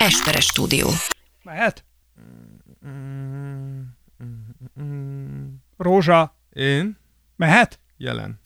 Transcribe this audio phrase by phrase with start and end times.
[0.00, 0.88] Esperes stúdió.
[1.42, 1.84] Mehet?
[5.76, 6.98] Rózsa, Én?
[7.36, 7.78] mehet?
[7.98, 8.40] Jelen.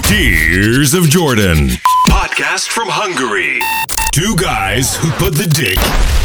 [0.00, 1.68] Tears of Jordan.
[2.10, 3.58] Podcast from Hungary.
[4.10, 5.78] Two guys who put the dick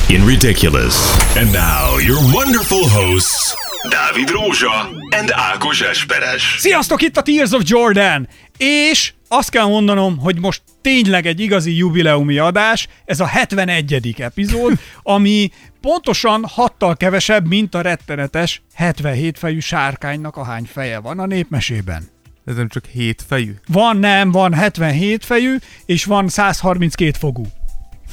[0.10, 0.96] in ridiculous.
[1.38, 3.56] And now your wonderful hosts,
[3.90, 6.42] Dávid Rózsa and Ákos Esperes.
[6.60, 8.28] Sziasztok, itt a Tears of Jordan!
[8.58, 14.16] És azt kell mondanom, hogy most tényleg egy igazi jubileumi adás, ez a 71.
[14.18, 21.26] epizód, ami pontosan hattal kevesebb, mint a rettenetes 77 fejű sárkánynak ahány feje van a
[21.26, 22.12] népmesében.
[22.46, 23.54] Ez nem csak hét fejű?
[23.68, 27.46] Van, nem, van 77 fejű, és van 132 fogú.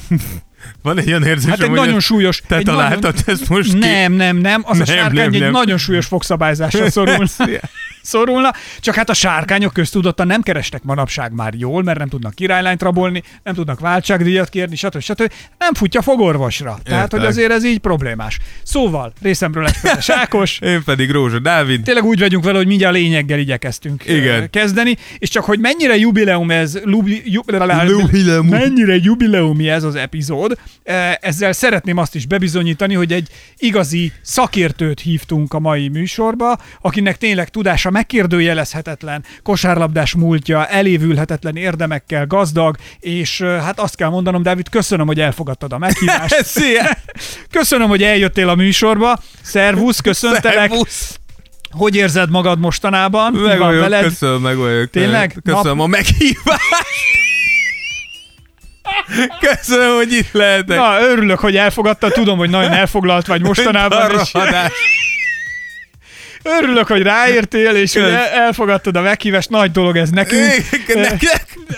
[0.83, 2.41] Van egy olyan érzésem, Hát egy hogy nagyon súlyos...
[2.47, 3.77] Te egy találtad ezt most ki?
[3.77, 5.51] Nem, nem, nem, az Nem, a sárkány nem, egy nem.
[5.51, 7.25] nagyon súlyos fogszabályzásra szorulna.
[8.01, 8.53] Szorulna.
[8.79, 13.23] Csak hát a sárkányok köztudottan nem kerestek manapság már jól, mert nem tudnak királylányt rabolni,
[13.43, 14.99] nem tudnak váltságdíjat kérni, stb.
[14.99, 15.31] stb.
[15.57, 16.79] Nem futja fogorvosra.
[16.83, 17.19] Tehát, Értek.
[17.19, 18.39] hogy azért ez így problémás.
[18.63, 19.75] Szóval, részemről egy
[20.07, 20.59] Ákos.
[20.59, 21.83] Én pedig Rózsa Dávid.
[21.83, 24.49] Tényleg úgy vagyunk vele, hogy mindjárt lényeggel igyekeztünk Igen.
[24.49, 27.41] kezdeni, és csak hogy mennyire jubileum ez, lubi, ju,
[27.87, 28.47] Jubileum.
[28.47, 30.57] mennyire jubileumi ez az epizód,
[31.19, 37.49] ezzel szeretném azt is bebizonyítani, hogy egy igazi szakértőt hívtunk a mai műsorba, akinek tényleg
[37.49, 45.19] tudása megkérdőjelezhetetlen, kosárlabdás múltja, elévülhetetlen érdemekkel gazdag, és hát azt kell mondanom, Dávid, köszönöm, hogy
[45.19, 46.43] elfogadtad a meghívást.
[46.55, 46.97] Szia!
[47.57, 49.19] Köszönöm, hogy eljöttél a műsorba.
[49.41, 50.69] Szervusz, köszöntelek.
[50.69, 51.19] Szervusz!
[51.71, 53.33] Hogy érzed magad mostanában?
[53.33, 54.03] Meg van vagyok, veled?
[54.03, 54.89] köszönöm, meg vagyok.
[54.89, 55.39] Tényleg?
[55.43, 56.61] Köszönöm Nap- a meghívást.
[59.49, 60.77] Köszönöm, hogy itt lehetek.
[60.77, 62.11] Na, örülök, hogy elfogadtad.
[62.11, 64.11] Tudom, hogy nagyon elfoglalt vagy mostanában.
[64.11, 64.71] És Rohadás.
[66.43, 69.49] Örülök, hogy ráértél, és el- elfogadtad a meghívást.
[69.49, 70.45] Nagy dolog ez nekünk.
[70.87, 71.01] Ne-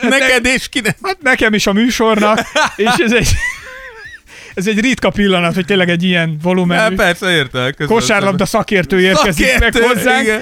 [0.01, 0.97] ne- Neked és kinek?
[1.03, 2.39] Hát nekem is a műsornak,
[2.75, 3.29] és ez egy,
[4.53, 7.75] ez egy ritka pillanat, hogy tényleg egy ilyen Hát volumenű persze, értek.
[7.75, 10.23] köszönöm kosárlabda szakértő érkezik Szakértő, meg hozzánk.
[10.23, 10.41] igen.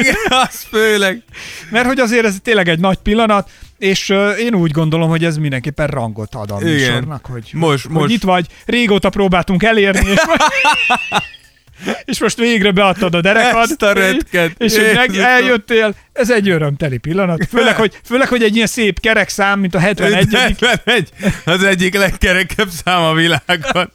[0.00, 1.22] Igen, az főleg.
[1.70, 5.36] Mert hogy azért ez tényleg egy nagy pillanat, és uh, én úgy gondolom, hogy ez
[5.36, 6.72] mindenképpen rangot ad a Igen.
[6.72, 10.18] műsornak, hogy, Most- hogy most- itt vagy, régóta próbáltunk elérni, és,
[12.04, 14.50] és most végre beadtad a derekad, Ezt a rötket.
[14.58, 17.46] és hogy meg eljöttél, ez egy örömteli pillanat.
[17.50, 21.08] Főleg, hogy, főleg, hogy egy ilyen szép kerek szám, mint a 71 71,
[21.44, 23.92] az egyik legkerekebb szám a világon.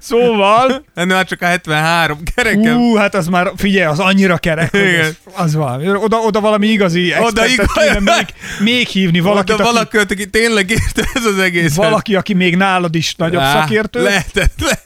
[0.00, 2.76] Szóval, Ennél már csak a 73 kerekebb.
[2.76, 5.88] ú, hát az már, figyelj, az annyira kerek, az, az valami.
[5.90, 8.26] Oda, oda valami igazi Oda igaz- kéne még,
[8.58, 11.74] még hívni valakit, Valaki, aki, valaki, aki tényleg érte ez az egész.
[11.74, 14.02] valaki, aki még nálad is nagyobb szakértő.
[14.02, 14.78] Lehetetlen.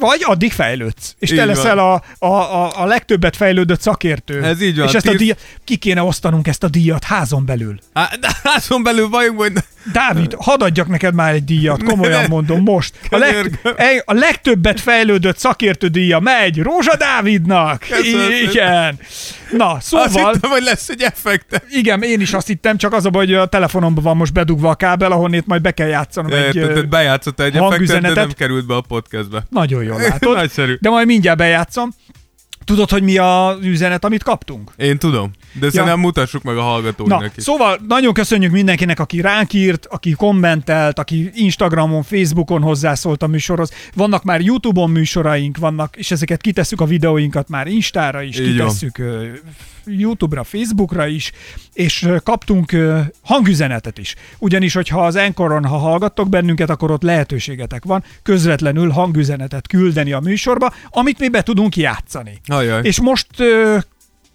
[0.00, 1.54] Vagy addig fejlődsz, és Így te van.
[1.54, 4.42] leszel a, a, a, a legtöbbet fejlődött szakértő.
[4.42, 4.86] Ez így van.
[4.86, 7.78] És ezt a díjat, ki kéne osztanunk ezt a díjat házon belül.
[7.92, 8.10] Á,
[8.42, 9.52] házon belül vagyunk, hogy
[9.92, 12.94] Dávid, hadd adjak neked már egy díjat, komolyan mondom, most.
[13.10, 13.58] A, leg,
[14.04, 17.86] a legtöbbet fejlődött szakértő díja megy Rózsa Dávidnak.
[17.88, 18.98] Köszönöm Igen.
[19.50, 20.32] Na, azt szóval...
[20.32, 21.62] hittem, hogy lesz egy effekte.
[21.70, 24.70] Igen, én is azt hittem, csak az a baj, hogy a telefonomban van most bedugva
[24.70, 26.56] a kábel, ahonnét majd be kell játszanom egy...
[26.56, 29.42] Ö, bejátszott egy effektet, de nem került be a podcastbe.
[29.48, 30.34] Nagyon jól látod.
[30.34, 30.76] Nagyszerű.
[30.80, 31.90] De majd mindjárt bejátszom.
[32.64, 34.72] Tudod, hogy mi az üzenet, amit kaptunk?
[34.76, 37.42] Én tudom, de szerintem mutassuk meg a Na, hallgatóinak is.
[37.42, 43.70] szóval nagyon köszönjük mindenkinek, aki ránk írt, aki kommentelt, aki Instagramon, Facebookon hozzászólt a műsorhoz.
[43.94, 48.66] Vannak már YouTube-on műsoraink, vannak, és ezeket kitesszük a videóinkat már Instára is, Így van.
[48.66, 49.26] kitesszük ö,
[49.86, 51.32] YouTube-ra, Facebookra is,
[51.72, 52.76] és kaptunk
[53.22, 54.14] hangüzenetet is.
[54.38, 60.20] Ugyanis, hogyha az Enkoron, ha hallgattok bennünket, akkor ott lehetőségetek van közvetlenül hangüzenetet küldeni a
[60.20, 62.40] műsorba, amit mi be tudunk játszani.
[62.46, 62.80] Ajaj.
[62.82, 63.26] És most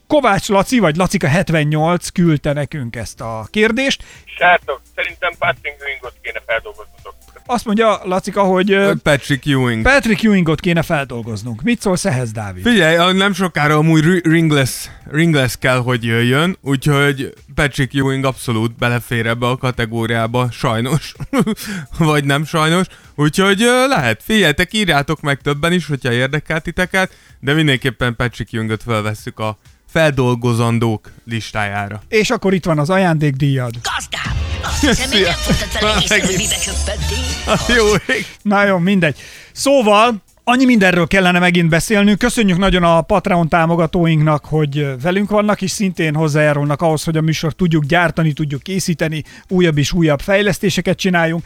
[0.08, 4.04] Kovács Laci, vagy Lacika 78 küldte nekünk ezt a kérdést.
[4.38, 7.14] Srácok, szerintem Patrick Ewingot kéne feldolgoznotok.
[7.48, 9.84] Azt mondja Lacika, hogy Patrick Ewing.
[9.84, 11.62] Patrick Ewingot kéne feldolgoznunk.
[11.62, 12.64] Mit szólsz ehhez, Dávid?
[12.64, 19.26] Figyelj, nem sokára amúgy ri- ringless, ringless kell, hogy jöjjön, úgyhogy Patrick Ewing abszolút belefér
[19.26, 21.14] ebbe a kategóriába, sajnos.
[21.98, 22.86] Vagy nem sajnos.
[23.16, 29.40] Úgyhogy lehet, figyeljetek, írjátok meg többen is, hogyha érdekel titeket, de mindenképpen Patrick Ewingot felvesszük
[29.40, 29.58] a
[29.96, 32.02] feldolgozandók listájára.
[32.08, 33.74] És akkor itt van az ajándékdíjad.
[33.82, 34.38] Gazdám!
[34.64, 37.76] Azt hiszem, még nem fogtad fel egészen, hogy mibe csöppentél.
[37.76, 38.26] Jó ég.
[38.42, 39.20] Na jó, mindegy.
[39.52, 42.18] Szóval Annyi mindenről kellene megint beszélnünk.
[42.18, 47.54] Köszönjük nagyon a Patreon támogatóinknak, hogy velünk vannak, és szintén hozzájárulnak ahhoz, hogy a műsor
[47.54, 51.44] tudjuk gyártani, tudjuk készíteni, újabb és újabb fejlesztéseket csináljunk.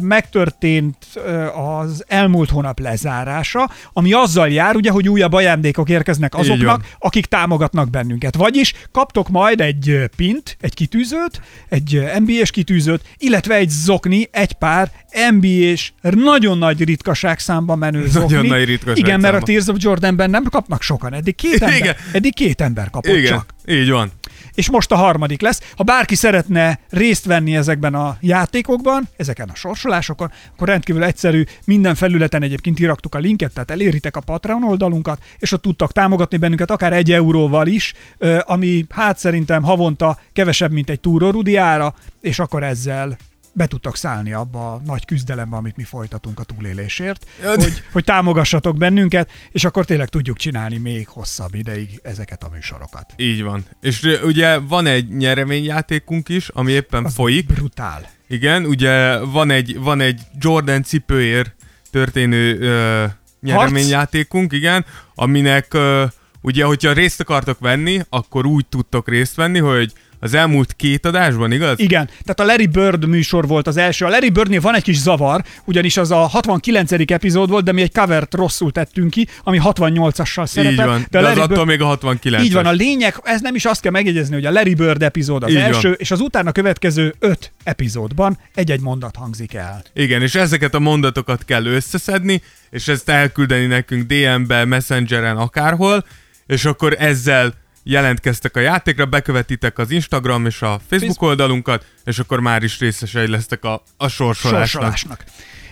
[0.00, 0.96] Megtörtént
[1.54, 7.90] az elmúlt hónap lezárása, ami azzal jár, ugye, hogy újabb ajándékok érkeznek azoknak, akik támogatnak
[7.90, 8.36] bennünket.
[8.36, 14.90] Vagyis kaptok majd egy pint, egy kitűzőt, egy NBA-s kitűzőt, illetve egy zokni, egy pár
[15.30, 18.24] NBA-s, nagyon nagy ritkaság számban menő zokni.
[18.30, 19.40] Nagyon nagy ritkaság Igen, mert a.
[19.40, 21.14] Tears of Jordanben nem kapnak sokan.
[21.14, 21.94] Eddig két ember, Igen.
[22.12, 23.54] eddig két ember kapott Igen, csak.
[23.66, 24.12] így van.
[24.54, 25.60] És most a harmadik lesz.
[25.76, 31.44] Ha bárki szeretne részt venni ezekben a játékokban, ezeken a sorsolásokon, akkor rendkívül egyszerű.
[31.64, 36.36] Minden felületen egyébként iraktuk a linket, tehát eléritek a Patreon oldalunkat, és ott tudtak támogatni
[36.36, 37.92] bennünket akár egy euróval is,
[38.40, 43.16] ami hát szerintem havonta kevesebb, mint egy túrórudi ára, és akkor ezzel
[43.56, 48.76] be tudtak szállni abba a nagy küzdelembe, amit mi folytatunk a túlélésért, hogy, hogy támogassatok
[48.76, 53.12] bennünket, és akkor tényleg tudjuk csinálni még hosszabb ideig ezeket a műsorokat.
[53.16, 53.64] Így van.
[53.80, 57.46] És ugye van egy nyereményjátékunk is, ami éppen Az folyik.
[57.46, 58.10] Brutál.
[58.28, 61.54] Igen, ugye van egy, van egy Jordan cipőért
[61.90, 63.04] történő ö,
[63.40, 66.04] nyereményjátékunk, igen, aminek ö,
[66.40, 71.52] ugye, hogyha részt akartok venni, akkor úgy tudtok részt venni, hogy az elmúlt két adásban,
[71.52, 71.78] igaz?
[71.78, 74.04] Igen, tehát a Larry Bird műsor volt az első.
[74.04, 76.92] A Larry Birdnél van egy kis zavar, ugyanis az a 69.
[76.92, 80.72] epizód volt, de mi egy covert rosszul tettünk ki, ami 68-assal szerepel.
[80.72, 81.66] Így van, de, de, az attól Bird...
[81.66, 84.50] még a 69 Így van, a lényeg, ez nem is azt kell megjegyezni, hogy a
[84.50, 85.96] Larry Bird epizód az Így első, van.
[85.98, 89.82] és az utána következő öt epizódban egy-egy mondat hangzik el.
[89.94, 96.04] Igen, és ezeket a mondatokat kell összeszedni, és ezt elküldeni nekünk DM-be, Messengeren, akárhol,
[96.46, 97.54] és akkor ezzel
[97.88, 103.28] jelentkeztek a játékra, bekövetitek az Instagram és a Facebook oldalunkat, és akkor már is részesei
[103.28, 104.66] lesztek a, a sorsolásnak.
[104.66, 105.24] sorsolásnak.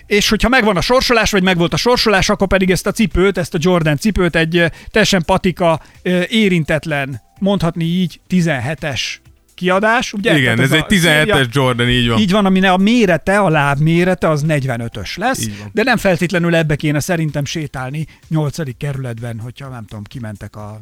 [0.07, 3.55] És hogyha megvan a sorsolás, vagy megvolt a sorsolás, akkor pedig ezt a cipőt, ezt
[3.55, 9.01] a Jordan cipőt egy eh, teljesen patika, eh, érintetlen, mondhatni így 17-es
[9.55, 10.39] kiadás, ugye?
[10.39, 12.19] Igen, ez a egy széria- 17-es Jordan, így van.
[12.19, 16.77] Így van, aminek a mérete, a láb mérete az 45-ös lesz, de nem feltétlenül ebbe
[16.77, 18.77] kéne szerintem sétálni 8.
[18.77, 20.79] kerületben, hogyha nem tudom, kimentek a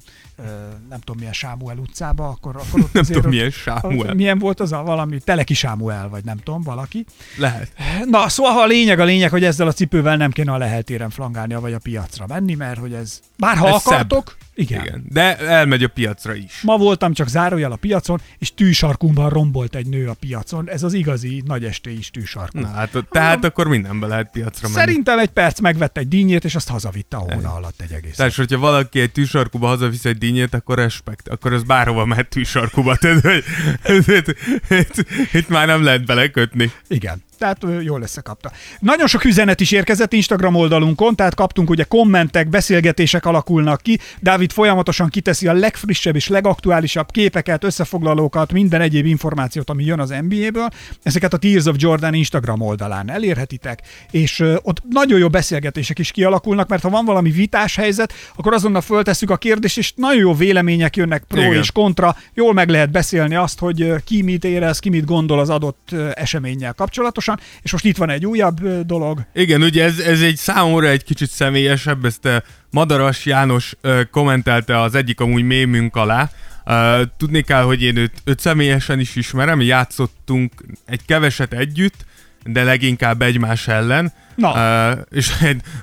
[0.88, 4.14] nem tudom milyen Sámuel utcába, akkor, akkor ott Nem tudom, milyen Sámuel.
[4.14, 7.04] Milyen volt az a valami, Teleki Sámuel, vagy nem tudom, valaki.
[7.36, 7.72] Lehet.
[8.04, 11.60] Na, szóval a lényeg a lényeg, hogy ezzel a cipővel nem kéne a leheltéren flangálnia,
[11.60, 14.40] vagy a piacra menni, mert hogy ez, bár ha Ez akartok, igen.
[14.54, 14.84] Igen.
[14.84, 15.04] Igen.
[15.08, 16.60] De elmegy a piacra is.
[16.62, 20.70] Ma voltam csak zárójel a piacon, és tűsarkumban rombolt egy nő a piacon.
[20.70, 22.60] Ez az igazi nagy estélyis tűsarkú.
[22.60, 24.80] Na, hát, tehát akkor mindenbe lehet piacra menni.
[24.80, 28.16] Szerintem egy perc megvett egy dínyét, és azt hazavitte a hóna alatt egy egész.
[28.16, 32.96] Tehát, hogyha valaki egy tűsarkuba hazavisz egy dínyét, akkor respekt, akkor az bárhova mehet tűsarkuba.
[32.96, 33.44] Tehát, hogy
[34.16, 34.36] itt,
[34.68, 36.70] itt, itt, már nem lehet belekötni.
[36.88, 37.22] Igen.
[37.42, 38.50] Tehát jól összekapta.
[38.78, 43.98] Nagyon sok üzenet is érkezett Instagram oldalunkon, tehát kaptunk ugye kommentek, beszélgetések alakulnak ki.
[44.20, 50.14] Dávid folyamatosan kiteszi a legfrissebb és legaktuálisabb képeket, összefoglalókat, minden egyéb információt, ami jön az
[50.28, 50.68] NBA-ből.
[51.02, 53.80] Ezeket a Tears of Jordan Instagram oldalán elérhetitek,
[54.10, 58.80] és ott nagyon jó beszélgetések is kialakulnak, mert ha van valami vitás helyzet, akkor azonnal
[58.80, 61.52] föltesszük a kérdést, és nagyon jó vélemények jönnek pro Igen.
[61.52, 65.50] és kontra, jól meg lehet beszélni azt, hogy ki mit érez, ki mit gondol az
[65.50, 67.31] adott eseménnyel kapcsolatosan,
[67.62, 69.20] és most itt van egy újabb dolog.
[69.34, 72.28] Igen, ugye ez, ez egy számomra egy kicsit személyesebb, ezt
[72.70, 73.76] Madaras János
[74.10, 76.30] kommentelte az egyik amúgy mémünk alá.
[76.66, 80.52] Uh, tudni kell, hogy én őt, őt személyesen is ismerem, játszottunk
[80.86, 82.04] egy keveset együtt,
[82.44, 84.12] de leginkább egymás ellen.
[84.34, 84.50] Na.
[84.92, 85.32] Uh, és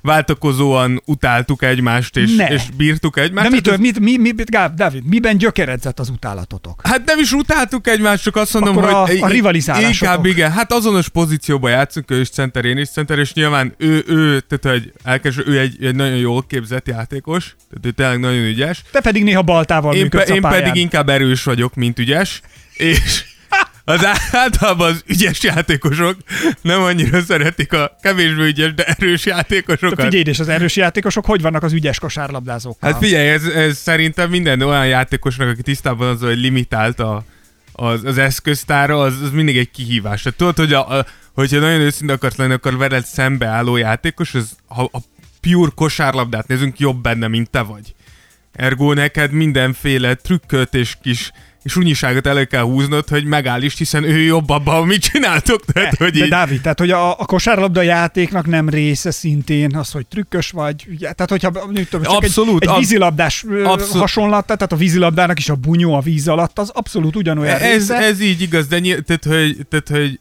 [0.02, 2.48] váltakozóan utáltuk egymást, és, Ne.
[2.48, 3.34] és bírtuk egymást.
[3.36, 6.82] De Hát mitől, mit, mi, mi, mit, Gáb, Dávid, miben gyökeredzett az utálatotok?
[6.84, 9.20] Hát nem is utáltuk egymást, csak azt mondom, Akkor a- hogy...
[9.22, 10.02] a rivalizálásotok.
[10.02, 14.04] Inkább igen, hát azonos pozícióban játszunk, ő is center, én is center, és nyilván ő,
[14.08, 18.44] ő tehát hogy elkezd, ő egy, egy nagyon jól képzett játékos, tehát ő tényleg nagyon
[18.44, 18.82] ügyes.
[18.92, 22.42] Te pedig néha baltával Én, pe, a én pedig inkább erős vagyok, mint ügyes,
[22.74, 23.24] és
[23.90, 26.18] az általában az ügyes játékosok
[26.62, 30.04] nem annyira szeretik a kevésbé ügyes, de erős játékosokat.
[30.04, 32.92] figyelj, és az erős játékosok hogy vannak az ügyes kosárlabdázókkal?
[32.92, 37.24] Hát figyelj, ez, ez szerintem minden olyan játékosnak, aki tisztában az, hogy limitált a,
[37.72, 40.22] az, az eszköztára, az, az mindig egy kihívás.
[40.22, 44.56] Tehát tudod, hogy a, a, hogyha nagyon őszinte akarsz lenni, akkor veled szembeálló játékos, az,
[44.68, 45.00] ha a
[45.42, 47.94] pure kosárlabdát nézünk, jobb benne, mint te vagy.
[48.52, 51.32] Ergo neked mindenféle trükköt és kis
[51.64, 55.66] és unyiságot elő kell húznod, hogy megáll is, hiszen ő jobb abban, amit csináltok.
[55.66, 59.92] Tehát, hogy De így, Dávid, tehát hogy a, a kosárlabda játéknak nem része szintén az,
[59.92, 64.00] hogy trükkös vagy, ugye, tehát hogyha tudom, csak Abszolút, egy, egy ab- vízilabdás abszolút.
[64.00, 67.96] hasonlat, tehát a vízilabdának is a bunyó a víz alatt, az abszolút ugyanolyan ez, része.
[67.96, 70.18] ez így igaz, de nyilv, tehát, hogy, tehát, hogy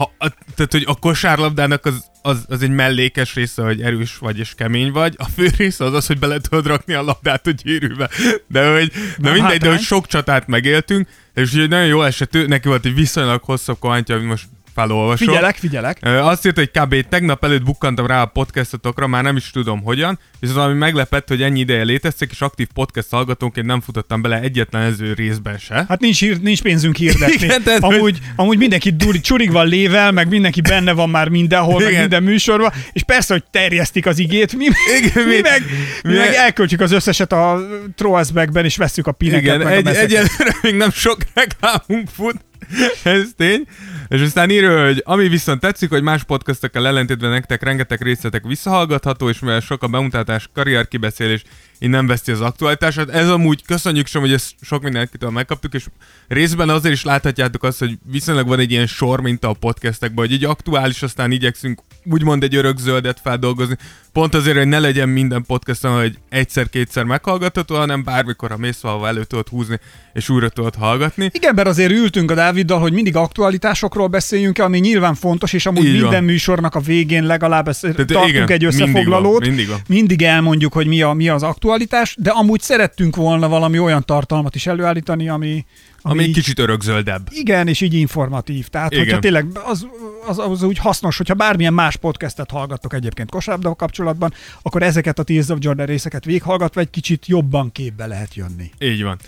[0.00, 0.12] ha,
[0.54, 4.92] tehát, hogy a kosárlabdának az, az, az egy mellékes része, hogy erős vagy és kemény
[4.92, 8.10] vagy, a fő része az az, hogy bele tudod rakni a labdát a gyűrűbe.
[8.46, 9.70] De hogy, de mindegy, de hátrány.
[9.70, 13.78] hogy sok csatát megéltünk, és ugye nagyon jó esett, ő- neki volt egy viszonylag hosszabb
[13.78, 14.48] kommentje, amit most
[14.80, 15.26] felolvasom.
[15.26, 15.98] Figyelek, figyelek.
[16.02, 17.08] Azt írta, hogy kb.
[17.08, 21.42] tegnap előtt bukkantam rá a podcastotokra, már nem is tudom hogyan, viszont ami meglepett, hogy
[21.42, 25.84] ennyi ideje léteztek, és aktív podcast hallgatónként nem futottam bele egyetlen ező részben se.
[25.88, 27.34] Hát nincs, hír, nincs pénzünk hirdetni.
[27.44, 31.28] Igen, tehát, hogy- amúgy, amúgy mindenki dur, csurig van lével, meg mindenki benne van már
[31.28, 32.00] mindenhol, meg Igen.
[32.00, 34.64] minden műsorban, és persze, hogy terjesztik az igét, mi,
[34.98, 35.62] Igen, mi, mi- meg,
[36.02, 37.60] mi mi- meg elköltjük az összeset a
[37.96, 42.36] throwbackben, és vesszük a pineket, Igen, meg egy, egyelőre még nem sok reklámunk fut,
[43.02, 43.66] ez tény.
[44.08, 49.28] És aztán írja, hogy ami viszont tetszik, hogy más podcastekkel ellentétben nektek rengeteg részletek visszahallgatható,
[49.28, 51.42] és mivel sok a bemutatás, karrier kibeszélés,
[51.88, 53.10] nem veszti az aktualitását.
[53.10, 55.86] Ez amúgy köszönjük sem, hogy ezt sok mindenkitől megkaptuk, és
[56.28, 60.34] részben azért is láthatjátok azt, hogy viszonylag van egy ilyen sor, mint a podcastekben, hogy
[60.34, 63.76] így aktuális, aztán igyekszünk úgymond egy örök zöldet feldolgozni.
[64.12, 69.08] Pont azért, hogy ne legyen minden podcaston, hogy egyszer-kétszer meghallgatható, hanem bármikor, ha mész valahol
[69.08, 69.80] elő tudod húzni,
[70.12, 71.30] és újra tudod hallgatni.
[71.32, 75.84] Igen, mert azért ültünk a Dáviddal, hogy mindig aktualitásokról beszéljünk, ami nyilván fontos, és amúgy
[75.84, 76.00] Így van.
[76.00, 79.38] minden műsornak a végén legalább ezt tartunk igen, egy mindig összefoglalót.
[79.38, 79.80] van, mindig van.
[79.88, 84.54] mindig elmondjuk, hogy mi, a, mi az aktualitás, de amúgy szerettünk volna valami olyan tartalmat
[84.54, 85.64] is előállítani, ami,
[86.02, 87.28] Ami egy kicsit örökzöldebb.
[87.30, 88.68] igen, és így informatív.
[88.68, 89.04] Tehát, Igen.
[89.04, 89.86] hogyha tényleg az,
[90.26, 95.22] az, az, úgy hasznos, hogyha bármilyen más podcastet hallgattok egyébként kosárlabda kapcsolatban, akkor ezeket a
[95.22, 98.70] Tears of Jordan részeket végighallgatva egy kicsit jobban képbe lehet jönni.
[98.78, 99.18] Így van.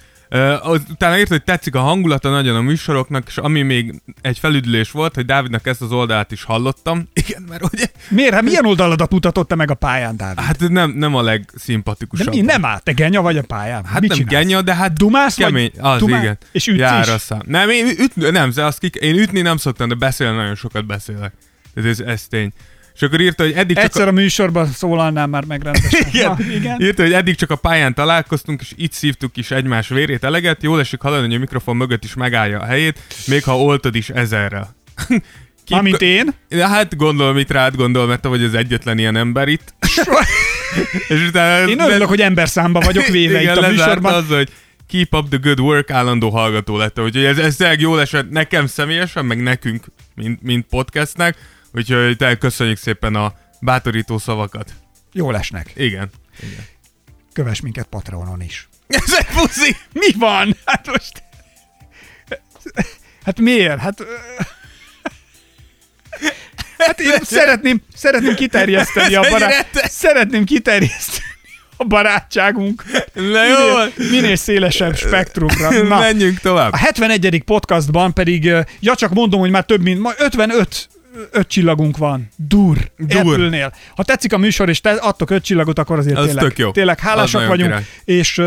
[0.62, 4.90] Az, utána írt, hogy tetszik a hangulata nagyon a műsoroknak, és ami még egy felüdülés
[4.90, 7.08] volt, hogy Dávidnak ezt az oldalát is hallottam.
[7.12, 8.34] Igen, mert ugye, Miért?
[8.34, 10.38] Hát milyen oldaladat mutatott te meg a pályán, Dávid?
[10.44, 12.34] hát nem, nem a De legszimpatikusabb.
[12.34, 13.84] mi, nem áll, te genya vagy a pályán?
[13.84, 14.36] Hát Mit nem csinálsz?
[14.44, 15.72] genya, de hát vagy- kemény.
[15.78, 16.38] Az, dumál- igen.
[16.52, 17.08] és ütsz Jár is?
[17.12, 17.40] a szám.
[17.46, 20.86] Nem, én, ütni, nem, de azt kik, én ütni nem szoktam, de beszélni nagyon sokat
[20.86, 21.32] beszélek.
[21.74, 22.52] Ez, ez, ez tény.
[22.94, 26.08] És akkor írta, hogy eddig csak Egyszer a műsorban szólalnám már meg rendesen.
[26.12, 26.36] Igen.
[26.38, 26.80] Na, igen.
[26.80, 30.62] Írta, hogy eddig csak a pályán találkoztunk, és itt szívtuk is egymás vérét eleget.
[30.62, 34.08] Jól esik hallani, hogy a mikrofon mögött is megállja a helyét, még ha oltod is
[34.08, 34.74] ezerrel.
[35.64, 36.34] Ki- Amint én.
[36.60, 39.74] Hát gondolom, itt rád gondol, mert te vagy az egyetlen ilyen ember itt.
[41.08, 44.14] és utána Én örülök, hogy ember számba vagyok véve igen, itt a műsorban.
[44.14, 44.48] Az, hogy
[44.88, 47.00] keep up the good work, állandó hallgató lett.
[47.00, 49.84] Úgyhogy ez, ez jól esett nekem személyesen, meg nekünk,
[50.14, 51.36] mint, mint podcastnek.
[51.74, 54.72] Úgyhogy te köszönjük szépen a bátorító szavakat.
[55.12, 55.72] Jól esnek.
[55.74, 56.10] Igen.
[57.32, 58.68] Kövess minket Patreonon is.
[58.88, 59.76] Ez egy puszi!
[59.92, 60.56] Mi van?
[60.64, 61.22] Hát most...
[63.24, 63.78] Hát miért?
[63.78, 64.04] Hát...
[66.78, 69.68] Hát én szeretném, szeretném kiterjeszteni a barát...
[69.72, 71.32] Szeretném kiterjeszteni
[71.76, 75.70] a barátságunk Na jó, minél, minél szélesebb spektrumra.
[75.82, 76.72] Na, menjünk tovább.
[76.72, 77.42] A 71.
[77.44, 78.44] podcastban pedig,
[78.80, 80.88] ja csak mondom, hogy már több mint, ma 55
[81.30, 82.28] öt csillagunk van.
[82.36, 82.90] Dur.
[82.98, 83.18] Dur.
[83.20, 83.72] Apple-nél.
[83.96, 86.70] Ha tetszik a műsor, és te adtok öt csillagot, akkor azért Az tényleg, tök jó.
[86.70, 87.84] tényleg hálásak vagyunk, király.
[88.04, 88.46] és uh,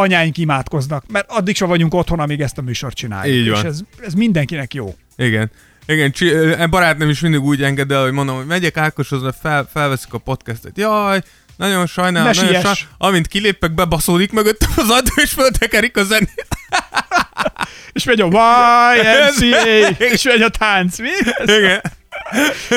[0.00, 3.36] anyáink imádkoznak, mert addig sem vagyunk otthon, amíg ezt a műsort csináljuk.
[3.36, 3.66] Így És van.
[3.66, 4.94] ez, ez mindenkinek jó.
[5.16, 5.50] Igen.
[5.86, 9.68] Igen, csi- barátnőm is mindig úgy enged el, hogy mondom, hogy megyek Ákoshoz, mert fel,
[9.72, 10.78] felveszik a podcastet.
[10.78, 11.20] Jaj,
[11.56, 12.76] nagyon sajnálom, Ne nagyon sajnálom.
[12.98, 16.46] Amint kilépek, bebaszódik mögöttem az adó, és föltekerik a zenét.
[17.92, 20.98] És megy a YMCA, és megy a tánc.
[20.98, 21.08] Mi?
[21.38, 21.48] Ez?
[21.58, 21.80] Igen.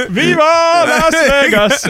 [0.10, 1.82] Viva Las Vegas!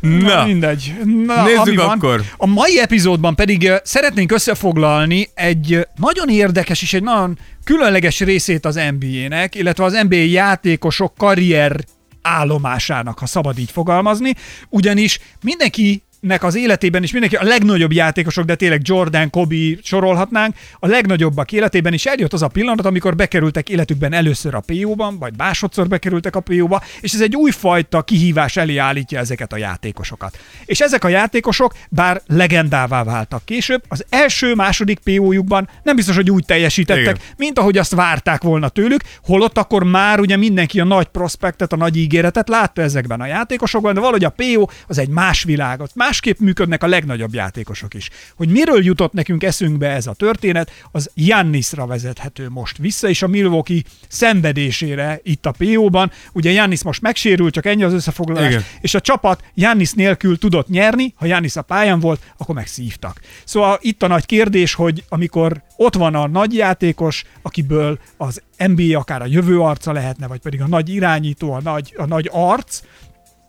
[0.00, 0.94] Na, Na, mindegy.
[1.26, 1.88] Na, Nézzük ami van.
[1.88, 2.22] akkor.
[2.36, 8.20] A mai epizódban pedig ö, szeretnénk összefoglalni egy ö, nagyon érdekes és egy nagyon különleges
[8.20, 11.76] részét az NBA-nek, illetve az NBA játékosok karrier
[12.22, 14.34] állomásának, ha szabad így fogalmazni,
[14.68, 20.54] ugyanis mindenki nek az életében is mindenki, a legnagyobb játékosok, de tényleg Jordan, Kobe sorolhatnánk,
[20.78, 25.32] a legnagyobbak életében is eljött az a pillanat, amikor bekerültek életükben először a PO-ban, vagy
[25.36, 30.38] másodszor bekerültek a PO-ba, és ez egy újfajta kihívás elé állítja ezeket a játékosokat.
[30.64, 36.44] És ezek a játékosok, bár legendává váltak később, az első-második PO-jukban nem biztos, hogy úgy
[36.44, 37.18] teljesítettek, Igen.
[37.36, 41.76] mint ahogy azt várták volna tőlük, holott akkor már ugye mindenki a nagy prospektet, a
[41.76, 45.94] nagy ígéretet látta ezekben a játékosokban, de valahogy a PO az egy más világ, ott
[46.10, 48.10] másképp működnek a legnagyobb játékosok is.
[48.36, 53.26] Hogy miről jutott nekünk eszünkbe ez a történet, az Jannisra vezethető most vissza, és a
[53.26, 56.10] Milwaukee szenvedésére itt a PO-ban.
[56.32, 58.64] Ugye Jannis most megsérült, csak ennyi az összefoglalás, Igen.
[58.80, 63.20] és a csapat Jannis nélkül tudott nyerni, ha Jannis a pályán volt, akkor megszívtak.
[63.44, 68.98] Szóval itt a nagy kérdés, hogy amikor ott van a nagy játékos, akiből az NBA
[68.98, 72.82] akár a jövő arca lehetne, vagy pedig a nagy irányító, a nagy, a nagy arc,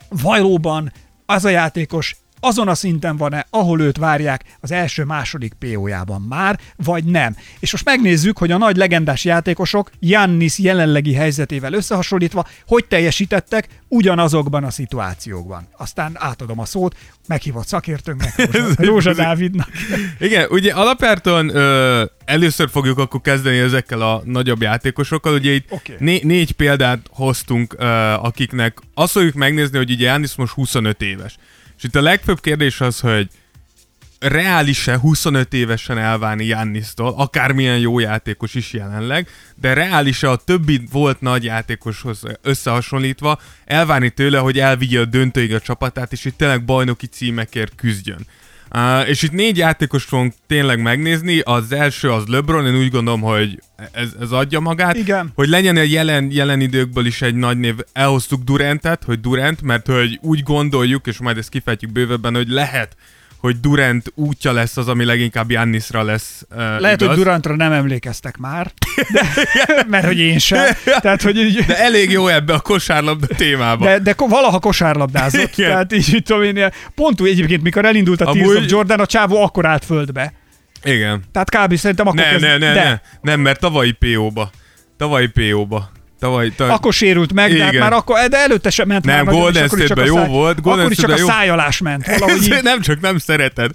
[0.09, 0.91] valóban
[1.25, 7.03] az a játékos azon a szinten van-e, ahol őt várják az első-második PO-jában már, vagy
[7.03, 7.35] nem.
[7.59, 14.63] És most megnézzük, hogy a nagy legendás játékosok Jannis jelenlegi helyzetével összehasonlítva, hogy teljesítettek ugyanazokban
[14.63, 15.67] a szituációkban.
[15.77, 16.95] Aztán átadom a szót
[17.27, 19.67] meghívott szakértőnknek, Rózsa, Rózsa Dávidnak.
[20.19, 25.33] Igen, ugye alapjártan ö, először fogjuk akkor kezdeni ezekkel a nagyobb játékosokkal.
[25.33, 25.95] Ugye itt Oké.
[25.99, 27.85] né- négy példát hoztunk, ö,
[28.21, 31.37] akiknek azt fogjuk megnézni, hogy ugye Jánisz most 25 éves.
[31.81, 33.27] És itt a legfőbb kérdés az, hogy
[34.19, 41.21] reális-e 25 évesen elválni Jannisztól, akármilyen jó játékos is jelenleg, de reális-e a többi volt
[41.21, 47.07] nagy játékoshoz összehasonlítva elvárni tőle, hogy elvigye a döntőig a csapatát, és itt tényleg bajnoki
[47.07, 48.27] címekért küzdjön.
[48.75, 53.21] Uh, és itt négy játékos fogunk tényleg megnézni, az első az LeBron, én úgy gondolom,
[53.21, 53.61] hogy
[53.91, 54.95] ez, ez adja magát.
[54.97, 55.31] Igen.
[55.35, 59.87] Hogy legyen a jelen, jelen időkből is egy nagy név, elhoztuk Durantet, hogy Durant, mert
[59.87, 62.95] hogy úgy gondoljuk, és majd ezt kifejtjük bővebben, hogy lehet,
[63.41, 67.07] hogy Durant útja lesz az, ami leginkább Jannisra lesz uh, Lehet, igaz.
[67.15, 68.71] hogy Durantra nem emlékeztek már,
[69.11, 69.25] de,
[69.89, 70.65] mert hogy én sem.
[71.01, 73.85] Tehát, hogy így, De elég jó ebbe a kosárlabda témába.
[73.85, 75.51] de, de valaha kosárlabdázott.
[75.57, 75.69] Igen.
[75.69, 79.05] Tehát így tudom én, pont úgy egyébként, mikor elindult a Amúgy- Tears of Jordan, a
[79.05, 80.33] csávó akkor állt földbe.
[80.83, 81.23] Igen.
[81.31, 81.75] Tehát kb.
[81.75, 84.49] szerintem akkor Ne, kezd- ne, ne, de ne, nem, mert tavalyi PO-ba.
[84.97, 85.91] Tavalyi PO-ba.
[86.21, 87.83] Tavaly, tavaly, akkor sérült meg, de hát Igen.
[87.83, 90.91] már akkor, de előtte sem ment Nem, már Golden State-ben jó száj- volt, Golden Akkor
[90.91, 91.25] is csak a jó.
[91.27, 92.07] szájolás ment.
[92.41, 92.59] Így.
[92.63, 93.71] Nem csak nem szereted.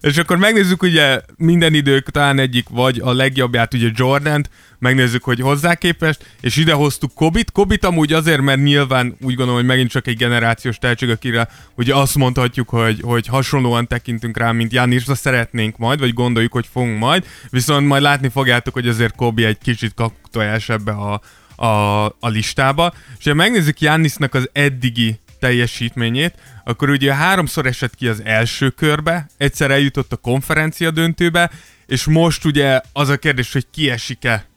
[0.00, 5.40] És akkor megnézzük ugye minden idők talán egyik, vagy a legjobbját ugye Jordant, megnézzük, hogy
[5.40, 7.50] hozzá képest, és ide hoztuk Kobit.
[7.50, 11.94] Kobit amúgy azért, mert nyilván úgy gondolom, hogy megint csak egy generációs tehetség, akire ugye
[11.94, 16.98] azt mondhatjuk, hogy, hogy hasonlóan tekintünk rá, mint Janisra szeretnénk majd, vagy gondoljuk, hogy fogunk
[16.98, 21.20] majd, viszont majd látni fogjátok, hogy azért Kobi egy kicsit kaktojás ebbe a,
[21.60, 22.94] a, a listába.
[23.18, 29.26] És ha megnézzük Jannisnak az eddigi teljesítményét, akkor ugye háromszor esett ki az első körbe,
[29.36, 31.50] egyszer eljutott a konferencia döntőbe,
[31.86, 34.49] és most ugye az a kérdés, hogy kiesik-e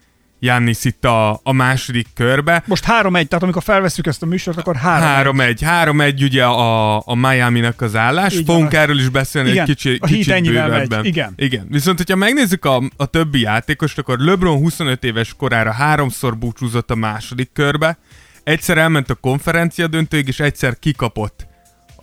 [0.44, 2.64] Jannis itt a, a második körbe.
[2.66, 5.58] Most 3-1, tehát amikor felveszük ezt a műsort, akkor 3 3-1.
[5.62, 8.34] 3-1 ugye a, a Miami-nak az állás.
[8.34, 8.82] Így Fogunk van.
[8.82, 10.48] erről is beszélni Igen, egy kicsi, a kicsit megy.
[10.48, 11.06] bővebben.
[11.06, 11.34] Igen.
[11.36, 11.68] Igen.
[11.70, 16.96] Viszont, hogyha megnézzük a, a többi játékost, akkor LeBron 25 éves korára háromszor búcsúzott a
[16.96, 17.98] második körbe,
[18.44, 21.48] egyszer elment a konferencia döntőig, és egyszer kikapott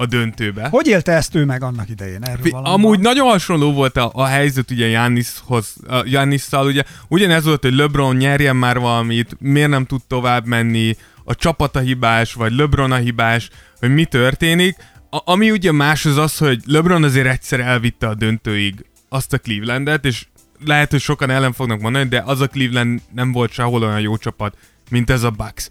[0.00, 0.68] a döntőbe.
[0.68, 2.22] Hogy élte ezt ő meg annak idején?
[2.22, 3.00] Erről valami Amúgy van?
[3.00, 8.16] nagyon hasonló volt a, a helyzet ugye Jannishoz, a Jannisszal, ugye ugyanez volt, hogy LeBron
[8.16, 12.96] nyerjen már valamit, miért nem tud tovább menni, a csapat a hibás, vagy LeBron a
[12.96, 14.76] hibás, hogy mi történik.
[15.10, 19.38] A, ami ugye más az az, hogy LeBron azért egyszer elvitte a döntőig azt a
[19.38, 20.26] Clevelandet, és
[20.64, 24.16] lehet, hogy sokan ellen fognak mondani, de az a Cleveland nem volt sehol olyan jó
[24.16, 24.56] csapat,
[24.90, 25.68] mint ez a Bucks.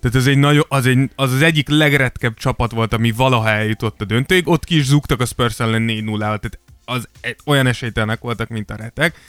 [0.00, 4.00] Tehát ez egy nagyon, az, egy, az az egyik legretkebb csapat volt, ami valaha eljutott
[4.00, 4.48] a döntőig.
[4.48, 7.08] Ott ki is zúgtak a Spurs ellen 4 0 tehát az
[7.44, 9.20] olyan esélytelenek voltak, mint a retek.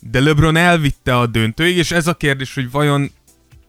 [0.00, 3.10] De LeBron elvitte a döntőig, és ez a kérdés, hogy vajon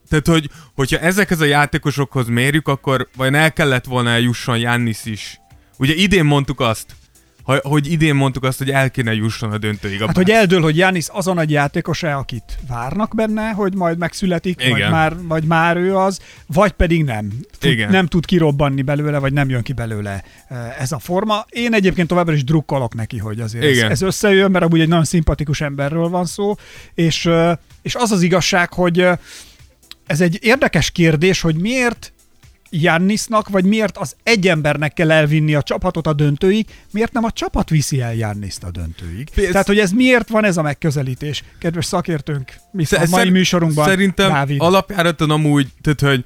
[0.08, 5.40] tehát, hogy, hogyha ezekhez a játékosokhoz mérjük, akkor vajon el kellett volna eljusson Jannis is.
[5.78, 6.96] Ugye idén mondtuk azt,
[7.42, 10.02] ha, hogy idén mondtuk azt, hogy el kéne jusson a döntőig.
[10.02, 14.68] A Hát, hogy eldől, hogy Janis azon egy játékos-e, akit várnak benne, hogy majd megszületik,
[14.70, 17.28] vagy már, vagy már ő az, vagy pedig nem.
[17.58, 17.90] Tud, Igen.
[17.90, 21.46] Nem tud kirobbanni belőle, vagy nem jön ki belőle eh, ez a forma.
[21.48, 23.90] Én egyébként továbbra is drukkolok neki, hogy azért ez, Igen.
[23.90, 26.54] ez összejön, mert amúgy egy nagyon szimpatikus emberről van szó,
[26.94, 29.18] és, eh, és az az igazság, hogy eh,
[30.06, 32.12] ez egy érdekes kérdés, hogy miért
[32.74, 37.30] Jannisnak, vagy miért az egy embernek kell elvinni a csapatot a döntőig, miért nem a
[37.30, 39.28] csapat viszi el Janniszt a döntőig.
[39.36, 41.42] Ez- Tehát, hogy ez miért van ez a megközelítés?
[41.58, 44.60] Kedves szakértőnk, mi a mai Szer- műsorunkban Szerintem Dávid.
[44.60, 46.24] alapjáraton amúgy, tehát hogy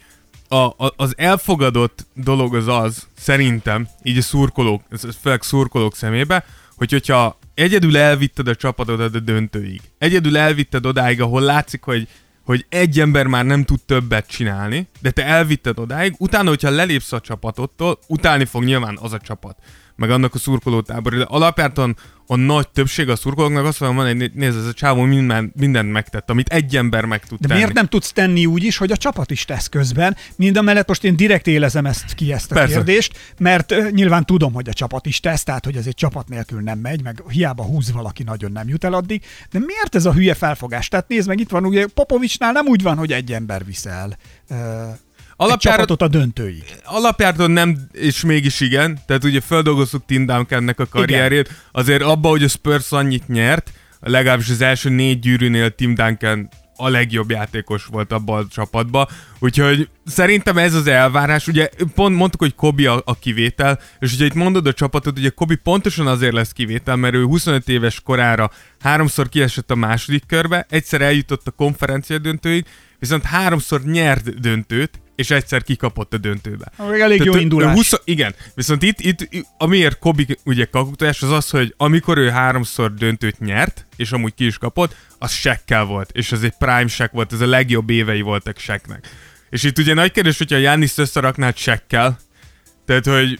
[0.48, 4.82] a, a, az elfogadott dolog az az, szerintem, így a szurkolók,
[5.22, 6.44] főleg szurkolók szemébe,
[6.76, 12.08] hogy hogyha egyedül elvitted a csapatodat a döntőig, egyedül elvitted odáig, ahol látszik, hogy
[12.46, 17.12] hogy egy ember már nem tud többet csinálni, de te elvitted odáig, utána, hogyha lelépsz
[17.12, 19.58] a csapatottól, utálni fog nyilván az a csapat,
[19.96, 24.56] meg annak a szurkolótábor, de alapjáraton a nagy többség a szurkolóknak azt mondja, hogy nézd,
[24.58, 27.60] ez a csávó minden, mindent megtett, amit egy ember meg tud De tenni.
[27.60, 30.16] miért nem tudsz tenni úgy is, hogy a csapat is tesz közben?
[30.36, 32.74] Mind a mellett most én direkt élezem ezt ki, ezt a Persze.
[32.74, 36.60] kérdést, mert nyilván tudom, hogy a csapat is tesz, tehát hogy ez egy csapat nélkül
[36.60, 39.22] nem megy, meg hiába húz valaki, nagyon nem jut el addig.
[39.50, 40.88] De miért ez a hülye felfogás?
[40.88, 44.16] Tehát nézd meg, itt van, ugye Popovicsnál nem úgy van, hogy egy ember viszel
[44.48, 44.54] ö,
[45.38, 46.64] egy Alapjára, csapatot a döntőig.
[46.84, 48.98] alapjáraton nem, és mégis igen.
[49.06, 51.50] Tehát ugye feldolgoztuk Tim Duncannek a karrierjét.
[51.72, 56.88] Azért abba, hogy a Spurs annyit nyert, legalábbis az első négy gyűrűnél Tim Duncan a
[56.88, 59.06] legjobb játékos volt abban a csapatban.
[59.38, 61.46] Úgyhogy szerintem ez az elvárás.
[61.46, 65.28] Ugye pont mondtuk, hogy Kobi a, a kivétel, és ugye itt mondod a csapatot, ugye
[65.28, 70.66] Kobi pontosan azért lesz kivétel, mert ő 25 éves korára háromszor kiesett a második körbe,
[70.68, 72.64] egyszer eljutott a konferencia döntőig,
[72.98, 76.72] viszont háromszor nyert döntőt, és egyszer kikapott a döntőbe.
[76.90, 77.74] Még elég jó Tehát ő indulás.
[77.74, 82.94] 20, igen, viszont itt, itt amiért Kobi ugye kakutojás, az az, hogy amikor ő háromszor
[82.94, 87.12] döntőt nyert, és amúgy ki is kapott, az sekkel volt, és ez egy prime sek
[87.12, 89.08] volt, ez a legjobb évei voltak seknek.
[89.50, 92.18] És itt ugye nagy kérdés, hogyha Jannis összeraknád sekkel,
[92.86, 93.38] tehát, hogy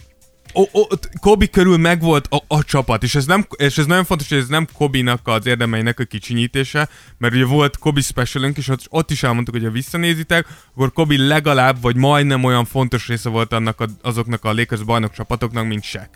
[0.57, 0.87] o, o,
[1.19, 4.47] Kobi körül megvolt a, a csapat, és ez, nem, és ez nagyon fontos, hogy ez
[4.47, 9.23] nem Kobinak az érdemeinek a kicsinyítése, mert ugye volt Kobi specialünk, és ott, ott is
[9.23, 13.85] elmondtuk, hogy ha visszanézitek, akkor Kobi legalább, vagy majdnem olyan fontos része volt annak a,
[14.01, 16.09] azoknak a Lakers bajnok csapatoknak, mint Shaq.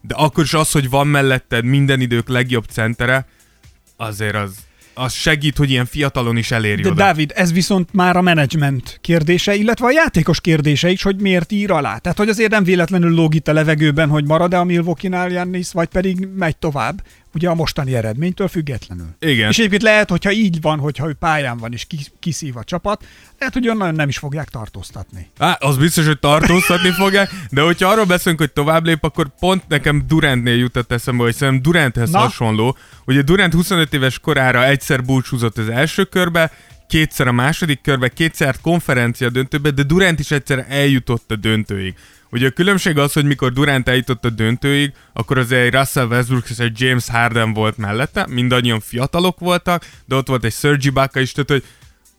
[0.00, 3.26] De akkor is az, hogy van melletted minden idők legjobb centere,
[3.96, 4.56] azért az,
[4.94, 7.02] az segít, hogy ilyen fiatalon is elérj De oda.
[7.02, 11.70] Dávid, ez viszont már a menedzsment kérdése, illetve a játékos kérdése is, hogy miért ír
[11.70, 11.98] alá.
[11.98, 15.88] Tehát, hogy azért nem véletlenül lóg itt a levegőben, hogy marad-e a Milwaukee-nál Jannis, vagy
[15.88, 17.02] pedig megy tovább,
[17.34, 19.08] ugye a mostani eredménytől függetlenül.
[19.18, 19.48] Igen.
[19.48, 23.04] És egyébként lehet, hogyha így van, hogyha ő pályán van és ki- kiszív a csapat,
[23.38, 25.30] lehet, hogy onnan nem is fogják tartóztatni.
[25.38, 29.62] Á, az biztos, hogy tartóztatni fogják, de hogyha arról beszélünk, hogy tovább lép, akkor pont
[29.68, 32.18] nekem Durantnél jutott eszembe, hogy szerintem Duranthez Na?
[32.18, 32.76] hasonló.
[33.06, 36.52] Ugye Durant 25 éves korára egyszer búcsúzott az első körbe,
[36.88, 41.94] kétszer a második körbe, kétszer konferencia döntőbe, de Durant is egyszer eljutott a döntőig.
[42.34, 46.50] Ugye a különbség az, hogy mikor Durant eljutott a döntőig, akkor az egy Russell Westbrook
[46.50, 51.20] és egy James Harden volt mellette, mindannyian fiatalok voltak, de ott volt egy Serge Ibaka
[51.20, 51.64] is, tehát hogy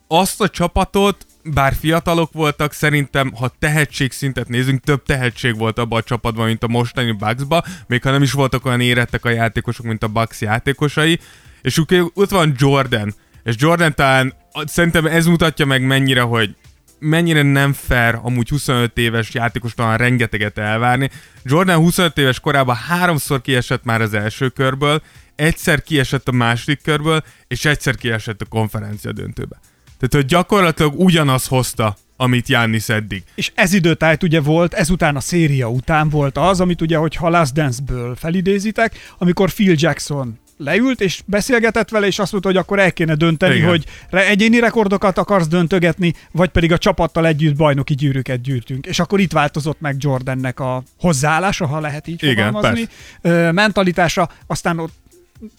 [0.08, 6.02] azt a csapatot, bár fiatalok voltak, szerintem, ha tehetségszintet nézünk, több tehetség volt abban a
[6.02, 10.02] csapatban, mint a mostani Bucksba, még ha nem is voltak olyan érettek a játékosok, mint
[10.02, 11.20] a Bucks játékosai,
[11.62, 11.82] és
[12.14, 16.54] ott van Jordan, és Jordan talán szerintem ez mutatja meg mennyire, hogy
[16.98, 21.10] mennyire nem fair amúgy 25 éves játékos talán rengeteget elvárni.
[21.42, 25.02] Jordan 25 éves korában háromszor kiesett már az első körből,
[25.34, 29.60] egyszer kiesett a második körből, és egyszer kiesett a konferencia döntőbe.
[29.84, 33.22] Tehát, hogy gyakorlatilag ugyanaz hozta, amit Jannis eddig.
[33.34, 37.52] És ez időtájt ugye volt, ezután a széria után volt az, amit ugye, hogyha Last
[37.52, 42.92] Dance-ből felidézitek, amikor Phil Jackson leült, és beszélgetett vele, és azt mondta, hogy akkor el
[42.92, 43.68] kéne dönteni, Igen.
[43.68, 48.86] Hogy egyéni rekordokat akarsz döntögetni, vagy pedig a csapattal együtt bajnoki gyűrűket gyűrtünk.
[48.86, 52.88] És akkor itt változott meg Jordannek a hozzáállása, ha lehet így Igen, fogalmazni,
[53.20, 54.92] ö, mentalitása, aztán ott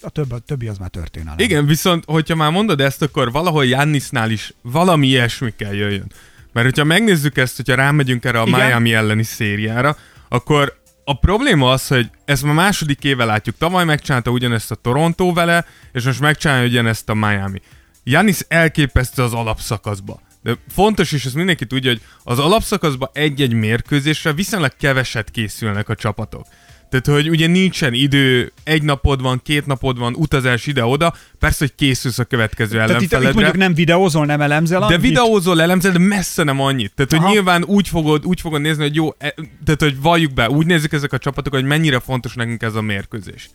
[0.01, 1.39] a többi, a többi az már történelem.
[1.39, 6.11] Igen, viszont, hogyha már mondod ezt, akkor valahol Jannisnál is valami ilyesmi kell jöjjön.
[6.53, 8.47] Mert hogyha megnézzük ezt, hogyha rámegyünk erre a.
[8.47, 8.65] Igen.
[8.65, 9.97] Miami elleni szériára,
[10.29, 10.76] akkor
[11.09, 13.57] a probléma az, hogy ezt már második éve látjuk.
[13.57, 17.61] Tavaly megcsinálta ugyanezt a Toronto vele, és most megcsinálja ugyanezt a Miami.
[18.03, 20.21] Janis elképesztő az alapszakaszba.
[20.43, 25.95] De fontos, és ezt mindenki tudja, hogy az alapszakaszban egy-egy mérkőzésre viszonylag keveset készülnek a
[25.95, 26.45] csapatok.
[26.89, 31.75] Tehát, hogy ugye nincsen idő, egy napod van, két napod van, utazás ide-oda, persze, hogy
[31.75, 33.33] készülsz a következő Tehát itt, itt ellenfeledre.
[33.41, 35.01] mondjuk nem videózol, nem elemzel De annyit?
[35.01, 36.93] videózol, elemzel, de messze nem annyit.
[36.95, 37.29] Tehát, hogy Aha.
[37.29, 39.33] nyilván úgy fogod, úgy fogod nézni, hogy jó, e,
[39.65, 42.81] tehát, hogy valljuk be, úgy nézik ezek a csapatok, hogy mennyire fontos nekünk ez a
[42.81, 43.49] mérkőzés.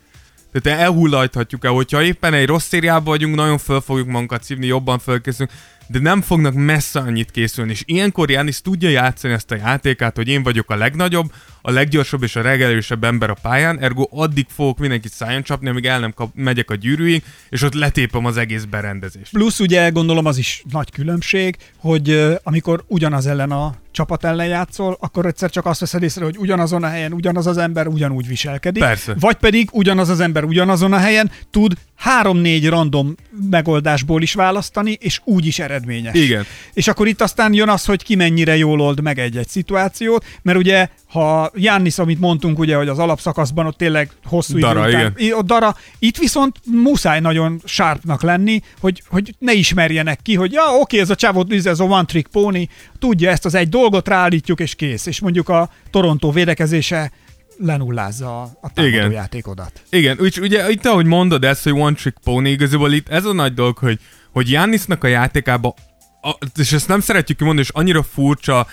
[0.52, 4.98] Tehát elhullajthatjuk el, hogyha éppen egy rossz szériában vagyunk, nagyon föl fogjuk magunkat szívni, jobban
[4.98, 5.50] fölkészülünk,
[5.86, 7.70] de nem fognak messze annyit készülni.
[7.70, 12.22] És ilyenkor Jánis tudja játszani ezt a játékát, hogy én vagyok a legnagyobb, a leggyorsabb
[12.22, 16.12] és a legerősebb ember a pályán, ergo addig fogok mindenkit szájon csapni, amíg el nem
[16.12, 19.32] kap, megyek a gyűrűig, és ott letépem az egész berendezést.
[19.32, 24.96] Plusz ugye gondolom az is nagy különbség, hogy amikor ugyanaz ellen a csapat ellen játszol,
[25.00, 28.82] akkor egyszer csak azt veszed észre, hogy ugyanazon a helyen ugyanaz az ember ugyanúgy viselkedik.
[28.82, 29.14] Persze.
[29.20, 33.14] Vagy pedig ugyanaz az ember ugyanazon a helyen tud három-négy random
[33.50, 36.14] megoldásból is választani, és úgy is eredményes.
[36.14, 36.44] Igen.
[36.72, 40.58] És akkor itt aztán jön az, hogy ki mennyire jól old meg egy-egy szituációt, mert
[40.58, 45.12] ugye, ha Jannis, amit mondtunk, ugye, hogy az alapszakaszban ott tényleg hosszú Dara, idő után,
[45.16, 50.52] I- ott dara, itt viszont muszáj nagyon sharpnak lenni, hogy, hogy ne ismerjenek ki, hogy
[50.52, 54.08] ja, oké, ez a csávó, ez a one trick pony, tudja ezt az egy dolgot,
[54.08, 55.06] ráállítjuk és kész.
[55.06, 57.10] És mondjuk a Toronto védekezése
[57.58, 58.92] lenullázza a, Igen.
[58.92, 59.82] támadójátékodat.
[59.90, 63.32] Igen, úgy, ugye itt ahogy mondod ezt, hogy one trick pony, igazából itt ez a
[63.32, 63.98] nagy dolog, hogy,
[64.32, 65.74] hogy Jannisnak a játékába,
[66.22, 68.66] a, és ezt nem szeretjük kimondani, és annyira furcsa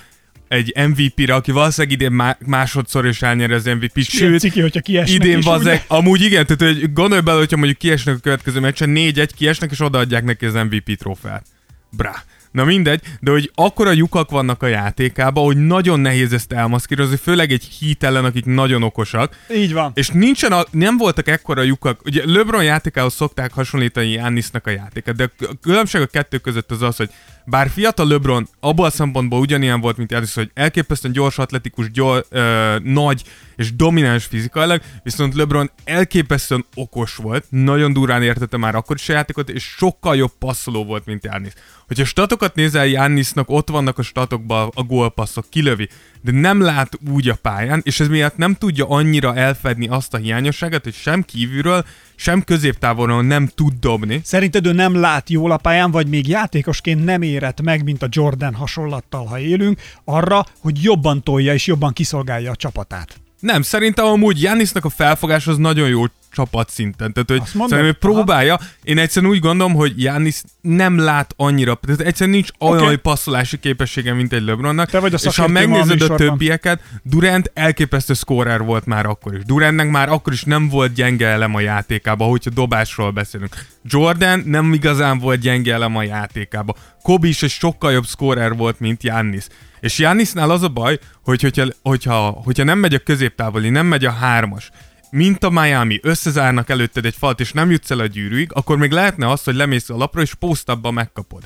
[0.47, 4.81] egy MVP-re, aki valószínűleg idén má, másodszor is elnyeri az MVP-t, Sőt, sőt, ciki, hogyha
[4.81, 5.83] kiesnek idén ugye?
[5.87, 9.79] amúgy igen, tehát hogy gondolj bele, hogyha mondjuk kiesnek a következő meccsen, négy-egy kiesnek, és
[9.79, 11.45] odaadják neki az MVP trófeát.
[11.89, 12.15] Bra.
[12.51, 17.51] Na mindegy, de hogy akkora lyukak vannak a játékában, hogy nagyon nehéz ezt elmaszkírozni, főleg
[17.51, 19.35] egy hit ellen, akik nagyon okosak.
[19.55, 19.91] Így van.
[19.95, 22.01] És nincsen a, nem voltak ekkora lyukak.
[22.05, 26.81] Ugye LeBron játékához szokták hasonlítani Jannisnak a játékát, de a különbség a kettő között az
[26.81, 27.09] az, hogy
[27.45, 32.25] bár fiatal LeBron abból a szempontból ugyanilyen volt, mint Giannis, hogy elképesztően gyors, atletikus, gyors,
[32.29, 33.23] ö, nagy
[33.55, 39.13] és domináns fizikailag, viszont LeBron elképesztően okos volt, nagyon durán értette már akkor is a
[39.13, 41.53] játékot, és sokkal jobb passzoló volt, mint Giannis.
[41.87, 45.89] Hogyha statokat nézel Giannisnak, ott vannak a statokban a gólpasszok, kilövi,
[46.21, 50.17] de nem lát úgy a pályán, és ez miatt nem tudja annyira elfedni azt a
[50.17, 54.21] hiányosságot, hogy sem kívülről, sem középtávolról nem tud dobni.
[54.23, 58.07] Szerinted ő nem lát jól a pályán, vagy még játékosként nem érett meg, mint a
[58.09, 63.28] Jordan hasonlattal, ha élünk, arra, hogy jobban tolja és jobban kiszolgálja a csapatát?
[63.39, 67.13] Nem, szerintem amúgy Jannisnak a felfogás az nagyon jó csapatszinten.
[67.13, 67.77] Tehát, hogy Azt mondod?
[67.77, 68.59] szerintem ő próbálja.
[68.83, 72.95] Én egyszerűen úgy gondolom, hogy Jannis nem lát annyira, tehát egyszerűen nincs olyan Oké.
[72.95, 74.89] passzolású képessége, mint egy LeBronnak.
[74.89, 76.17] Te vagy a és ha a megnézed a műsorban.
[76.17, 79.43] többieket, Durant elképesztő scorer volt már akkor is.
[79.43, 83.55] Durantnek már akkor is nem volt gyenge elem a játékában, hogyha dobásról beszélünk.
[83.83, 86.75] Jordan nem igazán volt gyenge elem a játékában.
[87.01, 89.45] Kobe is egy sokkal jobb scorer volt, mint Jannis.
[89.79, 94.05] És Jannisnál az a baj, hogy hogyha, hogyha, hogyha nem megy a középtávoli, nem megy
[94.05, 94.69] a hármas,
[95.09, 98.91] mint a Miami, összezárnak előtted egy falat, és nem jutsz el a gyűrűig, akkor még
[98.91, 101.43] lehetne az, hogy lemész a lapra, és posztabba megkapod.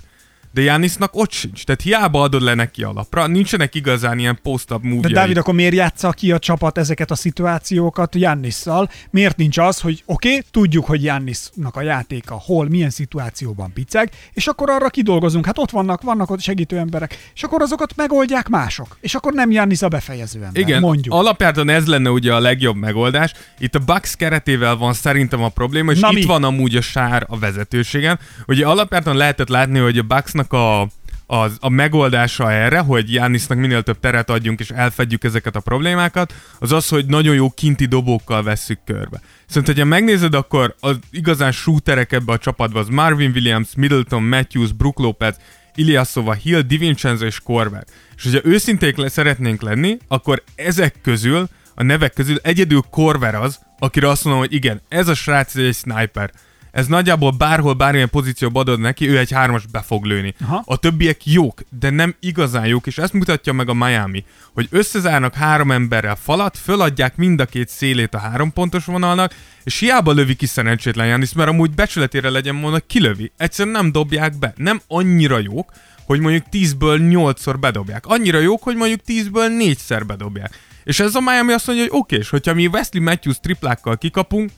[0.53, 4.81] De Jánisznak ott sincs, tehát hiába adod le neki a lapra, nincsenek igazán ilyen post-up
[4.81, 8.89] De Dávid, akkor miért játsza ki a csapat ezeket a szituációkat Jannisszal?
[9.09, 14.11] Miért nincs az, hogy oké, okay, tudjuk, hogy Jannisnak a játéka hol, milyen szituációban piceg,
[14.33, 15.45] és akkor arra kidolgozunk.
[15.45, 18.97] Hát ott vannak, vannak ott segítő emberek, és akkor azokat megoldják mások.
[19.01, 21.13] És akkor nem Jannis a befejező ember, Igen, mondjuk.
[21.13, 23.33] alapjáton ez lenne ugye a legjobb megoldás.
[23.59, 26.25] Itt a Bucks keretével van szerintem a probléma, és Na itt mi?
[26.25, 28.19] van amúgy a sár a vezetőségen.
[28.47, 30.87] Ugye alapjáton lehetett látni, hogy a Bucksnak a
[31.25, 36.33] az, a megoldása erre, hogy Jánisznak minél több teret adjunk és elfedjük ezeket a problémákat,
[36.59, 39.21] az az, hogy nagyon jó kinti dobókkal vesszük körbe.
[39.47, 44.71] Szerintem, hogyha megnézed, akkor az igazán shooterek ebbe a csapatba az Marvin Williams, Middleton, Matthews,
[44.71, 45.35] Brook Lopez,
[45.75, 47.83] Ilyasova, Hill, DiVincenzo és Korver.
[48.15, 53.59] És hogyha őszinték le szeretnénk lenni, akkor ezek közül, a nevek közül egyedül Korver az,
[53.79, 56.31] akire azt mondom, hogy igen, ez a srác egy sniper.
[56.73, 60.33] Ez nagyjából bárhol, bármilyen pozícióba adod neki, ő egy hármas be fog lőni.
[60.41, 60.63] Aha.
[60.65, 65.33] A többiek jók, de nem igazán jók, és ezt mutatja meg a Miami, hogy összezárnak
[65.33, 70.35] három emberrel falat, föladják mind a két szélét a három pontos vonalnak, és hiába lövi
[70.35, 73.31] ki szerencsétlen Janis, mert amúgy becsületére legyen mondva, kilövi.
[73.37, 74.53] Egyszerűen nem dobják be.
[74.57, 75.71] Nem annyira jók,
[76.05, 78.05] hogy mondjuk 10-ből 8-szor bedobják.
[78.05, 80.59] Annyira jók, hogy mondjuk 10-ből 4-szer bedobják.
[80.83, 84.51] És ez a Miami azt mondja, hogy oké, és hogyha mi Wesley Matthews triplákkal kikapunk,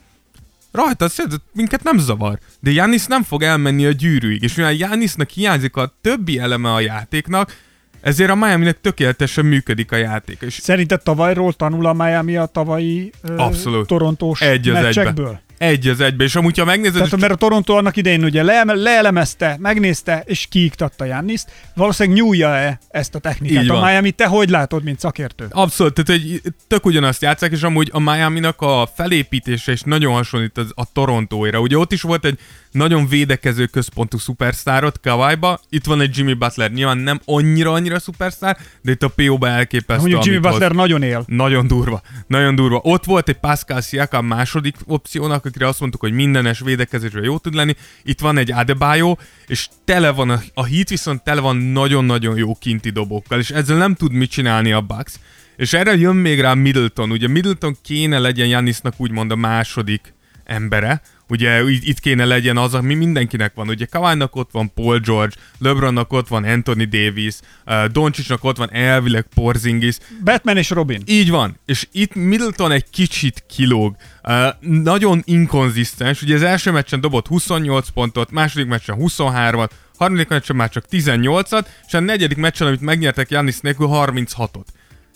[0.76, 2.40] rajta, szed- minket nem zavar.
[2.60, 6.80] De Janis nem fog elmenni a gyűrűig, és mivel Janisnak hiányzik a többi eleme a
[6.80, 7.56] játéknak,
[8.02, 10.38] ezért a Miami-nek tökéletesen működik a játék.
[10.42, 13.88] És Szerinted tavalyról tanul a Miami a tavalyi ö, Abszolút.
[13.88, 15.40] torontós egy meccsekből?
[15.66, 16.24] Egy az egybe.
[16.24, 20.48] És amúgy, ha megnézed, Tehát, mert a Toronto annak idején ugye le, leelemezte, megnézte, és
[20.50, 21.52] kiiktatta Janniszt.
[21.76, 23.86] Valószínűleg nyúlja-e ezt a technikát Így a.
[23.86, 24.12] Miami?
[24.12, 25.48] Te hogy látod, mint szakértő?
[25.50, 30.58] Abszolút, tehát hogy tök ugyanazt játszák, és amúgy a Miami-nak a felépítése is nagyon hasonlít
[30.58, 31.60] az, a Torontóira.
[31.60, 32.40] Ugye ott is volt egy
[32.76, 38.92] nagyon védekező központú szupersztárot Kawaiba, itt van egy Jimmy Butler, nyilván nem annyira-annyira szupersztár, de
[38.92, 40.52] itt a PO-ba elképesztő, Mondjuk Jimmy hoz.
[40.52, 41.24] Butler nagyon él.
[41.28, 42.80] Nagyon durva, nagyon durva.
[42.84, 47.54] Ott volt egy Pascal Siakam második opciónak, akire azt mondtuk, hogy mindenes védekezésre jó tud
[47.54, 47.76] lenni.
[48.04, 49.16] Itt van egy Adebayo,
[49.48, 53.78] és tele van a, a hit viszont tele van nagyon-nagyon jó kinti dobókkal, és ezzel
[53.78, 55.14] nem tud mit csinálni a Bucks.
[55.58, 57.12] És erre jön még rá Middleton.
[57.12, 62.94] Ugye Middleton kéne legyen Janisnak úgymond a második embere, Ugye itt kéne legyen az, ami
[62.94, 63.70] mindenkinek van.
[63.70, 67.36] Ugye Kawhi-nak ott van Paul George, LeBronnak ott van Anthony Davis,
[67.66, 71.02] uh, Doncsicsnak ott van elvileg Porzingis, Batman és Robin.
[71.06, 73.96] így van, és itt Middleton egy kicsit kilóg.
[74.24, 80.56] Uh, nagyon inkonzisztens, ugye az első meccsen dobott 28 pontot, második meccsen 23-at, harmadik meccsen
[80.56, 84.66] már csak 18-at, és a negyedik meccsen, amit megnyertek Janis nélkül 36-ot.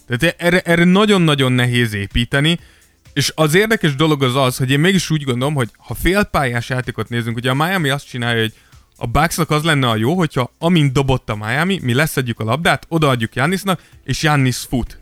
[0.08, 2.60] Tehát erre, erre nagyon-nagyon nehéz építeni,
[3.20, 7.10] és az érdekes dolog az az, hogy én mégis úgy gondolom, hogy ha félpályás játékot
[7.10, 8.54] nézünk, ugye a Miami azt csinálja, hogy
[8.96, 12.86] a Bucksnak az lenne a jó, hogyha amint dobott a Miami, mi leszedjük a labdát,
[12.88, 15.00] odaadjuk Jannisnak, és Jannis fut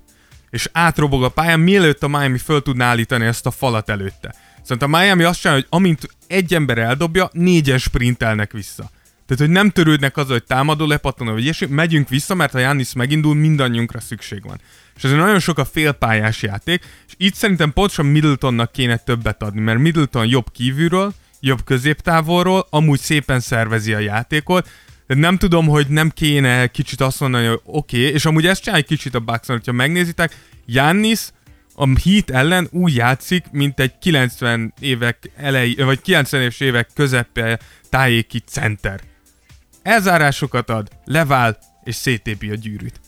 [0.49, 4.36] és átrobog a pályán, mielőtt a Miami föl tudná állítani ezt a falat előtte.
[4.63, 8.89] Szóval a Miami azt csinálja, hogy amint egy ember eldobja, négyen sprintelnek vissza.
[9.28, 12.94] Tehát, hogy nem törődnek azzal, hogy támadó lepattanó, vagy ilyesmi, megyünk vissza, mert ha Jannis
[12.94, 14.60] megindul, mindannyiunkra szükség van.
[14.96, 19.62] És ezért nagyon sok a félpályás játék, és itt szerintem pontosan Middletonnak kéne többet adni,
[19.62, 24.70] mert Middleton jobb kívülről, jobb középtávolról, amúgy szépen szervezi a játékot,
[25.08, 28.63] De nem tudom, hogy nem kéne kicsit azt mondani, hogy oké, okay, és amúgy ezt
[28.63, 30.36] csinálj kicsit a bucks hogyha megnézitek,
[30.66, 31.20] Jannis
[31.76, 37.60] a Heat ellen úgy játszik, mint egy 90 évek elejé, vagy 90 éves évek közepe
[37.90, 39.02] tájéki center.
[39.88, 43.00] Elzárásokat ad, levál, és szétépi a gyűrűt.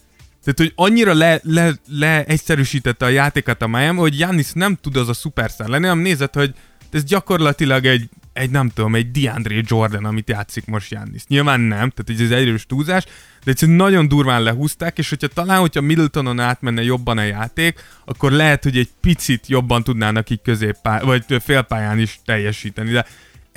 [0.44, 5.10] Tehát, hogy annyira le, le, leegyszerűsítette a játékat a Miami, hogy Jannis nem tud az
[5.10, 6.54] a szuperszár lenni, hanem nézett, hogy
[6.92, 11.22] ez gyakorlatilag egy, egy nem tudom, egy DeAndre Jordan, amit játszik most Jannis.
[11.28, 13.04] Nyilván nem, tehát ez egy erős túlzás,
[13.44, 18.32] de egyszerűen nagyon durván lehúzták, és hogyha talán, hogyha Middletonon átmenne jobban a játék, akkor
[18.32, 23.06] lehet, hogy egy picit jobban tudnának így középpály, vagy félpályán is teljesíteni, de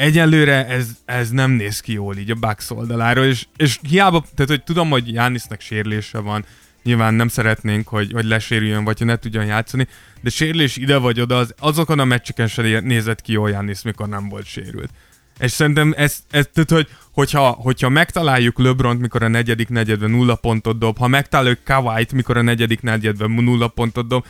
[0.03, 4.51] egyelőre ez, ez nem néz ki jól így a Bucks oldaláról, és, és hiába, tehát
[4.51, 6.45] hogy tudom, hogy Jánisznek sérülése van,
[6.83, 9.87] nyilván nem szeretnénk, hogy, hogy lesérüljön, vagy hogy ne tudjon játszani,
[10.21, 14.09] de sérülés ide vagy oda, az, azokon a meccseken sem nézett ki jól Jánisz, mikor
[14.09, 14.91] nem volt sérült.
[15.39, 20.35] És szerintem ez, ez tehát, hogy, hogyha, hogyha megtaláljuk LeBron, mikor a negyedik negyedben nulla
[20.35, 24.25] pontot dob, ha megtaláljuk Kawait, mikor a negyedik negyedben nulla pontot dob,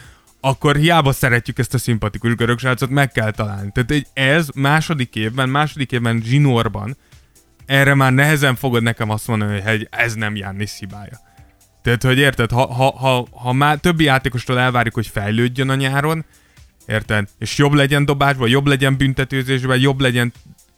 [0.44, 3.70] akkor hiába szeretjük ezt a szimpatikus görög srácot, meg kell találni.
[3.72, 6.96] Tehát egy, ez második évben, második évben zsinórban,
[7.66, 11.20] erre már nehezen fogod nekem azt mondani, hogy ez nem Jannis hibája.
[11.82, 16.24] Tehát, hogy érted, ha, ha, ha, ha már többi játékostól elvárjuk, hogy fejlődjön a nyáron,
[16.86, 17.28] érted?
[17.38, 20.32] És jobb legyen dobásban, jobb legyen büntetőzésben, jobb legyen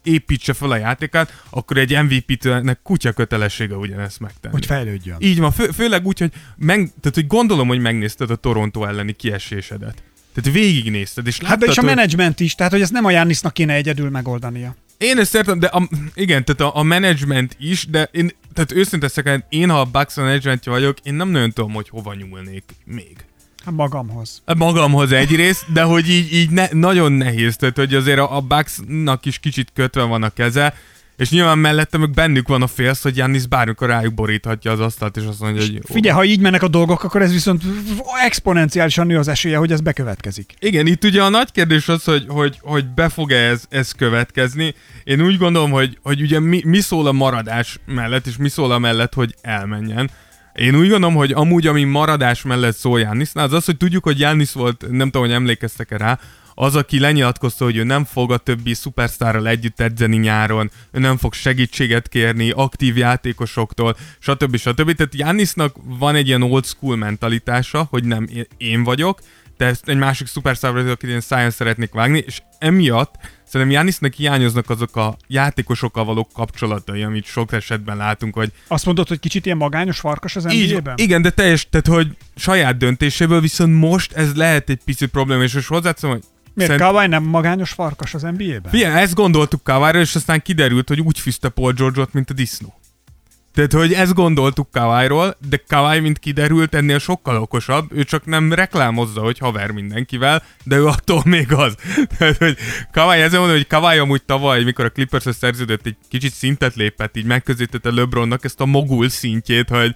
[0.04, 4.54] építse fel a játékát, akkor egy MVP-nek kutya kötelessége ugyanezt megtenni.
[4.54, 5.16] Hogy fejlődjön.
[5.20, 9.12] Így van, fő, főleg úgy, hogy, meg, tehát, hogy gondolom, hogy megnézted a Toronto elleni
[9.12, 10.02] kiesésedet.
[10.34, 13.52] Tehát végignézted, és láttad, Hát és a menedzsment is, tehát hogy ezt nem a Jánisznak
[13.52, 14.76] kéne egyedül megoldania.
[14.98, 19.08] Én ezt értem, de a, igen, tehát a, a management is, de én, tehát őszinte
[19.08, 23.16] szekend, én ha a Bucks managementje vagyok, én nem nagyon tudom, hogy hova nyúlnék még.
[23.64, 24.42] Hát magamhoz.
[24.56, 29.26] Magamhoz egyrészt, de hogy így, így ne, nagyon nehéz, tehát hogy azért a, a Bucksnak
[29.26, 30.74] is kicsit kötve van a keze,
[31.16, 35.16] és nyilván mellette meg bennük van a félsz, hogy Jannis bármikor rájuk boríthatja az asztalt,
[35.16, 35.80] és azt mondja, hogy...
[35.84, 37.62] Figyelj, ha így mennek a dolgok, akkor ez viszont
[38.24, 40.54] exponenciálisan nő az esélye, hogy ez bekövetkezik.
[40.58, 44.74] Igen, itt ugye a nagy kérdés az, hogy, hogy, hogy be fog-e ez, ez következni.
[45.04, 48.72] Én úgy gondolom, hogy, hogy ugye mi, mi szól a maradás mellett, és mi szól
[48.72, 50.10] a mellett, hogy elmenjen.
[50.54, 54.18] Én úgy gondolom, hogy amúgy, ami maradás mellett szól Jánisznál, az az, hogy tudjuk, hogy
[54.18, 56.18] Jánisz volt, nem tudom, hogy emlékeztek-e rá,
[56.54, 61.16] az, aki lenyilatkozta, hogy ő nem fog a többi szupersztárral együtt edzeni nyáron, ő nem
[61.16, 64.56] fog segítséget kérni aktív játékosoktól, stb.
[64.56, 64.94] stb.
[64.94, 69.20] Tehát Jánisznak van egy ilyen old school mentalitása, hogy nem én vagyok,
[69.56, 73.14] de egy másik szupersztárra, akit én szájon szeretnék vágni, és emiatt
[73.46, 78.52] szerintem Jánisznak hiányoznak azok a játékosokkal való kapcsolatai, amit sok esetben látunk, hogy...
[78.68, 80.94] Azt mondod, hogy kicsit ilyen magányos farkas az NBA-ben?
[80.96, 85.54] Igen, de teljes, tehát hogy saját döntéséből, viszont most ez lehet egy picit probléma, és
[85.54, 86.22] most hozzátszom, hogy
[86.54, 86.88] Miért Szerint...
[86.88, 88.70] Kawai nem magányos farkas az NBA-ben?
[88.70, 92.74] Figyelj, ezt gondoltuk kawai és aztán kiderült, hogy úgy fűzte Paul George-ot, mint a disznó.
[93.54, 98.52] Tehát, hogy ezt gondoltuk Kawai-ról, de Kawai, mint kiderült, ennél sokkal okosabb, ő csak nem
[98.52, 101.74] reklámozza, hogy haver mindenkivel, de ő attól még az.
[102.18, 102.56] Tehát, hogy
[102.92, 107.16] Kawai, ezzel mondom, hogy Kawai amúgy tavaly, mikor a clippers szerződött, egy kicsit szintet lépett,
[107.16, 109.94] így megközelítette LeBronnak ezt a mogul szintjét, hogy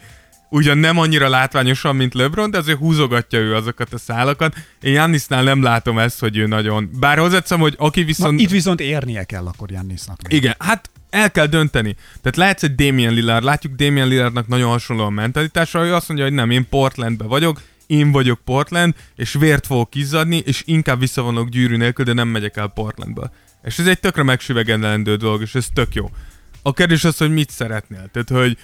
[0.51, 4.55] ugyan nem annyira látványosan, mint LeBron, de azért húzogatja ő azokat a szálakat.
[4.81, 6.91] Én Jannisnál nem látom ezt, hogy ő nagyon...
[6.99, 8.37] Bár hozzátszom, hogy aki viszont...
[8.37, 10.19] Na, itt viszont érnie kell akkor Jannisnak.
[10.29, 11.97] Igen, hát el kell dönteni.
[12.21, 16.27] Tehát lehetsz egy Damian Lillard, látjuk Damian Lillardnak nagyon hasonló a mentalitása, hogy azt mondja,
[16.27, 21.49] hogy nem, én Portlandbe vagyok, én vagyok Portland, és vért fogok izzadni, és inkább visszavonok
[21.49, 23.31] gyűrű nélkül, de nem megyek el Portlandba.
[23.63, 26.11] És ez egy tökre megsüvegendelendő dolog, és ez tök jó.
[26.63, 28.09] A kérdés az, hogy mit szeretnél.
[28.13, 28.59] Tehát, hogy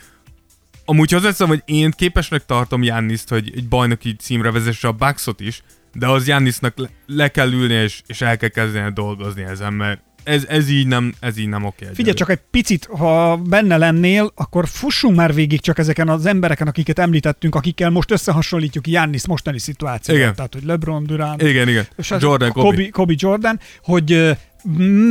[0.85, 5.63] amúgy hozzáteszem, hogy én képesnek tartom Janniszt, hogy egy bajnoki címre vezesse a Bucksot is,
[5.93, 10.01] de az Jannisnak le, le kell ülni és, és el kell kezdeni dolgozni ezen, mert
[10.25, 11.87] ez, ez, így nem, ez így nem oké.
[11.95, 16.67] Figyelj, csak egy picit, ha benne lennél, akkor fussunk már végig csak ezeken az embereken,
[16.67, 20.19] akiket említettünk, akikkel most összehasonlítjuk Jannis mostani szituációt.
[20.19, 20.35] Igen.
[20.35, 21.43] Tehát, hogy LeBron Durant.
[21.43, 21.87] Igen, igen.
[21.97, 22.69] És Jordan, Kobe.
[22.69, 24.37] Kobe, Kobe Jordan, hogy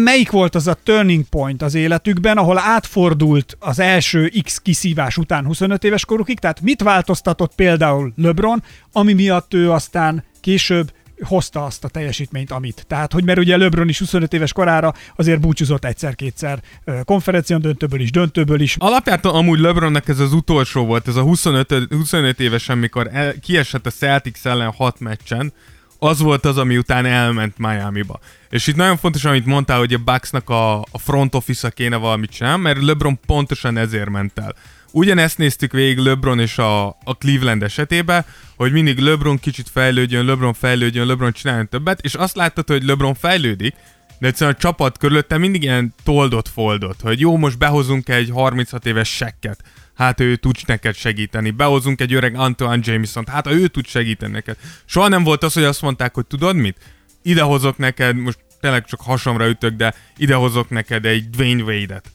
[0.04, 5.46] melyik volt az a turning point az életükben, ahol átfordult az első X kiszívás után
[5.46, 10.92] 25 éves korukig, tehát mit változtatott például LeBron, ami miatt ő aztán később
[11.24, 12.86] hozta azt a teljesítményt, amit.
[12.88, 16.62] Tehát, hogy mert ugye LeBron is 25 éves korára azért búcsúzott egyszer-kétszer
[17.06, 18.76] konferencián döntőből is, döntőből is.
[18.80, 23.86] Alapjártan amúgy LeBronnak ez az utolsó volt, ez a 25, 25 évesen, mikor el, kiesett
[23.86, 25.54] a Celtics ellen hat meccsen,
[26.00, 28.20] az volt az, ami után elment Miami-ba.
[28.50, 32.32] És itt nagyon fontos, amit mondtál, hogy a Bucksnak a, a front office-a kéne valamit
[32.32, 34.56] sem, mert LeBron pontosan ezért ment el.
[34.96, 38.26] Ugyanezt néztük végig LeBron és a, a Cleveland esetében,
[38.56, 43.14] hogy mindig LeBron kicsit fejlődjön, LeBron fejlődjön, LeBron csináljon többet, és azt láttad, hogy LeBron
[43.14, 43.76] fejlődik,
[44.20, 48.86] de egyszerűen a csapat körülötte mindig ilyen toldot foldot, hogy jó, most behozunk egy 36
[48.86, 49.60] éves sekket,
[49.96, 51.52] hát ő tud neked segíteni.
[51.52, 54.58] Behozunk egy öreg Antoine Jameson, hát ő tud segíteni neked.
[54.86, 56.78] Soha nem volt az, hogy azt mondták, hogy tudod mit?
[57.22, 62.12] Idehozok neked, most tényleg csak hasamra ütök, de idehozok neked egy Dwayne Wade-et.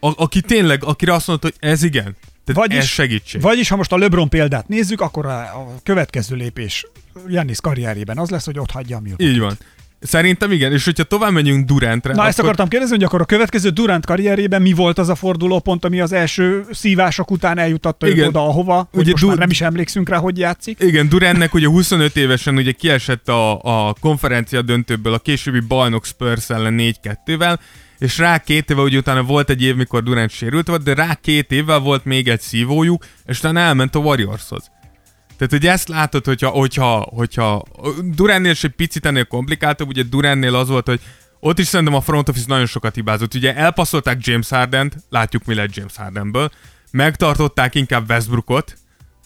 [0.00, 2.16] A- aki tényleg, akire azt mondta, hogy ez igen.
[2.44, 3.40] Tehát Vagyis- ez segítség.
[3.40, 6.86] Vagyis, ha most a LeBron példát nézzük, akkor a, a következő lépés
[7.28, 9.26] Jannis karrierében az lesz, hogy ott hagyja a Milwaukee.
[9.28, 9.58] Így van.
[10.00, 13.68] Szerintem igen, és hogyha tovább megyünk Durantre, Na, ezt akartam kérdezni, hogy akkor a következő
[13.68, 18.40] Durant karrierében mi volt az a fordulópont, ami az első szívások után eljutatta őt oda,
[18.46, 20.78] ahova, Ugye most Du- már nem is emlékszünk rá, hogy játszik.
[20.80, 26.50] Igen, Durantnek ugye 25 évesen ugye kiesett a, a konferencia döntőből a későbbi bajnok Spurs
[26.50, 27.58] ellen 4-2-vel,
[27.98, 31.14] és rá két éve, ugye utána volt egy év, mikor Durant sérült volt, de rá
[31.14, 34.70] két évvel volt még egy szívójuk, és utána elment a Warriorshoz.
[35.36, 37.62] Tehát, hogy ezt látod, hogyha, hogyha, hogyha
[38.02, 41.00] Durantnél is egy picit ennél komplikáltabb, ugye Durantnél az volt, hogy
[41.40, 43.34] ott is szerintem a front office nagyon sokat hibázott.
[43.34, 46.50] Ugye elpasszolták James Hardent, látjuk mi lett James Hardenből,
[46.90, 48.76] megtartották inkább Westbrookot,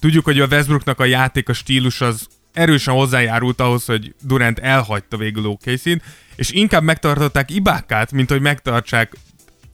[0.03, 5.17] Tudjuk, hogy a Westbrooknak a játék, a stílus az erősen hozzájárult ahhoz, hogy Durant elhagyta
[5.17, 5.85] végül okc
[6.37, 9.17] és inkább megtartották Ibákát, mint hogy megtartsák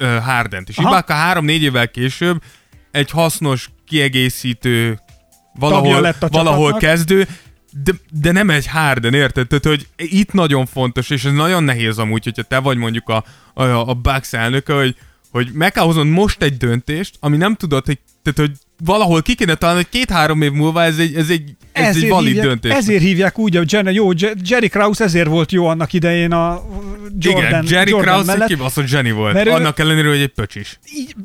[0.01, 0.69] uh, Hardent.
[0.69, 0.89] És Aha.
[0.89, 2.43] Ibáka három-négy évvel később
[2.91, 5.01] egy hasznos, kiegészítő,
[5.59, 7.29] valahol, valahol kezdő,
[7.85, 9.47] de, de nem egy Harden, érted?
[9.47, 13.25] Tehát, hogy itt nagyon fontos, és ez nagyon nehéz amúgy, hogyha te vagy mondjuk a,
[13.55, 14.97] a, a Bucks elnöke, hogy,
[15.31, 19.35] hogy meg kell hoznod most egy döntést, ami nem tudod, hogy, tehát, hogy valahol ki
[19.35, 22.73] kéne találni, hogy két-három év múlva ez egy, ez egy, ez egy valid hívják, döntés.
[22.73, 26.63] ezért hívják úgy, a Jenna, jó, Je- Jerry Krause ezért volt jó annak idején a
[27.19, 28.49] Jordan, Igen, Jerry Jordan Krause egy mellett.
[28.49, 29.33] kibaszott zseni volt.
[29.35, 30.79] Mert ő- Annak ellenére, hogy egy pöcsis.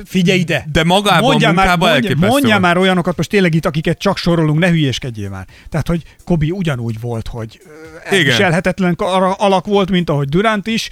[0.05, 0.65] Figyelj ide!
[0.71, 2.61] De magában Mondjál a már, munkában elképesztő mondjál volt.
[2.73, 5.45] már olyanokat most tényleg itt, akiket csak sorolunk, ne hülyéskedjél már.
[5.69, 7.59] Tehát, hogy Kobi ugyanúgy volt, hogy
[8.03, 8.93] elviselhetetlen
[9.37, 10.89] alak volt, mint ahogy Durant is,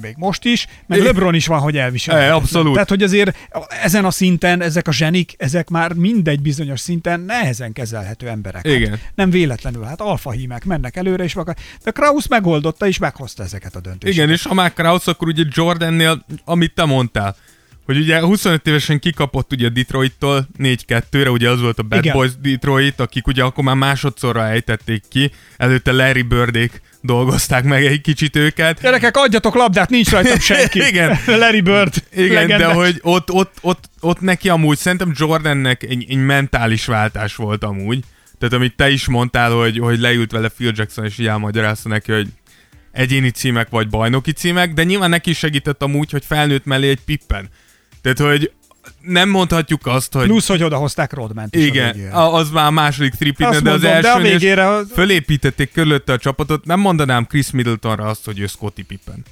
[0.00, 1.12] még most is, meg Igen.
[1.12, 2.36] LeBron is van, hogy elviselhetetlen.
[2.36, 2.72] E, abszolút.
[2.72, 3.36] Tehát, hogy azért
[3.82, 8.66] ezen a szinten ezek a zsenik, ezek már mindegy bizonyos szinten nehezen kezelhető emberek.
[8.66, 8.90] Igen.
[8.90, 11.54] Hát nem véletlenül, hát alfahímek mennek előre, és vakar.
[11.82, 14.14] De Kraus megoldotta, és meghozta ezeket a döntéseket.
[14.14, 17.36] Igen, és ha már Krause, akkor ugye Jordannél, amit te mondtál,
[17.84, 22.16] hogy ugye 25 évesen kikapott ugye Detroittól 4-2-re, ugye az volt a Bad Igen.
[22.16, 28.00] Boys Detroit, akik ugye akkor már másodszorra ejtették ki, előtte Larry Birdék dolgozták meg egy
[28.00, 28.80] kicsit őket.
[28.80, 30.78] Gyerekek, adjatok labdát, nincs rajtam senki.
[30.78, 31.18] Igen.
[31.26, 31.94] Larry Bird.
[32.12, 32.58] Igen, legendás.
[32.58, 37.64] de hogy ott, ott, ott, ott neki amúgy, szerintem Jordannek egy, egy mentális váltás volt
[37.64, 38.00] amúgy.
[38.38, 42.12] Tehát amit te is mondtál, hogy, hogy leült vele Phil Jackson, és így elmagyarázta neki,
[42.12, 42.28] hogy
[42.92, 47.48] egyéni címek vagy bajnoki címek, de nyilván neki segített amúgy, hogy felnőtt mellé egy pippen.
[48.04, 48.52] Tehát, hogy
[49.00, 50.26] nem mondhatjuk azt, hogy...
[50.26, 53.80] Plusz, hogy odahozták Rodment is igen, a, az már a második tripit, Azt de az
[53.82, 58.24] mondom, de a első végére az- fölépítették körülötte a csapatot, nem mondanám Chris Middletonra azt,
[58.24, 59.22] hogy ő Scottie Pippen.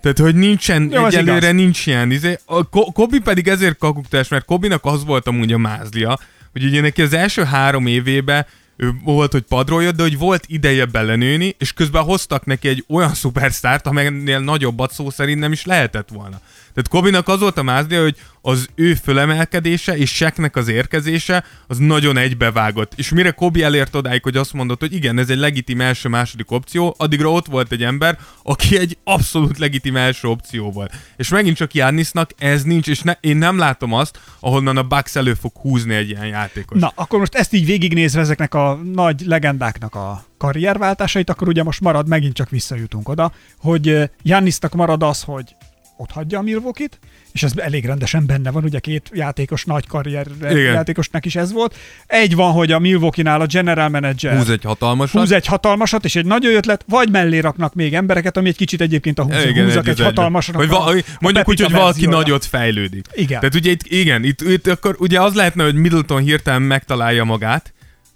[0.00, 2.10] Tehát, hogy nincsen, Jó, egyelőre nincs ilyen.
[2.10, 2.38] Izé.
[2.44, 6.18] A Ko- Kobi pedig ezért kakuktás, mert Kobinak az volt amúgy a mázlia,
[6.52, 8.46] hogy ugye neki az első három évében
[8.76, 12.84] ő volt, hogy padról jött, de hogy volt ideje belenőni, és közben hoztak neki egy
[12.88, 16.40] olyan szupersztárt, amelynél nagyobbat szó szerint nem is lehetett volna.
[16.74, 21.78] Tehát Kobinak az volt a mázlia, hogy az ő fölemelkedése és Seknek az érkezése az
[21.78, 22.92] nagyon egybevágott.
[22.96, 26.94] És mire Kobi elért odáig, hogy azt mondott, hogy igen, ez egy legitim első-második opció,
[26.98, 30.94] addigra ott volt egy ember, aki egy abszolút legitim első opció volt.
[31.16, 35.16] És megint csak Jannisnak ez nincs, és ne, én nem látom azt, ahonnan a Bucks
[35.16, 36.80] elő fog húzni egy ilyen játékos.
[36.80, 41.80] Na, akkor most ezt így végignézve ezeknek a nagy legendáknak a karrierváltásait, akkor ugye most
[41.80, 45.54] marad, megint csak visszajutunk oda, hogy Jannisnak marad az, hogy
[46.00, 46.98] ott hagyja a Milwaukee-t,
[47.32, 50.56] és ez elég rendesen benne van, ugye két játékos, nagy karrier Igen.
[50.56, 51.76] játékosnak is ez volt.
[52.06, 55.20] Egy van, hogy a Milwaukee-nál a general manager Húz egy hatalmasat.
[55.20, 58.80] húz egy hatalmasat, és egy nagy ötlet, vagy mellé raknak még embereket, ami egy kicsit
[58.80, 60.54] egyébként a húz, Igen, húzak egy egy hatalmasat.
[60.54, 63.06] Vagy va- mondjuk úgy, hogy valaki nagyot fejlődik.
[63.14, 63.40] Igen.
[63.40, 67.72] Tehát ugye itt, igen, itt, itt akkor ugye az lehetne, hogy Middleton hirtelen megtalálja magát,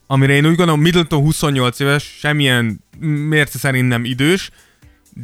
[0.07, 2.80] amire én úgy gondolom, Middleton 28 éves, semmilyen
[3.28, 4.51] mérce szerint nem idős,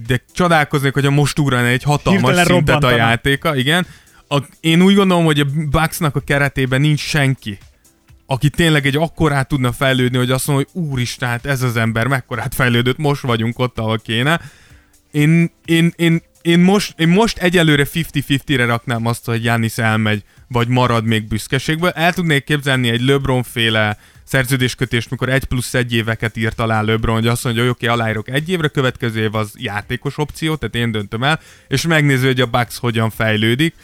[0.07, 3.09] de csodálkoznék, hogyha most ugrana egy hatalmas Hirtelen szintet a robbantana.
[3.09, 3.86] játéka, igen.
[4.28, 7.59] A, én úgy gondolom, hogy a Bucksnak a keretében nincs senki,
[8.26, 12.07] aki tényleg egy akkorát tudna fejlődni, hogy azt mondja, hogy úristen, hát ez az ember
[12.07, 14.41] mekkorát fejlődött, most vagyunk ott, ahol kéne.
[15.11, 20.68] Én, én, én, én, most, én most egyelőre 50-50-re raknám azt, hogy Giannis elmegy, vagy
[20.68, 21.91] marad még büszkeségből.
[21.91, 23.99] El tudnék képzelni egy LeBron féle
[24.31, 27.99] szerződéskötést, mikor egy plusz egy éveket írt alá LeBron, hogy azt mondja, hogy oké, okay,
[27.99, 32.41] aláírok egy évre, következő év az játékos opció, tehát én döntöm el, és megnéző, hogy
[32.41, 33.74] a Bucks hogyan fejlődik.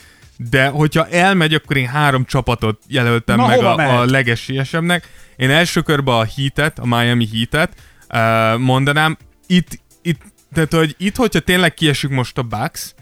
[0.50, 4.10] De hogyha elmegy, akkor én három csapatot jelöltem Na, meg a, a mehet?
[4.10, 5.08] legesélyesebbnek.
[5.36, 7.72] Én első körben a Heatet, a Miami Heatet
[8.08, 9.16] uh, mondanám.
[9.46, 10.20] Itt, itt
[10.52, 12.94] tehát, hogy itt, hogyha tényleg kiesünk most a Bucks,